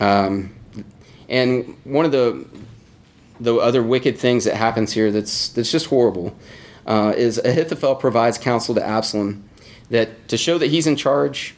Um, 0.00 0.54
and 1.30 1.76
one 1.84 2.04
of 2.04 2.12
the, 2.12 2.46
the 3.40 3.56
other 3.56 3.82
wicked 3.82 4.18
things 4.18 4.44
that 4.44 4.56
happens 4.56 4.92
here 4.92 5.10
that's, 5.10 5.48
that's 5.48 5.72
just 5.72 5.86
horrible 5.86 6.36
uh, 6.86 7.14
is 7.16 7.38
Ahithophel 7.38 7.96
provides 7.96 8.36
counsel 8.36 8.74
to 8.74 8.86
Absalom 8.86 9.43
that 9.90 10.28
to 10.28 10.36
show 10.36 10.58
that 10.58 10.68
he's 10.68 10.86
in 10.86 10.96
charge 10.96 11.54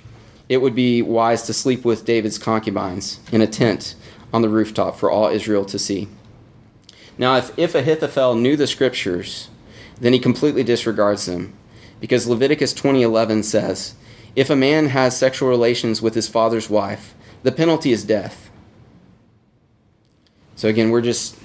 it 0.49 0.59
would 0.59 0.75
be 0.75 1.03
wise 1.03 1.43
to 1.43 1.53
sleep 1.53 1.85
with 1.85 2.05
David's 2.05 2.39
concubines 2.39 3.21
in 3.33 3.41
a 3.41 3.47
tent 3.47 3.95
on 4.33 4.43
the 4.43 4.49
rooftop 4.49 4.97
for 4.97 5.11
all 5.11 5.29
Israel 5.29 5.65
to 5.65 5.79
see. 5.79 6.09
Now, 7.19 7.37
if, 7.37 7.59
if 7.59 7.75
Ahithophel 7.75 8.35
knew 8.35 8.57
the 8.57 8.67
scriptures, 8.67 9.49
then 10.01 10.13
he 10.13 10.19
completely 10.19 10.63
disregards 10.63 11.27
them, 11.27 11.55
because 12.01 12.27
Leviticus 12.27 12.75
20:11 12.75 13.43
says, 13.43 13.95
"If 14.37 14.51
a 14.51 14.57
man 14.57 14.89
has 14.89 15.17
sexual 15.17 15.49
relations 15.49 16.03
with 16.03 16.15
his 16.15 16.29
father's 16.29 16.69
wife, 16.69 17.15
the 17.43 17.53
penalty 17.53 17.91
is 17.91 18.05
death." 18.05 18.51
So 20.55 20.69
again, 20.69 20.91
we're 20.91 21.01
just 21.01 21.37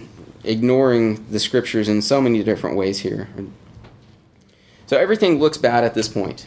ignoring 0.43 1.25
the 1.31 1.39
scriptures 1.39 1.87
in 1.87 2.01
so 2.01 2.19
many 2.19 2.43
different 2.43 2.75
ways 2.75 2.99
here. 2.99 3.29
So 4.87 4.97
everything 4.97 5.39
looks 5.39 5.57
bad 5.57 5.83
at 5.85 5.93
this 5.93 6.09
point. 6.09 6.45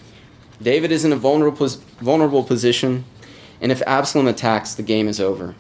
David 0.63 0.93
is 0.93 1.05
in 1.05 1.13
a 1.13 1.17
vulnerable, 1.17 1.69
vulnerable 2.01 2.45
position, 2.45 3.05
and 3.61 3.73
if 3.73 3.83
Absalom 3.87 4.27
attacks, 4.27 4.75
the 4.75 4.83
game 4.83 5.09
is 5.09 5.21
over. 5.21 5.55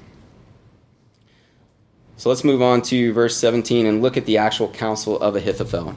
So 2.16 2.28
let's 2.28 2.44
move 2.44 2.62
on 2.62 2.80
to 2.82 3.12
verse 3.12 3.36
17 3.36 3.86
and 3.86 4.00
look 4.00 4.16
at 4.16 4.24
the 4.24 4.38
actual 4.38 4.68
counsel 4.68 5.18
of 5.20 5.34
Ahithophel. 5.34 5.96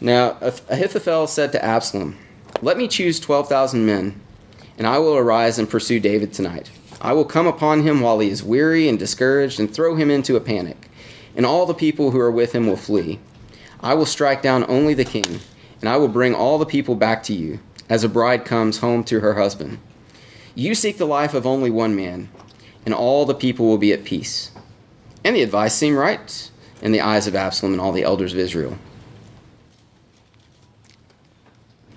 Now, 0.00 0.36
Ahithophel 0.40 1.26
said 1.26 1.52
to 1.52 1.64
Absalom, 1.64 2.18
Let 2.60 2.76
me 2.76 2.88
choose 2.88 3.20
12,000 3.20 3.86
men, 3.86 4.20
and 4.76 4.86
I 4.86 4.98
will 4.98 5.16
arise 5.16 5.58
and 5.58 5.70
pursue 5.70 6.00
David 6.00 6.32
tonight. 6.32 6.70
I 7.00 7.12
will 7.12 7.24
come 7.24 7.46
upon 7.46 7.82
him 7.82 8.00
while 8.00 8.18
he 8.18 8.30
is 8.30 8.42
weary 8.42 8.88
and 8.88 8.98
discouraged 8.98 9.60
and 9.60 9.72
throw 9.72 9.94
him 9.94 10.10
into 10.10 10.36
a 10.36 10.40
panic, 10.40 10.90
and 11.36 11.46
all 11.46 11.66
the 11.66 11.74
people 11.74 12.10
who 12.10 12.20
are 12.20 12.30
with 12.30 12.52
him 12.52 12.66
will 12.66 12.76
flee. 12.76 13.20
I 13.80 13.94
will 13.94 14.06
strike 14.06 14.42
down 14.42 14.64
only 14.68 14.92
the 14.94 15.04
king, 15.04 15.40
and 15.80 15.88
I 15.88 15.96
will 15.96 16.08
bring 16.08 16.34
all 16.34 16.58
the 16.58 16.66
people 16.66 16.94
back 16.94 17.22
to 17.24 17.32
you, 17.32 17.60
as 17.88 18.04
a 18.04 18.08
bride 18.08 18.44
comes 18.44 18.78
home 18.78 19.02
to 19.04 19.20
her 19.20 19.34
husband. 19.34 19.78
You 20.54 20.74
seek 20.74 20.98
the 20.98 21.06
life 21.06 21.34
of 21.34 21.46
only 21.46 21.70
one 21.70 21.96
man, 21.96 22.28
and 22.84 22.94
all 22.94 23.24
the 23.24 23.34
people 23.34 23.66
will 23.66 23.78
be 23.78 23.92
at 23.92 24.04
peace. 24.04 24.50
And 25.24 25.36
the 25.36 25.42
advice 25.42 25.74
seemed 25.74 25.96
right 25.96 26.50
in 26.82 26.92
the 26.92 27.00
eyes 27.00 27.26
of 27.26 27.34
Absalom 27.34 27.72
and 27.72 27.80
all 27.80 27.92
the 27.92 28.04
elders 28.04 28.32
of 28.32 28.38
Israel. 28.38 28.78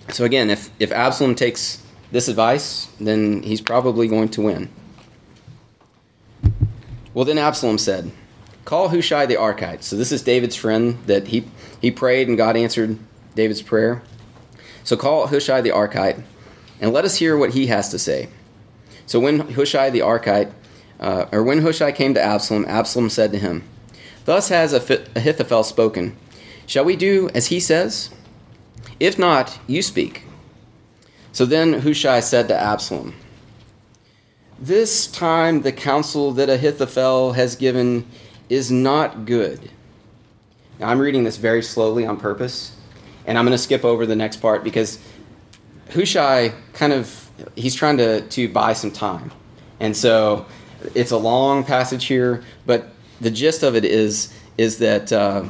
So 0.10 0.26
again, 0.26 0.50
if, 0.50 0.70
if 0.80 0.92
Absalom 0.92 1.36
takes 1.36 1.82
this 2.12 2.28
advice, 2.28 2.88
then 3.00 3.42
he's 3.44 3.62
probably 3.62 4.08
going 4.08 4.30
to 4.30 4.42
win. 4.42 4.70
Well, 7.14 7.26
then 7.26 7.38
Absalom 7.38 7.78
said, 7.78 8.12
Call 8.66 8.90
Hushai 8.90 9.26
the 9.26 9.36
Archite. 9.36 9.84
So 9.84 9.96
this 9.96 10.12
is 10.12 10.22
David's 10.22 10.56
friend 10.56 10.98
that 11.06 11.28
he, 11.28 11.46
he 11.82 11.92
prayed 11.92 12.28
and 12.28 12.38
God 12.38 12.56
answered 12.56 12.98
David's 13.36 13.62
prayer. 13.62 14.02
So 14.84 14.98
call 14.98 15.28
Hushai 15.28 15.62
the 15.62 15.70
Archite 15.70 16.24
and 16.80 16.92
let 16.92 17.06
us 17.06 17.18
hear 17.18 17.38
what 17.38 17.54
he 17.54 17.68
has 17.68 17.90
to 17.90 18.00
say. 18.00 18.30
So 19.06 19.20
when 19.20 19.52
Hushai 19.54 19.90
the 19.90 20.00
Archite, 20.00 20.52
uh, 21.00 21.26
or 21.32 21.44
when 21.44 21.62
Hushai 21.62 21.92
came 21.92 22.14
to 22.14 22.22
Absalom, 22.22 22.66
Absalom 22.66 23.10
said 23.10 23.32
to 23.32 23.40
him, 23.40 23.64
Thus 24.26 24.50
has 24.50 24.74
Ahithophel 24.74 25.64
spoken. 25.64 26.16
Shall 26.66 26.86
we 26.86 26.96
do 26.96 27.30
as 27.34 27.48
he 27.48 27.60
says? 27.60 28.10
If 29.00 29.20
not, 29.20 29.60
you 29.68 29.82
speak. 29.82 30.24
So 31.32 31.46
then 31.46 31.82
Hushai 31.82 32.22
said 32.22 32.48
to 32.48 32.58
Absalom, 32.58 33.16
this 34.64 35.08
time 35.08 35.64
the 35.64 35.74
counsel 35.74 36.32
that 36.34 36.50
Ahithophel 36.50 37.34
has 37.34 37.58
given 37.58 38.06
is 38.50 38.72
not 38.72 39.26
good. 39.26 39.70
Now, 40.80 40.88
I'm 40.88 41.00
reading 41.00 41.26
this 41.26 41.36
very 41.36 41.62
slowly 41.62 42.06
on 42.06 42.16
purpose, 42.16 42.72
and 43.26 43.38
I'm 43.38 43.46
going 43.46 43.54
to 43.54 43.64
skip 43.64 43.84
over 43.84 44.06
the 44.06 44.16
next 44.16 44.38
part 44.38 44.64
because 44.64 45.00
Hushai 45.92 46.54
kind 46.74 46.94
of 46.94 47.30
he's 47.56 47.76
trying 47.76 47.98
to 47.98 48.22
to 48.22 48.48
buy 48.50 48.74
some 48.74 48.92
time, 48.92 49.32
and 49.80 49.96
so 49.96 50.46
it's 50.96 51.12
a 51.12 51.18
long 51.18 51.64
passage 51.64 52.06
here. 52.06 52.44
But 52.66 52.90
the 53.22 53.32
gist 53.32 53.64
of 53.64 53.76
it 53.76 53.86
is 53.86 54.34
is 54.58 54.80
that 54.80 55.12
uh, 55.12 55.46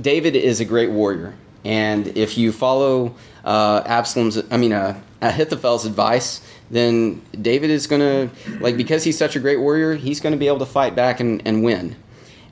David 0.00 0.36
is 0.36 0.60
a 0.60 0.64
great 0.64 0.90
warrior, 0.90 1.34
and 1.64 2.08
if 2.16 2.38
you 2.38 2.52
follow 2.52 3.14
uh, 3.44 3.82
Absalom's, 3.86 4.42
I 4.50 4.56
mean 4.56 4.72
uh, 4.72 5.00
Ahithophel's 5.22 5.86
advice, 5.86 6.40
then 6.70 7.22
David 7.40 7.70
is 7.70 7.86
going 7.86 8.00
to, 8.00 8.58
like, 8.60 8.76
because 8.76 9.04
he's 9.04 9.16
such 9.16 9.36
a 9.36 9.40
great 9.40 9.58
warrior, 9.58 9.94
he's 9.94 10.20
going 10.20 10.32
to 10.32 10.38
be 10.38 10.46
able 10.46 10.58
to 10.58 10.66
fight 10.66 10.94
back 10.94 11.20
and, 11.20 11.42
and 11.46 11.62
win. 11.62 11.96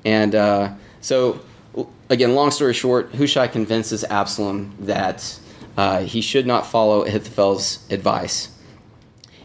And 0.05 0.35
uh, 0.35 0.75
so, 1.01 1.41
again, 2.09 2.35
long 2.35 2.51
story 2.51 2.75
short, 2.75 3.15
Hushai 3.15 3.49
convinces 3.49 4.05
Absalom 4.05 4.75
that 4.81 5.39
uh, 5.77 6.03
he 6.03 6.21
should 6.21 6.47
not 6.47 6.67
follow 6.67 7.05
Ahithophel's 7.05 7.87
advice 7.91 8.49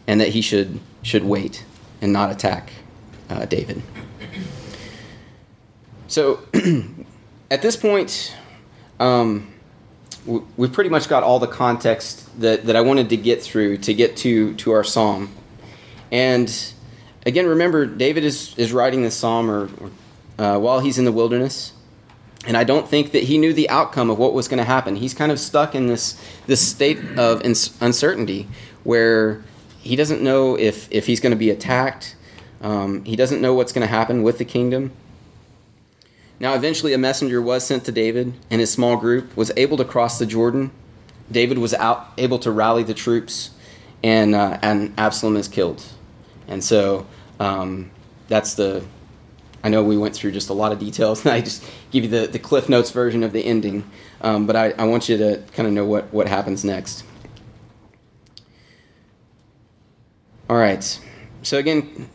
and 0.07 0.20
that 0.22 0.30
he 0.30 0.41
should, 0.41 0.80
should 1.01 1.24
wait 1.24 1.66
and 2.01 2.14
not 2.14 2.32
attack 2.32 2.72
uh, 3.30 3.45
David. 3.45 3.82
So, 6.07 6.39
at 7.51 7.62
this 7.62 7.76
point, 7.76 8.36
um, 8.99 9.53
we 10.26 10.68
pretty 10.68 10.89
much 10.89 11.07
got 11.07 11.24
all 11.24 11.39
the 11.39 11.47
context 11.47 12.39
that, 12.41 12.66
that 12.66 12.76
I 12.76 12.82
wanted 12.82 13.10
to 13.10 13.18
get 13.18 13.41
through 13.41 13.78
to 13.80 13.93
get 13.93 14.18
to, 14.18 14.53
to 14.55 14.72
our 14.72 14.84
psalm. 14.84 15.34
And 16.12 16.74
again, 17.26 17.47
remember, 17.47 17.86
David 17.86 18.24
is, 18.24 18.57
is 18.57 18.74
writing 18.74 19.03
this 19.03 19.16
psalm 19.16 19.49
or, 19.49 19.70
or 19.80 19.91
uh, 20.43 20.60
while 20.60 20.80
he's 20.80 20.97
in 20.97 21.05
the 21.05 21.12
wilderness. 21.12 21.74
And 22.47 22.55
I 22.55 22.63
don't 22.63 22.87
think 22.87 23.11
that 23.11 23.23
he 23.23 23.37
knew 23.37 23.53
the 23.53 23.69
outcome 23.69 24.09
of 24.09 24.17
what 24.17 24.33
was 24.33 24.47
going 24.47 24.59
to 24.59 24.63
happen. 24.63 24.95
He's 24.95 25.13
kind 25.13 25.31
of 25.31 25.39
stuck 25.39 25.75
in 25.75 25.87
this, 25.87 26.19
this 26.47 26.65
state 26.65 26.99
of 27.17 27.41
uncertainty 27.41 28.47
where 28.83 29.43
he 29.79 29.95
doesn't 29.95 30.21
know 30.21 30.57
if, 30.57 30.89
if 30.91 31.05
he's 31.05 31.19
going 31.19 31.31
to 31.31 31.37
be 31.37 31.49
attacked. 31.49 32.15
Um, 32.61 33.03
he 33.03 33.15
doesn't 33.15 33.41
know 33.41 33.53
what's 33.53 33.73
going 33.73 33.85
to 33.85 33.93
happen 33.93 34.23
with 34.23 34.37
the 34.37 34.45
kingdom. 34.45 34.91
Now, 36.39 36.53
eventually, 36.53 36.93
a 36.93 36.97
messenger 36.97 37.41
was 37.41 37.65
sent 37.65 37.83
to 37.85 37.91
David, 37.91 38.33
and 38.49 38.61
his 38.61 38.71
small 38.71 38.95
group 38.95 39.35
was 39.35 39.51
able 39.57 39.75
to 39.77 39.83
cross 39.83 40.19
the 40.19 40.25
Jordan. 40.25 40.71
David 41.29 41.57
was 41.57 41.73
out, 41.73 42.07
able 42.17 42.39
to 42.39 42.51
rally 42.51 42.83
the 42.83 42.93
troops, 42.93 43.51
and, 44.01 44.33
uh, 44.33 44.57
and 44.61 44.93
Absalom 44.97 45.35
is 45.35 45.49
killed. 45.49 45.83
And 46.47 46.63
so 46.63 47.05
um, 47.39 47.91
that's 48.29 48.53
the. 48.53 48.83
I 49.64 49.70
know 49.70 49.84
we 49.84 49.97
went 49.97 50.16
through 50.16 50.32
just 50.32 50.49
a 50.49 50.53
lot 50.53 50.72
of 50.72 50.80
details, 50.80 51.22
and 51.26 51.34
I 51.34 51.41
just 51.41 51.64
give 51.91 52.03
you 52.03 52.10
the, 52.10 52.28
the 52.28 52.39
Cliff 52.39 52.70
Notes 52.70 52.91
version 52.91 53.24
of 53.24 53.34
the 53.34 53.45
ending, 53.45 53.89
um, 54.22 54.45
but 54.47 54.55
I, 54.55 54.72
I 54.72 54.86
want 54.86 55.10
you 55.10 55.18
to 55.18 55.43
kind 55.53 55.68
of 55.68 55.74
know 55.74 55.86
what, 55.86 56.14
what 56.14 56.28
happens 56.28 56.64
next. 56.64 57.03
All 60.49 60.57
right. 60.57 60.99
So, 61.43 61.57
again, 61.57 62.10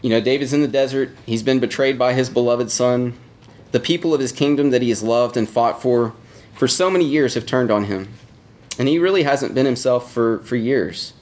you 0.00 0.10
know, 0.10 0.20
David's 0.20 0.52
in 0.52 0.62
the 0.62 0.68
desert. 0.68 1.14
He's 1.26 1.42
been 1.42 1.60
betrayed 1.60 1.98
by 1.98 2.14
his 2.14 2.30
beloved 2.30 2.70
son. 2.70 3.18
The 3.72 3.80
people 3.80 4.14
of 4.14 4.20
his 4.20 4.32
kingdom 4.32 4.70
that 4.70 4.80
he 4.80 4.88
has 4.88 5.02
loved 5.02 5.36
and 5.36 5.48
fought 5.48 5.82
for 5.82 6.14
for 6.56 6.66
so 6.66 6.90
many 6.90 7.04
years 7.04 7.34
have 7.34 7.46
turned 7.46 7.70
on 7.70 7.84
him. 7.84 8.08
And 8.78 8.88
he 8.88 8.98
really 8.98 9.22
hasn't 9.22 9.54
been 9.54 9.66
himself 9.66 10.12
for, 10.12 10.40
for 10.40 10.56
years. 10.56 11.12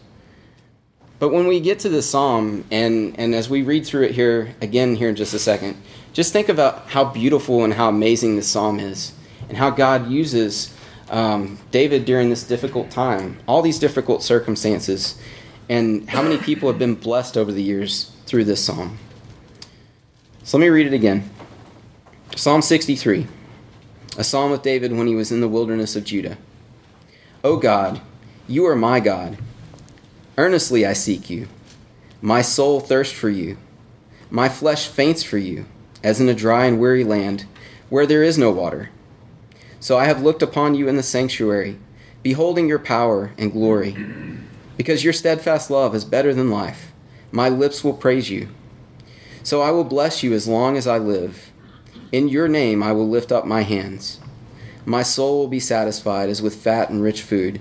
But 1.19 1.31
when 1.31 1.47
we 1.47 1.61
get 1.61 1.79
to 1.81 1.89
the 1.89 2.03
psalm, 2.03 2.65
and, 2.71 3.19
and 3.19 3.35
as 3.35 3.49
we 3.49 3.63
read 3.63 3.87
through 3.87 4.05
it 4.05 4.13
here 4.13 4.55
again, 4.61 4.97
here 4.97 5.09
in 5.09 5.17
just 5.17 5.33
a 5.33 5.39
second, 5.39 5.77
just 6.13 6.33
think 6.33 6.49
about 6.49 6.89
how 6.89 7.05
beautiful 7.05 7.65
and 7.65 7.75
how 7.75 7.89
amazing 7.89 8.37
this 8.37 8.49
psalm 8.49 8.81
is, 8.81 9.13
and 9.49 9.57
how 9.57 9.71
God 9.71 10.11
uses 10.11 10.75
um, 11.11 11.59
David 11.71 12.05
during 12.05 12.31
this 12.31 12.45
difficult 12.45 12.91
time, 12.91 13.39
all 13.47 13.63
these 13.63 13.79
difficult 13.79 14.23
circumstances, 14.23 15.19
and 15.69 16.09
how 16.11 16.23
many 16.23 16.39
people 16.39 16.69
have 16.69 16.79
been 16.79 16.95
blessed 16.95 17.37
over 17.37 17.53
the 17.53 17.63
years 17.63 18.11
through 18.27 18.45
this 18.45 18.65
psalm. 18.65 18.99
So 20.43 20.59
let 20.59 20.65
me 20.65 20.69
read 20.69 20.87
it 20.87 20.93
again. 20.93 21.31
Psalm 22.37 22.63
63, 22.63 23.27
a 24.19 24.25
psalm 24.25 24.53
of 24.53 24.63
David 24.63 24.93
when 24.93 25.07
he 25.07 25.15
was 25.15 25.31
in 25.31 25.41
the 25.41 25.49
wilderness 25.49 25.95
of 25.97 26.05
Judah. 26.05 26.37
O 27.43 27.57
God, 27.57 28.01
you 28.49 28.67
are 28.67 28.77
my 28.77 29.01
God. 29.01 29.39
Earnestly 30.37 30.85
I 30.85 30.95
seek 30.95 31.31
you. 31.31 31.47
My 32.21 32.43
soul 32.43 32.81
thirsts 32.81 33.15
for 33.15 33.31
you. 33.31 33.57
My 34.31 34.49
flesh 34.49 34.89
faints 34.89 35.23
for 35.23 35.39
you, 35.39 35.67
as 36.03 36.21
in 36.21 36.29
a 36.29 36.35
dry 36.35 36.65
and 36.65 36.81
weary 36.81 37.05
land 37.05 37.45
where 37.89 38.07
there 38.07 38.25
is 38.25 38.37
no 38.37 38.51
water. 38.51 38.91
So 39.79 39.97
I 39.97 40.07
have 40.07 40.23
looked 40.23 40.43
upon 40.43 40.75
you 40.75 40.89
in 40.89 40.97
the 40.97 41.03
sanctuary, 41.05 41.79
beholding 42.23 42.67
your 42.67 42.81
power 42.81 43.33
and 43.39 43.53
glory. 43.53 43.97
Because 44.77 45.05
your 45.05 45.13
steadfast 45.13 45.71
love 45.71 45.95
is 45.95 46.05
better 46.05 46.35
than 46.35 46.51
life, 46.51 46.93
my 47.31 47.49
lips 47.49 47.85
will 47.85 47.93
praise 47.93 48.29
you. 48.29 48.49
So 49.45 49.61
I 49.61 49.71
will 49.71 49.85
bless 49.85 50.25
you 50.25 50.33
as 50.33 50.49
long 50.49 50.77
as 50.77 50.89
I 50.89 50.99
live. 50.99 51.53
In 52.11 52.29
your 52.29 52.49
name 52.49 52.83
I 52.83 52.93
will 52.93 53.09
lift 53.09 53.31
up 53.31 53.47
my 53.47 53.63
hands. 53.63 54.19
My 54.85 55.03
soul 55.03 55.39
will 55.39 55.49
be 55.49 55.61
satisfied 55.61 56.29
as 56.29 56.43
with 56.43 56.57
fat 56.57 56.91
and 56.91 57.03
rich 57.03 57.23
food, 57.23 57.61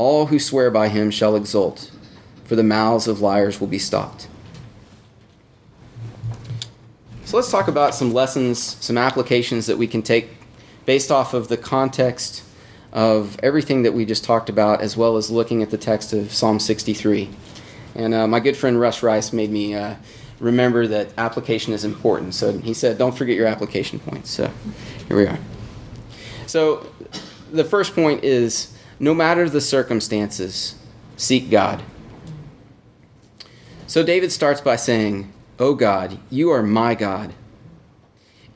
All 0.00 0.28
who 0.28 0.38
swear 0.38 0.70
by 0.70 0.88
him 0.88 1.10
shall 1.10 1.36
exult, 1.36 1.90
for 2.46 2.56
the 2.56 2.62
mouths 2.62 3.06
of 3.06 3.20
liars 3.20 3.60
will 3.60 3.66
be 3.66 3.78
stopped. 3.78 4.28
So 7.26 7.36
let's 7.36 7.50
talk 7.50 7.68
about 7.68 7.94
some 7.94 8.14
lessons, 8.14 8.58
some 8.58 8.96
applications 8.96 9.66
that 9.66 9.76
we 9.76 9.86
can 9.86 10.00
take 10.00 10.30
based 10.86 11.10
off 11.10 11.34
of 11.34 11.48
the 11.48 11.58
context 11.58 12.42
of 12.94 13.38
everything 13.42 13.82
that 13.82 13.92
we 13.92 14.06
just 14.06 14.24
talked 14.24 14.48
about, 14.48 14.80
as 14.80 14.96
well 14.96 15.18
as 15.18 15.30
looking 15.30 15.62
at 15.62 15.68
the 15.68 15.76
text 15.76 16.14
of 16.14 16.32
Psalm 16.32 16.58
63. 16.58 17.28
And 17.94 18.14
uh, 18.14 18.26
my 18.26 18.40
good 18.40 18.56
friend 18.56 18.80
Russ 18.80 19.02
Rice 19.02 19.34
made 19.34 19.50
me 19.50 19.74
uh, 19.74 19.96
remember 20.38 20.86
that 20.86 21.08
application 21.18 21.74
is 21.74 21.84
important. 21.84 22.32
So 22.34 22.56
he 22.56 22.72
said, 22.72 22.96
don't 22.96 23.14
forget 23.14 23.36
your 23.36 23.48
application 23.48 23.98
points. 23.98 24.30
So 24.30 24.50
here 25.08 25.16
we 25.18 25.26
are. 25.26 25.38
So 26.46 26.86
the 27.52 27.64
first 27.64 27.94
point 27.94 28.24
is 28.24 28.74
no 29.00 29.12
matter 29.14 29.48
the 29.48 29.60
circumstances, 29.60 30.76
seek 31.16 31.50
God. 31.50 31.82
So 33.88 34.04
David 34.04 34.30
starts 34.30 34.60
by 34.60 34.76
saying, 34.76 35.32
Oh 35.58 35.74
God, 35.74 36.18
you 36.30 36.50
are 36.50 36.62
my 36.62 36.94
God. 36.94 37.34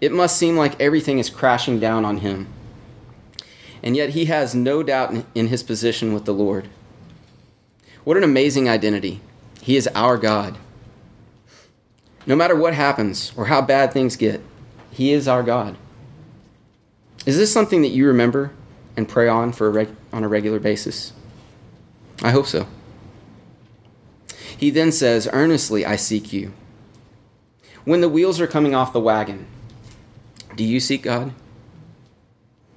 It 0.01 0.12
must 0.12 0.36
seem 0.36 0.57
like 0.57 0.80
everything 0.80 1.18
is 1.18 1.28
crashing 1.28 1.80
down 1.80 2.05
on 2.05 2.18
him. 2.18 2.47
And 3.82 3.97
yet 3.97 4.11
he 4.11 4.26
has 4.26 4.55
no 4.55 4.82
doubt 4.82 5.12
in 5.34 5.49
his 5.49 5.64
position 5.64 6.14
with 6.14 6.24
the 6.24 6.32
Lord. 6.32 6.68
What 8.05 8.16
an 8.16 8.22
amazing 8.22 8.68
identity. 8.68 9.20
He 9.62 9.76
is 9.76 9.88
our 9.88 10.18
God. 10.18 10.59
No 12.26 12.36
matter 12.36 12.57
what 12.57 12.74
happens 12.74 13.32
or 13.36 13.47
how 13.47 13.61
bad 13.62 13.92
things 13.92 14.16
get, 14.16 14.42
He 14.90 15.12
is 15.12 15.26
our 15.26 15.42
God. 15.42 15.76
Is 17.26 17.36
this 17.36 17.53
something 17.53 17.82
that 17.82 17.88
you 17.88 18.07
remember 18.07 18.53
and 18.97 19.09
pray 19.09 19.28
on 19.28 19.53
for 19.53 19.66
a 19.66 19.70
reg- 19.70 19.97
on 20.15 20.25
a 20.25 20.29
regular 20.29 20.61
basis? 20.61 21.12
I 22.23 22.31
hope 22.31 22.47
so. 22.47 22.67
He 24.57 24.71
then 24.71 24.93
says, 24.93 25.29
Earnestly 25.33 25.85
I 25.85 25.97
seek 25.97 26.33
you. 26.33 26.53
When 27.85 28.01
the 28.01 28.09
wheels 28.09 28.41
are 28.41 28.47
coming 28.47 28.75
off 28.75 28.93
the 28.93 29.01
wagon, 29.01 29.47
do 30.57 30.65
you 30.65 30.81
seek 30.81 31.03
God? 31.03 31.35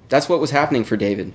That's 0.10 0.28
what 0.28 0.40
was 0.40 0.52
happening 0.52 0.84
for 0.84 0.98
David. 0.98 1.32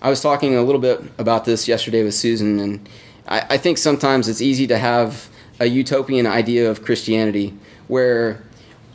I 0.00 0.08
was 0.08 0.22
talking 0.22 0.56
a 0.56 0.62
little 0.62 0.80
bit 0.80 1.02
about 1.18 1.44
this 1.44 1.68
yesterday 1.68 2.02
with 2.02 2.14
Susan, 2.14 2.58
and 2.58 2.88
I, 3.28 3.46
I 3.50 3.56
think 3.58 3.76
sometimes 3.76 4.28
it's 4.28 4.40
easy 4.40 4.66
to 4.68 4.78
have 4.78 5.28
a 5.60 5.66
utopian 5.66 6.26
idea 6.26 6.70
of 6.70 6.82
Christianity 6.82 7.54
where 7.86 8.42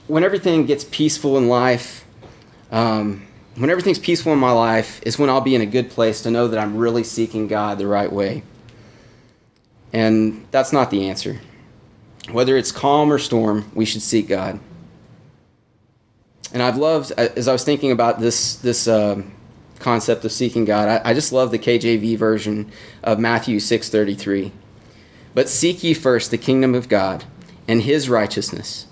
when 0.07 0.23
everything 0.23 0.65
gets 0.65 0.83
peaceful 0.83 1.37
in 1.37 1.47
life, 1.47 2.05
um, 2.71 3.25
when 3.55 3.69
everything's 3.69 3.99
peaceful 3.99 4.33
in 4.33 4.39
my 4.39 4.51
life, 4.51 5.01
is 5.05 5.17
when 5.17 5.29
I'll 5.29 5.41
be 5.41 5.55
in 5.55 5.61
a 5.61 5.65
good 5.65 5.89
place 5.89 6.21
to 6.23 6.31
know 6.31 6.47
that 6.47 6.59
I'm 6.59 6.75
really 6.75 7.03
seeking 7.03 7.47
God 7.47 7.77
the 7.77 7.87
right 7.87 8.11
way. 8.11 8.43
And 9.93 10.45
that's 10.51 10.73
not 10.73 10.91
the 10.91 11.07
answer. 11.07 11.39
Whether 12.31 12.57
it's 12.57 12.71
calm 12.71 13.11
or 13.11 13.19
storm, 13.19 13.71
we 13.73 13.85
should 13.85 14.01
seek 14.01 14.27
God. 14.27 14.59
And 16.53 16.61
I've 16.61 16.77
loved, 16.77 17.11
as 17.13 17.47
I 17.47 17.53
was 17.53 17.63
thinking 17.63 17.91
about 17.91 18.19
this, 18.19 18.55
this 18.57 18.87
uh, 18.87 19.21
concept 19.79 20.25
of 20.25 20.31
seeking 20.31 20.65
God, 20.65 20.89
I, 20.89 21.11
I 21.11 21.13
just 21.13 21.31
love 21.31 21.51
the 21.51 21.59
KJV 21.59 22.17
version 22.17 22.71
of 23.03 23.19
Matthew 23.19 23.59
6.33. 23.59 24.51
But 25.33 25.49
seek 25.49 25.83
ye 25.83 25.93
first 25.93 26.31
the 26.31 26.37
kingdom 26.37 26.75
of 26.75 26.89
God 26.89 27.25
and 27.67 27.81
his 27.81 28.09
righteousness, 28.09 28.87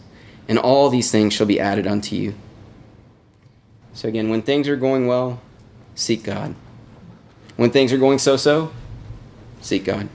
and 0.47 0.57
all 0.57 0.89
these 0.89 1.11
things 1.11 1.34
shall 1.34 1.47
be 1.47 1.59
added 1.59 1.88
unto 1.88 2.16
you. 2.16 2.36
So, 3.94 4.08
again, 4.08 4.30
when 4.30 4.41
things 4.41 4.68
are 4.68 4.76
going 4.76 5.08
well, 5.08 5.39
seek 5.96 6.24
God. 6.24 6.56
When 7.56 7.70
things 7.70 7.94
are 7.94 7.98
going 7.98 8.20
so 8.20 8.36
so, 8.36 8.72
seek 9.62 9.86
God. 9.86 10.10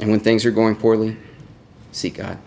And 0.00 0.10
when 0.10 0.20
things 0.20 0.44
are 0.44 0.50
going 0.50 0.76
poorly, 0.76 1.16
seek 1.92 2.14
God. 2.14 2.38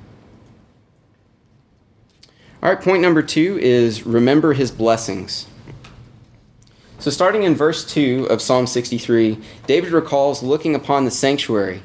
All 2.62 2.70
right, 2.70 2.82
point 2.82 3.02
number 3.02 3.22
two 3.22 3.58
is 3.62 4.06
remember 4.06 4.54
his 4.54 4.72
blessings. 4.72 5.48
So, 7.00 7.12
starting 7.12 7.44
in 7.44 7.54
verse 7.54 7.84
2 7.84 8.28
of 8.30 8.42
Psalm 8.42 8.66
63, 8.66 9.38
David 9.68 9.92
recalls 9.92 10.42
looking 10.42 10.74
upon 10.74 11.04
the 11.04 11.12
sanctuary 11.12 11.82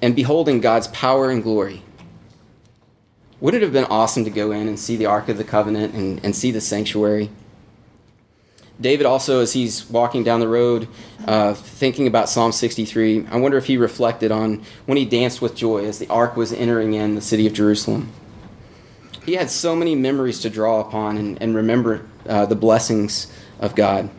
and 0.00 0.14
beholding 0.14 0.60
God's 0.60 0.86
power 0.88 1.28
and 1.28 1.42
glory. 1.42 1.82
Wouldn't 3.40 3.62
it 3.62 3.66
have 3.66 3.72
been 3.72 3.84
awesome 3.86 4.22
to 4.24 4.30
go 4.30 4.52
in 4.52 4.68
and 4.68 4.78
see 4.78 4.94
the 4.94 5.06
Ark 5.06 5.28
of 5.28 5.38
the 5.38 5.44
Covenant 5.44 5.94
and, 5.94 6.24
and 6.24 6.36
see 6.36 6.52
the 6.52 6.60
sanctuary? 6.60 7.30
David 8.80 9.06
also, 9.06 9.40
as 9.40 9.52
he's 9.52 9.88
walking 9.90 10.22
down 10.22 10.38
the 10.38 10.48
road, 10.48 10.86
uh, 11.26 11.54
thinking 11.54 12.06
about 12.06 12.28
Psalm 12.28 12.52
63, 12.52 13.26
I 13.26 13.36
wonder 13.36 13.56
if 13.56 13.66
he 13.66 13.76
reflected 13.76 14.30
on 14.30 14.62
when 14.86 14.96
he 14.96 15.04
danced 15.04 15.42
with 15.42 15.56
joy 15.56 15.84
as 15.84 15.98
the 15.98 16.06
ark 16.08 16.36
was 16.36 16.52
entering 16.52 16.94
in 16.94 17.16
the 17.16 17.20
city 17.20 17.46
of 17.46 17.52
Jerusalem. 17.52 18.12
He 19.26 19.34
had 19.34 19.50
so 19.50 19.74
many 19.74 19.94
memories 19.94 20.40
to 20.40 20.50
draw 20.50 20.80
upon 20.80 21.18
and, 21.18 21.42
and 21.42 21.54
remember 21.56 22.06
uh, 22.26 22.46
the 22.46 22.54
blessings 22.54 23.30
of 23.58 23.74
God. 23.74 24.10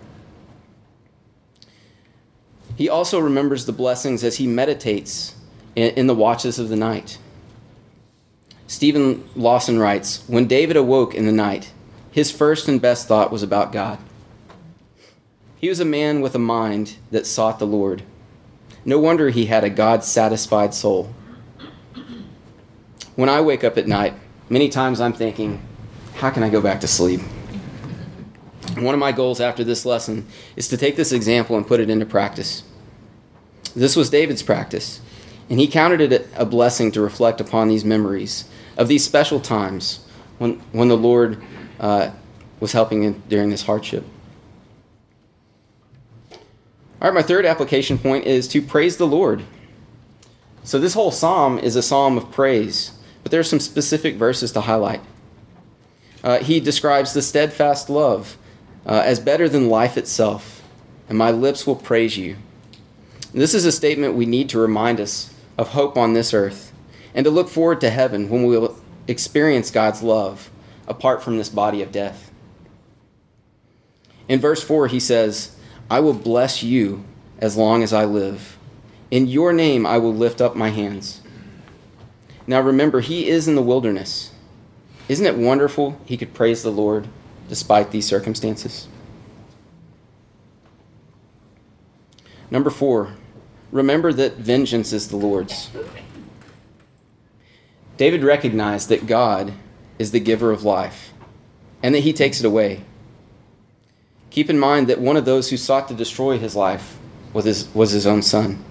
He 2.76 2.90
also 2.90 3.20
remembers 3.20 3.66
the 3.66 3.72
blessings 3.72 4.24
as 4.24 4.38
he 4.38 4.48
meditates 4.48 5.36
in, 5.76 5.92
in 5.96 6.08
the 6.08 6.16
watches 6.16 6.60
of 6.60 6.70
the 6.70 6.76
night. 6.76 7.18
Steven 8.68 9.28
Lawson 9.36 9.80
writes 9.80 10.24
When 10.28 10.48
David 10.48 10.78
awoke 10.78 11.16
in 11.16 11.26
the 11.26 11.32
night, 11.32 11.72
his 12.12 12.30
first 12.30 12.68
and 12.68 12.82
best 12.82 13.08
thought 13.08 13.32
was 13.32 13.42
about 13.42 13.72
God. 13.72 14.00
He 15.60 15.68
was 15.68 15.82
a 15.82 15.86
man 15.86 16.22
with 16.22 16.36
a 16.36 16.40
mind 16.40 16.96
that 17.12 17.28
sought 17.28 17.60
the 17.60 17.68
Lord. 17.68 18.04
No 18.86 18.98
wonder 18.98 19.30
he 19.30 19.48
had 19.48 19.66
a 19.66 19.70
God 19.70 20.06
satisfied 20.06 20.74
soul. 20.74 21.14
When 23.16 23.28
I 23.28 23.42
wake 23.42 23.66
up 23.66 23.78
at 23.78 23.88
night, 23.88 24.14
many 24.48 24.70
times 24.70 25.02
I'm 25.02 25.12
thinking, 25.12 25.62
how 26.16 26.30
can 26.30 26.44
I 26.44 26.50
go 26.50 26.62
back 26.62 26.80
to 26.82 26.88
sleep? 26.88 27.20
One 28.78 28.94
of 28.94 29.00
my 29.00 29.12
goals 29.12 29.42
after 29.42 29.66
this 29.66 29.86
lesson 29.86 30.28
is 30.56 30.70
to 30.70 30.78
take 30.78 30.96
this 30.96 31.12
example 31.12 31.58
and 31.58 31.68
put 31.68 31.82
it 31.82 31.90
into 31.90 32.06
practice. 32.06 32.64
This 33.76 33.98
was 33.98 34.10
David's 34.10 34.44
practice. 34.44 35.02
And 35.50 35.60
he 35.60 35.68
counted 35.68 36.00
it 36.00 36.30
a 36.38 36.46
blessing 36.46 36.92
to 36.94 37.02
reflect 37.02 37.42
upon 37.42 37.68
these 37.68 37.84
memories 37.84 38.46
of 38.78 38.88
these 38.88 39.04
special 39.04 39.42
times 39.42 40.06
when, 40.38 40.60
when 40.72 40.88
the 40.88 40.96
Lord 40.96 41.44
uh, 41.82 42.12
was 42.62 42.72
helping 42.72 43.04
him 43.04 43.24
during 43.28 43.50
this 43.50 43.64
hardship. 43.64 44.06
All 47.02 47.08
right, 47.08 47.16
my 47.16 47.22
third 47.22 47.46
application 47.46 47.98
point 47.98 48.26
is 48.26 48.46
to 48.50 48.62
praise 48.62 48.98
the 48.98 49.08
Lord. 49.08 49.46
So, 50.64 50.78
this 50.80 50.96
whole 50.96 51.12
psalm 51.12 51.58
is 51.58 51.78
a 51.78 51.82
psalm 51.82 52.18
of 52.18 52.30
praise, 52.30 52.92
but 53.24 53.32
there 53.32 53.40
are 53.40 53.44
some 53.44 53.62
specific 53.62 54.16
verses 54.16 54.52
to 54.52 54.62
highlight. 54.62 55.00
Uh, 56.22 56.40
he 56.40 56.60
describes 56.60 57.14
the 57.14 57.22
steadfast 57.22 57.90
love 57.90 58.38
uh, 58.86 59.02
as 59.06 59.22
better 59.22 59.48
than 59.48 59.70
life 59.70 59.98
itself, 59.98 60.62
and 61.08 61.18
my 61.18 61.32
lips 61.32 61.66
will 61.66 61.78
praise 61.78 62.18
you. 62.18 62.36
this 63.34 63.54
is 63.54 63.64
a 63.64 63.72
statement 63.72 64.16
we 64.16 64.26
need 64.26 64.50
to 64.50 64.60
remind 64.60 65.00
us 65.00 65.34
of 65.58 65.70
hope 65.70 65.98
on 65.98 66.14
this 66.14 66.34
earth 66.34 66.74
and 67.14 67.24
to 67.24 67.32
look 67.32 67.48
forward 67.48 67.80
to 67.80 67.90
heaven 67.90 68.28
when 68.28 68.44
we 68.44 68.58
will 68.58 68.78
experience 69.08 69.72
God's 69.72 70.04
love 70.04 70.50
apart 70.86 71.24
from 71.24 71.38
this 71.38 71.50
body 71.50 71.82
of 71.82 71.94
death. 71.94 72.32
In 74.28 74.40
verse 74.40 74.62
4, 74.62 74.88
he 74.88 75.00
says, 75.00 75.56
I 75.90 76.00
will 76.00 76.14
bless 76.14 76.62
you 76.62 77.04
as 77.40 77.58
long 77.58 77.82
as 77.82 77.94
I 77.94 78.06
live. 78.06 78.58
In 79.10 79.28
your 79.28 79.54
name 79.54 79.86
I 79.86 79.98
will 79.98 80.14
lift 80.14 80.40
up 80.40 80.56
my 80.56 80.70
hands. 80.70 81.22
Now 82.46 82.62
remember, 82.62 83.00
he 83.02 83.28
is 83.28 83.48
in 83.48 83.56
the 83.56 83.62
wilderness. 83.62 84.32
Isn't 85.08 85.26
it 85.26 85.38
wonderful 85.38 86.00
he 86.06 86.18
could 86.18 86.34
praise 86.34 86.62
the 86.62 86.72
Lord 86.72 87.08
despite 87.48 87.92
these 87.92 88.06
circumstances? 88.06 88.88
Number 92.52 92.70
four, 92.70 93.14
remember 93.72 94.12
that 94.14 94.38
vengeance 94.38 94.94
is 94.94 95.10
the 95.10 95.18
Lord's. 95.18 95.70
David 97.98 98.24
recognized 98.24 98.90
that 98.90 99.08
God 99.08 99.54
is 99.98 100.12
the 100.12 100.20
giver 100.20 100.52
of 100.52 100.64
life 100.64 101.12
and 101.84 101.94
that 101.94 102.00
he 102.00 102.14
takes 102.14 102.40
it 102.40 102.46
away. 102.46 102.84
Keep 104.32 104.50
in 104.50 104.60
mind 104.60 104.88
that 104.88 105.00
one 105.00 105.18
of 105.18 105.26
those 105.26 105.50
who 105.50 105.58
sought 105.58 105.88
to 105.88 105.94
destroy 105.94 106.38
his 106.38 106.56
life 106.56 106.98
was 107.34 107.46
his, 107.46 107.74
was 107.74 107.92
his 107.92 108.06
own 108.06 108.22
son. 108.22 108.64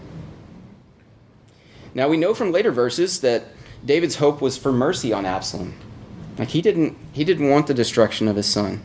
Now 1.95 2.09
we 2.09 2.17
know 2.17 2.35
from 2.35 2.53
later 2.53 2.71
verses 2.71 3.21
that 3.21 3.45
David's 3.85 4.17
hope 4.17 4.41
was 4.41 4.57
for 4.57 4.73
mercy 4.73 5.13
on 5.13 5.25
Absalom. 5.25 5.75
Like 6.39 6.51
he 6.51 6.63
didn't 6.63 6.97
he 7.13 7.25
didn't 7.25 7.49
want 7.49 7.67
the 7.67 7.75
destruction 7.75 8.29
of 8.29 8.37
his 8.37 8.47
son. 8.47 8.83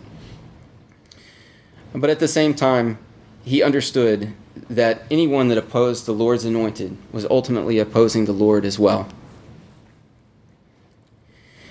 But 1.93 2.09
at 2.09 2.19
the 2.19 2.27
same 2.27 2.55
time, 2.55 2.97
he 3.43 3.61
understood 3.61 4.33
that 4.69 5.03
anyone 5.11 5.49
that 5.49 5.57
opposed 5.57 6.05
the 6.05 6.11
Lord's 6.11 6.45
anointed 6.45 6.97
was 7.11 7.25
ultimately 7.25 7.77
opposing 7.77 8.25
the 8.25 8.31
Lord 8.31 8.65
as 8.65 8.79
well. 8.79 9.07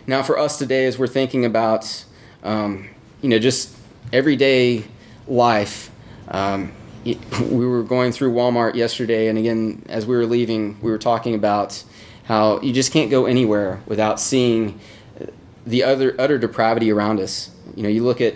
Now, 0.06 0.22
for 0.22 0.38
us 0.38 0.58
today, 0.58 0.86
as 0.86 0.98
we're 0.98 1.06
thinking 1.06 1.44
about, 1.44 2.04
um, 2.42 2.88
you 3.20 3.28
know, 3.28 3.38
just 3.38 3.76
everyday 4.12 4.84
life, 5.26 5.90
um, 6.28 6.72
we 7.04 7.66
were 7.66 7.82
going 7.82 8.12
through 8.12 8.32
Walmart 8.32 8.74
yesterday, 8.74 9.28
and 9.28 9.38
again, 9.38 9.84
as 9.88 10.06
we 10.06 10.16
were 10.16 10.26
leaving, 10.26 10.80
we 10.80 10.90
were 10.90 10.98
talking 10.98 11.34
about 11.34 11.82
how 12.24 12.60
you 12.60 12.72
just 12.72 12.92
can't 12.92 13.10
go 13.10 13.26
anywhere 13.26 13.80
without 13.86 14.20
seeing 14.20 14.78
the 15.66 15.82
other 15.82 16.14
utter 16.18 16.38
depravity 16.38 16.90
around 16.90 17.20
us. 17.20 17.50
You 17.74 17.82
know, 17.82 17.88
you 17.88 18.04
look 18.04 18.20
at 18.20 18.34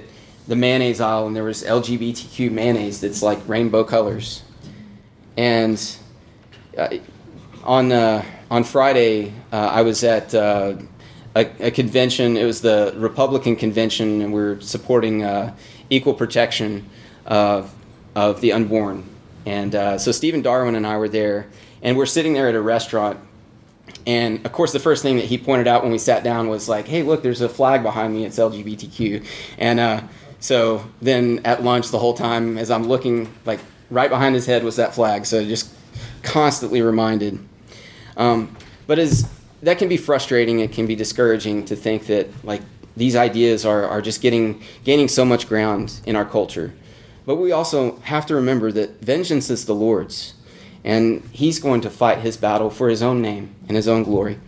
the 0.49 0.57
mayonnaise 0.57 1.01
aisle, 1.01 1.27
and 1.27 1.37
there 1.37 1.45
was 1.45 1.63
LGBTQ 1.63 2.51
mayonnaise 2.51 3.01
that's 3.01 3.23
like 3.23 3.39
rainbow 3.49 3.85
colors, 3.85 4.43
and 5.37 5.81
uh, 6.77 6.89
on 7.65 7.93
uh, 7.93 8.25
on 8.51 8.65
Friday, 8.65 9.33
uh, 9.53 9.57
I 9.57 9.83
was 9.83 10.05
at 10.05 10.35
uh, 10.35 10.77
a, 11.35 11.67
a, 11.67 11.71
convention. 11.71 12.37
It 12.37 12.45
was 12.45 12.61
the 12.61 12.95
Republican 12.97 13.57
convention, 13.57 14.23
and 14.23 14.33
we 14.33 14.41
are 14.41 14.61
supporting 14.61 15.25
uh, 15.25 15.55
equal 15.91 16.15
protection 16.15 16.89
of 17.25 17.75
of 18.15 18.41
the 18.41 18.53
unborn. 18.53 19.05
And 19.45 19.75
uh, 19.75 19.99
so 19.99 20.11
Stephen 20.11 20.43
Darwin 20.43 20.75
and 20.75 20.87
I 20.87 20.97
were 20.97 21.09
there, 21.09 21.49
and 21.83 21.97
we're 21.97 22.07
sitting 22.07 22.33
there 22.33 22.49
at 22.49 22.55
a 22.55 22.61
restaurant. 22.61 23.21
And 24.07 24.45
of 24.45 24.53
course, 24.53 24.73
the 24.73 24.81
first 24.81 25.03
thing 25.03 25.17
that 25.17 25.27
he 25.27 25.39
pointed 25.39 25.69
out 25.69 25.83
when 25.83 25.93
we 25.93 25.99
sat 25.99 26.25
down 26.25 26.49
was 26.49 26.69
like, 26.69 26.89
"Hey, 26.89 27.03
look, 27.03 27.23
there's 27.23 27.41
a 27.41 27.49
flag 27.49 27.83
behind 27.83 28.15
me. 28.15 28.25
It's 28.25 28.39
LGBTQ." 28.39 29.25
And 29.59 30.09
so 30.41 30.85
then 31.01 31.41
at 31.45 31.65
lunch, 31.65 31.91
the 31.91 31.99
whole 31.99 32.15
time 32.15 32.59
as 32.59 32.71
I'm 32.71 32.85
looking, 32.85 33.33
like 33.45 33.61
right 33.91 34.11
behind 34.11 34.35
his 34.35 34.47
head 34.47 34.65
was 34.65 34.77
that 34.77 34.95
flag. 34.95 35.27
So 35.27 35.45
just 35.45 35.73
constantly 36.23 36.83
reminded. 36.83 37.39
Um, 38.17 38.57
but 38.87 38.99
as 38.99 39.29
that 39.63 39.79
can 39.79 39.89
be 39.89 39.97
frustrating, 39.97 40.61
it 40.61 40.73
can 40.73 40.87
be 40.87 40.95
discouraging 40.95 41.65
to 41.67 41.77
think 41.77 42.07
that 42.07 42.29
like 42.45 42.63
these 42.97 43.15
ideas 43.15 43.65
are, 43.67 43.85
are 43.85 44.01
just 44.01 44.23
getting 44.23 44.63
gaining 44.85 45.09
so 45.09 45.25
much 45.25 45.49
ground 45.49 46.01
in 46.07 46.17
our 46.17 46.25
culture. 46.25 46.73
But 47.27 47.37
we 47.37 47.53
also 47.53 47.97
have 48.01 48.27
to 48.27 48.35
remember 48.35 48.73
that 48.73 49.01
vengeance 49.01 49.51
is 49.51 49.67
the 49.67 49.75
Lord's, 49.75 50.35
and 50.85 51.23
He's 51.33 51.59
going 51.59 51.81
to 51.83 51.91
fight 51.91 52.19
His 52.19 52.37
battle 52.37 52.71
for 52.71 52.89
His 52.89 53.03
own 53.03 53.21
name 53.21 53.55
and 53.69 53.77
His 53.77 53.89
own 53.89 54.05
glory. 54.05 54.39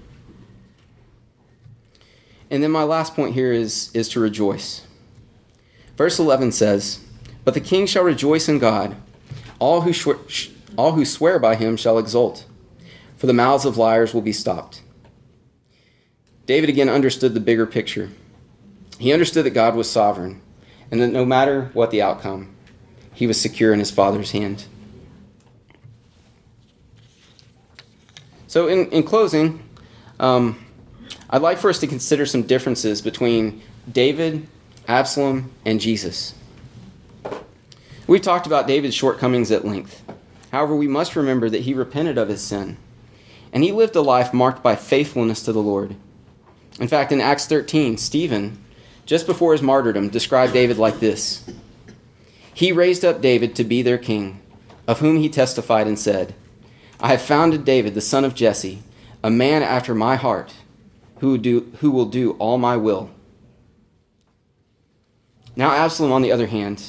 And 2.50 2.62
then 2.62 2.70
my 2.70 2.84
last 2.84 3.14
point 3.14 3.34
here 3.34 3.52
is, 3.52 3.90
is 3.94 4.08
to 4.10 4.20
rejoice. 4.20 4.86
Verse 5.96 6.18
11 6.18 6.52
says, 6.52 7.00
But 7.44 7.54
the 7.54 7.60
king 7.60 7.86
shall 7.86 8.04
rejoice 8.04 8.48
in 8.48 8.58
God. 8.58 8.96
All 9.58 9.82
who, 9.82 9.92
all 10.76 10.92
who 10.92 11.04
swear 11.04 11.38
by 11.38 11.56
him 11.56 11.76
shall 11.76 11.98
exult, 11.98 12.46
for 13.16 13.26
the 13.26 13.32
mouths 13.32 13.64
of 13.64 13.76
liars 13.76 14.14
will 14.14 14.22
be 14.22 14.32
stopped. 14.32 14.82
David 16.46 16.70
again 16.70 16.88
understood 16.88 17.34
the 17.34 17.40
bigger 17.40 17.66
picture. 17.66 18.10
He 18.98 19.12
understood 19.12 19.46
that 19.46 19.50
God 19.50 19.74
was 19.74 19.90
sovereign, 19.90 20.40
and 20.90 21.00
that 21.00 21.08
no 21.08 21.24
matter 21.24 21.70
what 21.72 21.90
the 21.90 22.02
outcome, 22.02 22.54
he 23.12 23.26
was 23.26 23.40
secure 23.40 23.72
in 23.72 23.78
his 23.78 23.90
father's 23.90 24.32
hand. 24.32 24.64
So, 28.46 28.66
in, 28.66 28.90
in 28.90 29.02
closing, 29.02 29.62
um, 30.18 30.64
I'd 31.30 31.42
like 31.42 31.58
for 31.58 31.68
us 31.68 31.78
to 31.80 31.86
consider 31.86 32.26
some 32.26 32.42
differences 32.42 33.02
between 33.02 33.62
David 33.90 34.48
Absalom, 34.88 35.50
and 35.66 35.80
Jesus. 35.80 36.34
We've 38.06 38.22
talked 38.22 38.46
about 38.46 38.66
David's 38.66 38.94
shortcomings 38.94 39.50
at 39.50 39.66
length. 39.66 40.02
However, 40.50 40.74
we 40.74 40.88
must 40.88 41.14
remember 41.14 41.50
that 41.50 41.62
he 41.62 41.74
repented 41.74 42.16
of 42.16 42.30
his 42.30 42.40
sin, 42.40 42.78
and 43.52 43.62
he 43.62 43.70
lived 43.70 43.94
a 43.96 44.00
life 44.00 44.32
marked 44.32 44.62
by 44.62 44.76
faithfulness 44.76 45.42
to 45.42 45.52
the 45.52 45.62
Lord. 45.62 45.94
In 46.80 46.88
fact, 46.88 47.12
in 47.12 47.20
Acts 47.20 47.44
13, 47.44 47.98
Stephen, 47.98 48.56
just 49.08 49.26
before 49.26 49.52
his 49.52 49.62
martyrdom, 49.62 50.10
described 50.10 50.52
David 50.52 50.76
like 50.76 51.00
this 51.00 51.50
He 52.52 52.70
raised 52.70 53.04
up 53.06 53.22
David 53.22 53.56
to 53.56 53.64
be 53.64 53.80
their 53.80 53.96
king, 53.96 54.40
of 54.86 55.00
whom 55.00 55.16
he 55.16 55.30
testified 55.30 55.86
and 55.86 55.98
said, 55.98 56.34
I 57.00 57.08
have 57.08 57.22
founded 57.22 57.64
David, 57.64 57.94
the 57.94 58.02
son 58.02 58.24
of 58.24 58.34
Jesse, 58.34 58.82
a 59.24 59.30
man 59.30 59.62
after 59.62 59.94
my 59.94 60.16
heart, 60.16 60.52
who, 61.20 61.38
do, 61.38 61.72
who 61.80 61.90
will 61.90 62.04
do 62.04 62.32
all 62.32 62.58
my 62.58 62.76
will. 62.76 63.10
Now, 65.56 65.70
Absalom, 65.70 66.12
on 66.12 66.22
the 66.22 66.30
other 66.30 66.46
hand, 66.46 66.84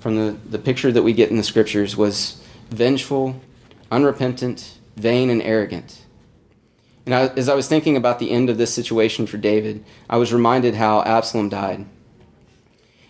from 0.00 0.16
the, 0.16 0.36
the 0.50 0.58
picture 0.58 0.92
that 0.92 1.02
we 1.02 1.14
get 1.14 1.30
in 1.30 1.38
the 1.38 1.42
scriptures, 1.42 1.96
was 1.96 2.42
vengeful, 2.68 3.40
unrepentant, 3.90 4.78
vain, 4.96 5.30
and 5.30 5.40
arrogant. 5.40 6.05
And 7.06 7.14
I, 7.14 7.26
as 7.28 7.48
I 7.48 7.54
was 7.54 7.68
thinking 7.68 7.96
about 7.96 8.18
the 8.18 8.30
end 8.30 8.50
of 8.50 8.58
this 8.58 8.74
situation 8.74 9.26
for 9.26 9.38
David, 9.38 9.84
I 10.10 10.18
was 10.18 10.32
reminded 10.32 10.74
how 10.74 11.02
Absalom 11.02 11.48
died. 11.48 11.86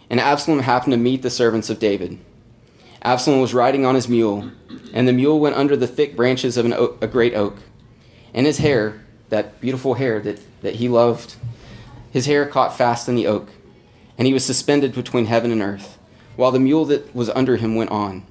And 0.09 0.21
Absalom 0.21 0.61
happened 0.61 0.93
to 0.93 0.99
meet 0.99 1.23
the 1.23 1.31
servants 1.31 1.71
of 1.71 1.81
David. 1.81 2.19
Absalom 3.03 3.41
was 3.41 3.55
riding 3.55 3.85
on 3.85 3.95
his 3.95 4.09
mule, 4.09 4.53
and 4.93 5.09
the 5.09 5.13
mule 5.13 5.41
went 5.41 5.57
under 5.57 5.77
the 5.77 5.89
thick 5.89 6.15
branches 6.15 6.57
of 6.57 6.71
oak, 6.73 6.99
a 7.03 7.09
great 7.09 7.35
oak. 7.35 7.57
And 8.33 8.47
his 8.47 8.59
hair, 8.59 9.05
that 9.31 9.61
beautiful 9.61 9.95
hair 9.95 10.21
that, 10.21 10.41
that 10.63 10.77
he 10.77 10.89
loved, 10.89 11.35
his 12.13 12.27
hair 12.27 12.47
caught 12.47 12.77
fast 12.77 13.09
in 13.09 13.17
the 13.17 13.27
oak 13.27 13.51
and 14.19 14.27
he 14.27 14.33
was 14.33 14.45
suspended 14.45 14.95
between 14.95 15.27
heaven 15.27 15.51
and 15.51 15.63
earth, 15.63 15.99
while 16.37 16.51
the 16.51 16.61
mule 16.61 16.85
that 16.87 17.15
was 17.15 17.31
under 17.31 17.57
him 17.57 17.75
went 17.75 17.91
on. 17.91 18.27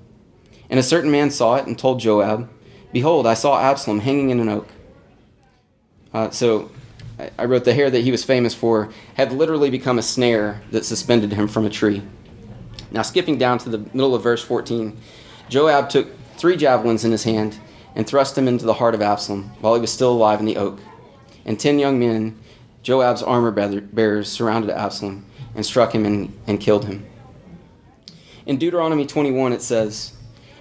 And 0.70 0.80
a 0.80 0.84
certain 0.84 1.12
man 1.12 1.30
saw 1.30 1.56
it 1.56 1.68
and 1.68 1.78
told 1.78 2.00
Joab, 2.00 2.50
Behold, 2.92 3.28
I 3.28 3.34
saw 3.34 3.60
Absalom 3.60 4.00
hanging 4.00 4.30
in 4.30 4.40
an 4.40 4.50
oak. 4.50 4.70
Uh, 6.16 6.30
so 6.30 6.72
I 7.38 7.44
wrote 7.44 7.66
the 7.66 7.74
hair 7.74 7.90
that 7.90 8.00
he 8.00 8.10
was 8.10 8.24
famous 8.24 8.54
for 8.54 8.90
had 9.16 9.34
literally 9.34 9.70
become 9.70 10.00
a 10.00 10.02
snare 10.02 10.62
that 10.72 10.86
suspended 10.86 11.34
him 11.34 11.50
from 11.50 11.66
a 11.66 11.70
tree. 11.70 12.04
Now, 12.90 13.02
skipping 13.02 13.38
down 13.38 13.58
to 13.60 13.70
the 13.70 13.80
middle 13.80 14.16
of 14.16 14.24
verse 14.24 14.42
14, 14.42 14.98
Joab 15.50 15.90
took 15.90 16.08
three 16.38 16.56
javelins 16.56 17.04
in 17.04 17.12
his 17.12 17.26
hand 17.26 17.60
and 17.96 18.08
thrust 18.08 18.36
them 18.36 18.48
into 18.48 18.66
the 18.66 18.76
heart 18.76 18.96
of 18.96 19.02
Absalom 19.02 19.52
while 19.60 19.76
he 19.76 19.82
was 19.82 19.92
still 19.92 20.14
alive 20.14 20.40
in 20.40 20.46
the 20.46 20.56
oak. 20.56 20.80
And 21.44 21.60
ten 21.60 21.80
young 21.80 22.00
men, 22.00 22.40
Joab's 22.82 23.22
armor 23.22 23.52
bearers, 23.52 24.32
surrounded 24.32 24.70
Absalom 24.70 25.26
and 25.54 25.66
struck 25.66 25.94
him 25.94 26.06
and, 26.06 26.34
and 26.48 26.62
killed 26.62 26.86
him. 26.86 27.06
In 28.46 28.56
Deuteronomy 28.56 29.06
21, 29.06 29.52
it 29.52 29.62
says, 29.62 30.14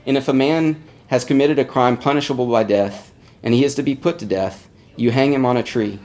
And 0.04 0.16
if 0.16 0.26
a 0.26 0.32
man 0.32 0.82
has 1.06 1.24
committed 1.24 1.60
a 1.60 1.64
crime 1.64 1.96
punishable 1.96 2.50
by 2.50 2.64
death, 2.64 3.12
and 3.40 3.54
he 3.54 3.64
is 3.64 3.76
to 3.76 3.82
be 3.84 3.94
put 3.94 4.18
to 4.18 4.26
death, 4.26 4.68
you 4.96 5.10
hang 5.10 5.32
him 5.32 5.44
on 5.44 5.56
a 5.56 5.62
tree. 5.62 5.98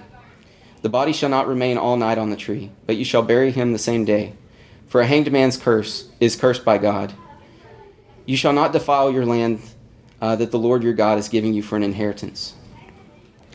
The 0.81 0.89
body 0.89 1.11
shall 1.11 1.29
not 1.29 1.47
remain 1.47 1.77
all 1.77 1.97
night 1.97 2.17
on 2.17 2.29
the 2.29 2.35
tree, 2.35 2.71
but 2.85 2.95
you 2.95 3.03
shall 3.03 3.21
bury 3.21 3.51
him 3.51 3.73
the 3.73 3.79
same 3.79 4.05
day. 4.05 4.33
For 4.87 5.01
a 5.01 5.05
hanged 5.05 5.31
man's 5.31 5.57
curse 5.57 6.09
is 6.19 6.35
cursed 6.35 6.65
by 6.65 6.77
God. 6.77 7.13
You 8.25 8.37
shall 8.37 8.53
not 8.53 8.73
defile 8.73 9.11
your 9.11 9.25
land 9.25 9.61
uh, 10.21 10.35
that 10.37 10.51
the 10.51 10.59
Lord 10.59 10.83
your 10.83 10.93
God 10.93 11.17
is 11.17 11.29
giving 11.29 11.53
you 11.53 11.61
for 11.61 11.75
an 11.75 11.83
inheritance. 11.83 12.55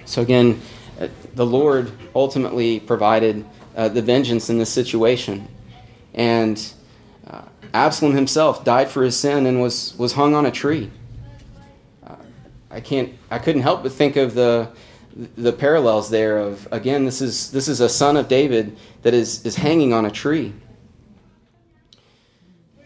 So 0.04 0.22
again, 0.22 0.60
uh, 1.00 1.08
the 1.34 1.46
Lord 1.46 1.90
ultimately 2.14 2.78
provided 2.80 3.44
uh, 3.74 3.88
the 3.88 4.02
vengeance 4.02 4.50
in 4.50 4.58
this 4.58 4.70
situation. 4.70 5.48
And 6.12 6.62
uh, 7.26 7.42
Absalom 7.72 8.14
himself 8.14 8.64
died 8.64 8.88
for 8.88 9.02
his 9.02 9.16
sin 9.16 9.46
and 9.46 9.60
was, 9.60 9.96
was 9.98 10.12
hung 10.12 10.34
on 10.34 10.46
a 10.46 10.50
tree. 10.50 10.90
Uh, 12.06 12.16
I 12.70 12.80
can't. 12.80 13.14
I 13.30 13.38
couldn't 13.38 13.62
help 13.62 13.82
but 13.82 13.92
think 13.92 14.16
of 14.16 14.34
the 14.34 14.70
the 15.14 15.52
parallels 15.52 16.10
there. 16.10 16.38
Of 16.38 16.68
again, 16.70 17.04
this 17.04 17.20
is 17.20 17.50
this 17.50 17.68
is 17.68 17.80
a 17.80 17.88
son 17.88 18.16
of 18.16 18.28
David 18.28 18.76
that 19.02 19.14
is 19.14 19.44
is 19.44 19.56
hanging 19.56 19.92
on 19.92 20.04
a 20.04 20.10
tree. 20.10 20.52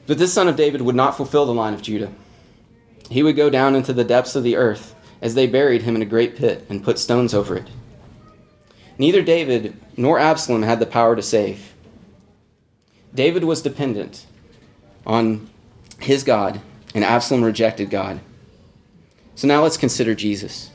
But 0.06 0.18
this 0.18 0.32
son 0.32 0.48
of 0.48 0.56
David 0.56 0.82
would 0.82 0.94
not 0.94 1.16
fulfill 1.16 1.46
the 1.46 1.54
line 1.54 1.74
of 1.74 1.82
Judah. 1.82 2.12
He 3.10 3.22
would 3.22 3.36
go 3.36 3.50
down 3.50 3.74
into 3.74 3.92
the 3.92 4.04
depths 4.04 4.36
of 4.36 4.42
the 4.42 4.56
earth 4.56 4.94
as 5.20 5.34
they 5.34 5.46
buried 5.46 5.82
him 5.82 5.96
in 5.96 6.02
a 6.02 6.06
great 6.06 6.36
pit 6.36 6.64
and 6.68 6.84
put 6.84 6.98
stones 6.98 7.34
over 7.34 7.56
it. 7.56 7.68
Neither 8.98 9.22
David 9.22 9.76
nor 9.96 10.18
Absalom 10.18 10.62
had 10.62 10.80
the 10.80 10.86
power 10.86 11.14
to 11.14 11.22
save. 11.22 11.74
David 13.14 13.44
was 13.44 13.62
dependent 13.62 14.26
on 15.06 15.48
his 16.00 16.24
God, 16.24 16.60
and 16.94 17.04
Absalom 17.04 17.42
rejected 17.42 17.90
God. 17.90 18.20
So 19.34 19.46
now 19.46 19.62
let's 19.62 19.76
consider 19.76 20.14
Jesus. 20.14 20.70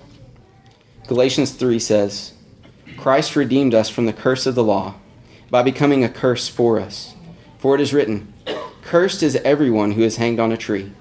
Galatians 1.07 1.51
3 1.51 1.79
says, 1.79 2.33
Christ 2.97 3.35
redeemed 3.35 3.73
us 3.73 3.89
from 3.89 4.05
the 4.05 4.13
curse 4.13 4.45
of 4.45 4.55
the 4.55 4.63
law 4.63 4.95
by 5.49 5.61
becoming 5.61 6.03
a 6.03 6.09
curse 6.09 6.47
for 6.47 6.79
us. 6.79 7.15
For 7.57 7.75
it 7.75 7.81
is 7.81 7.93
written, 7.93 8.33
Cursed 8.81 9.21
is 9.21 9.35
everyone 9.37 9.93
who 9.93 10.01
is 10.01 10.17
hanged 10.17 10.39
on 10.39 10.51
a 10.51 10.57
tree, 10.57 10.91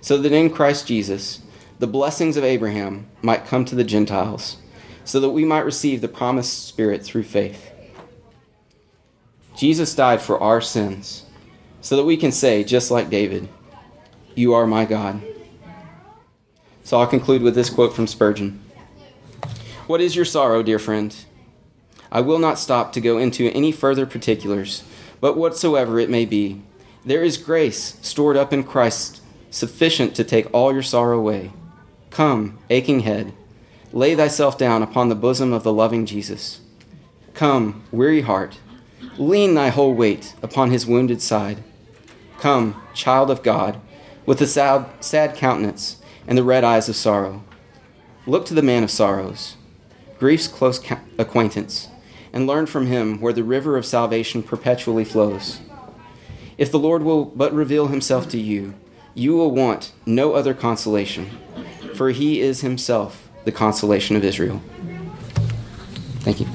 so 0.00 0.16
that 0.18 0.32
in 0.32 0.50
Christ 0.50 0.86
Jesus 0.86 1.40
the 1.78 1.86
blessings 1.86 2.36
of 2.36 2.44
Abraham 2.44 3.06
might 3.22 3.46
come 3.46 3.64
to 3.66 3.74
the 3.74 3.84
Gentiles 3.84 4.56
so 5.04 5.20
that 5.20 5.30
we 5.30 5.44
might 5.44 5.64
receive 5.64 6.00
the 6.00 6.08
promised 6.08 6.66
Spirit 6.66 7.02
through 7.02 7.22
faith. 7.22 7.70
Jesus 9.56 9.94
died 9.94 10.20
for 10.20 10.40
our 10.40 10.60
sins 10.60 11.24
so 11.80 11.96
that 11.96 12.04
we 12.04 12.16
can 12.16 12.32
say, 12.32 12.64
just 12.64 12.90
like 12.90 13.10
David, 13.10 13.48
You 14.34 14.54
are 14.54 14.66
my 14.66 14.84
God. 14.84 15.22
So 16.82 16.98
I'll 16.98 17.06
conclude 17.06 17.42
with 17.42 17.54
this 17.54 17.70
quote 17.70 17.94
from 17.94 18.06
Spurgeon 18.06 18.62
What 19.88 20.02
is 20.02 20.14
your 20.14 20.26
sorrow, 20.26 20.62
dear 20.62 20.78
friend? 20.78 21.16
I 22.12 22.20
will 22.20 22.38
not 22.38 22.58
stop 22.58 22.92
to 22.92 23.00
go 23.00 23.16
into 23.16 23.50
any 23.52 23.72
further 23.72 24.04
particulars, 24.04 24.84
but 25.18 25.34
whatsoever 25.34 25.98
it 25.98 26.10
may 26.10 26.26
be, 26.26 26.60
there 27.06 27.24
is 27.24 27.38
grace 27.38 27.98
stored 28.02 28.36
up 28.36 28.52
in 28.52 28.64
Christ 28.64 29.22
sufficient 29.50 30.14
to 30.14 30.24
take 30.24 30.52
all 30.52 30.74
your 30.74 30.82
sorrow 30.82 31.18
away. 31.18 31.52
Come, 32.10 32.58
aching 32.68 33.00
head, 33.00 33.32
lay 33.90 34.14
thyself 34.14 34.58
down 34.58 34.82
upon 34.82 35.08
the 35.08 35.14
bosom 35.14 35.54
of 35.54 35.62
the 35.62 35.72
loving 35.72 36.04
Jesus. 36.04 36.60
Come, 37.32 37.82
weary 37.90 38.20
heart, 38.20 38.58
lean 39.16 39.54
thy 39.54 39.70
whole 39.70 39.94
weight 39.94 40.34
upon 40.42 40.70
his 40.70 40.86
wounded 40.86 41.22
side. 41.22 41.64
Come, 42.36 42.78
child 42.92 43.30
of 43.30 43.42
God, 43.42 43.80
with 44.26 44.38
the 44.38 44.46
sad, 44.46 44.84
sad 45.00 45.34
countenance 45.34 45.96
and 46.26 46.36
the 46.36 46.44
red 46.44 46.62
eyes 46.62 46.90
of 46.90 46.96
sorrow. 46.96 47.42
Look 48.26 48.44
to 48.44 48.54
the 48.54 48.60
man 48.60 48.84
of 48.84 48.90
sorrows, 48.90 49.56
grief's 50.18 50.48
close 50.48 50.80
acquaintance, 51.16 51.88
and 52.32 52.46
learn 52.46 52.66
from 52.66 52.86
him 52.86 53.20
where 53.20 53.32
the 53.32 53.44
river 53.44 53.76
of 53.76 53.86
salvation 53.86 54.42
perpetually 54.42 55.04
flows. 55.04 55.60
If 56.56 56.70
the 56.72 56.78
Lord 56.78 57.02
will 57.02 57.24
but 57.24 57.52
reveal 57.52 57.86
himself 57.86 58.28
to 58.30 58.38
you, 58.38 58.74
you 59.14 59.34
will 59.34 59.50
want 59.50 59.92
no 60.04 60.34
other 60.34 60.54
consolation, 60.54 61.30
for 61.94 62.10
he 62.10 62.40
is 62.40 62.60
himself 62.60 63.28
the 63.44 63.52
consolation 63.52 64.16
of 64.16 64.24
Israel. 64.24 64.60
Thank 66.20 66.40
you. 66.40 66.46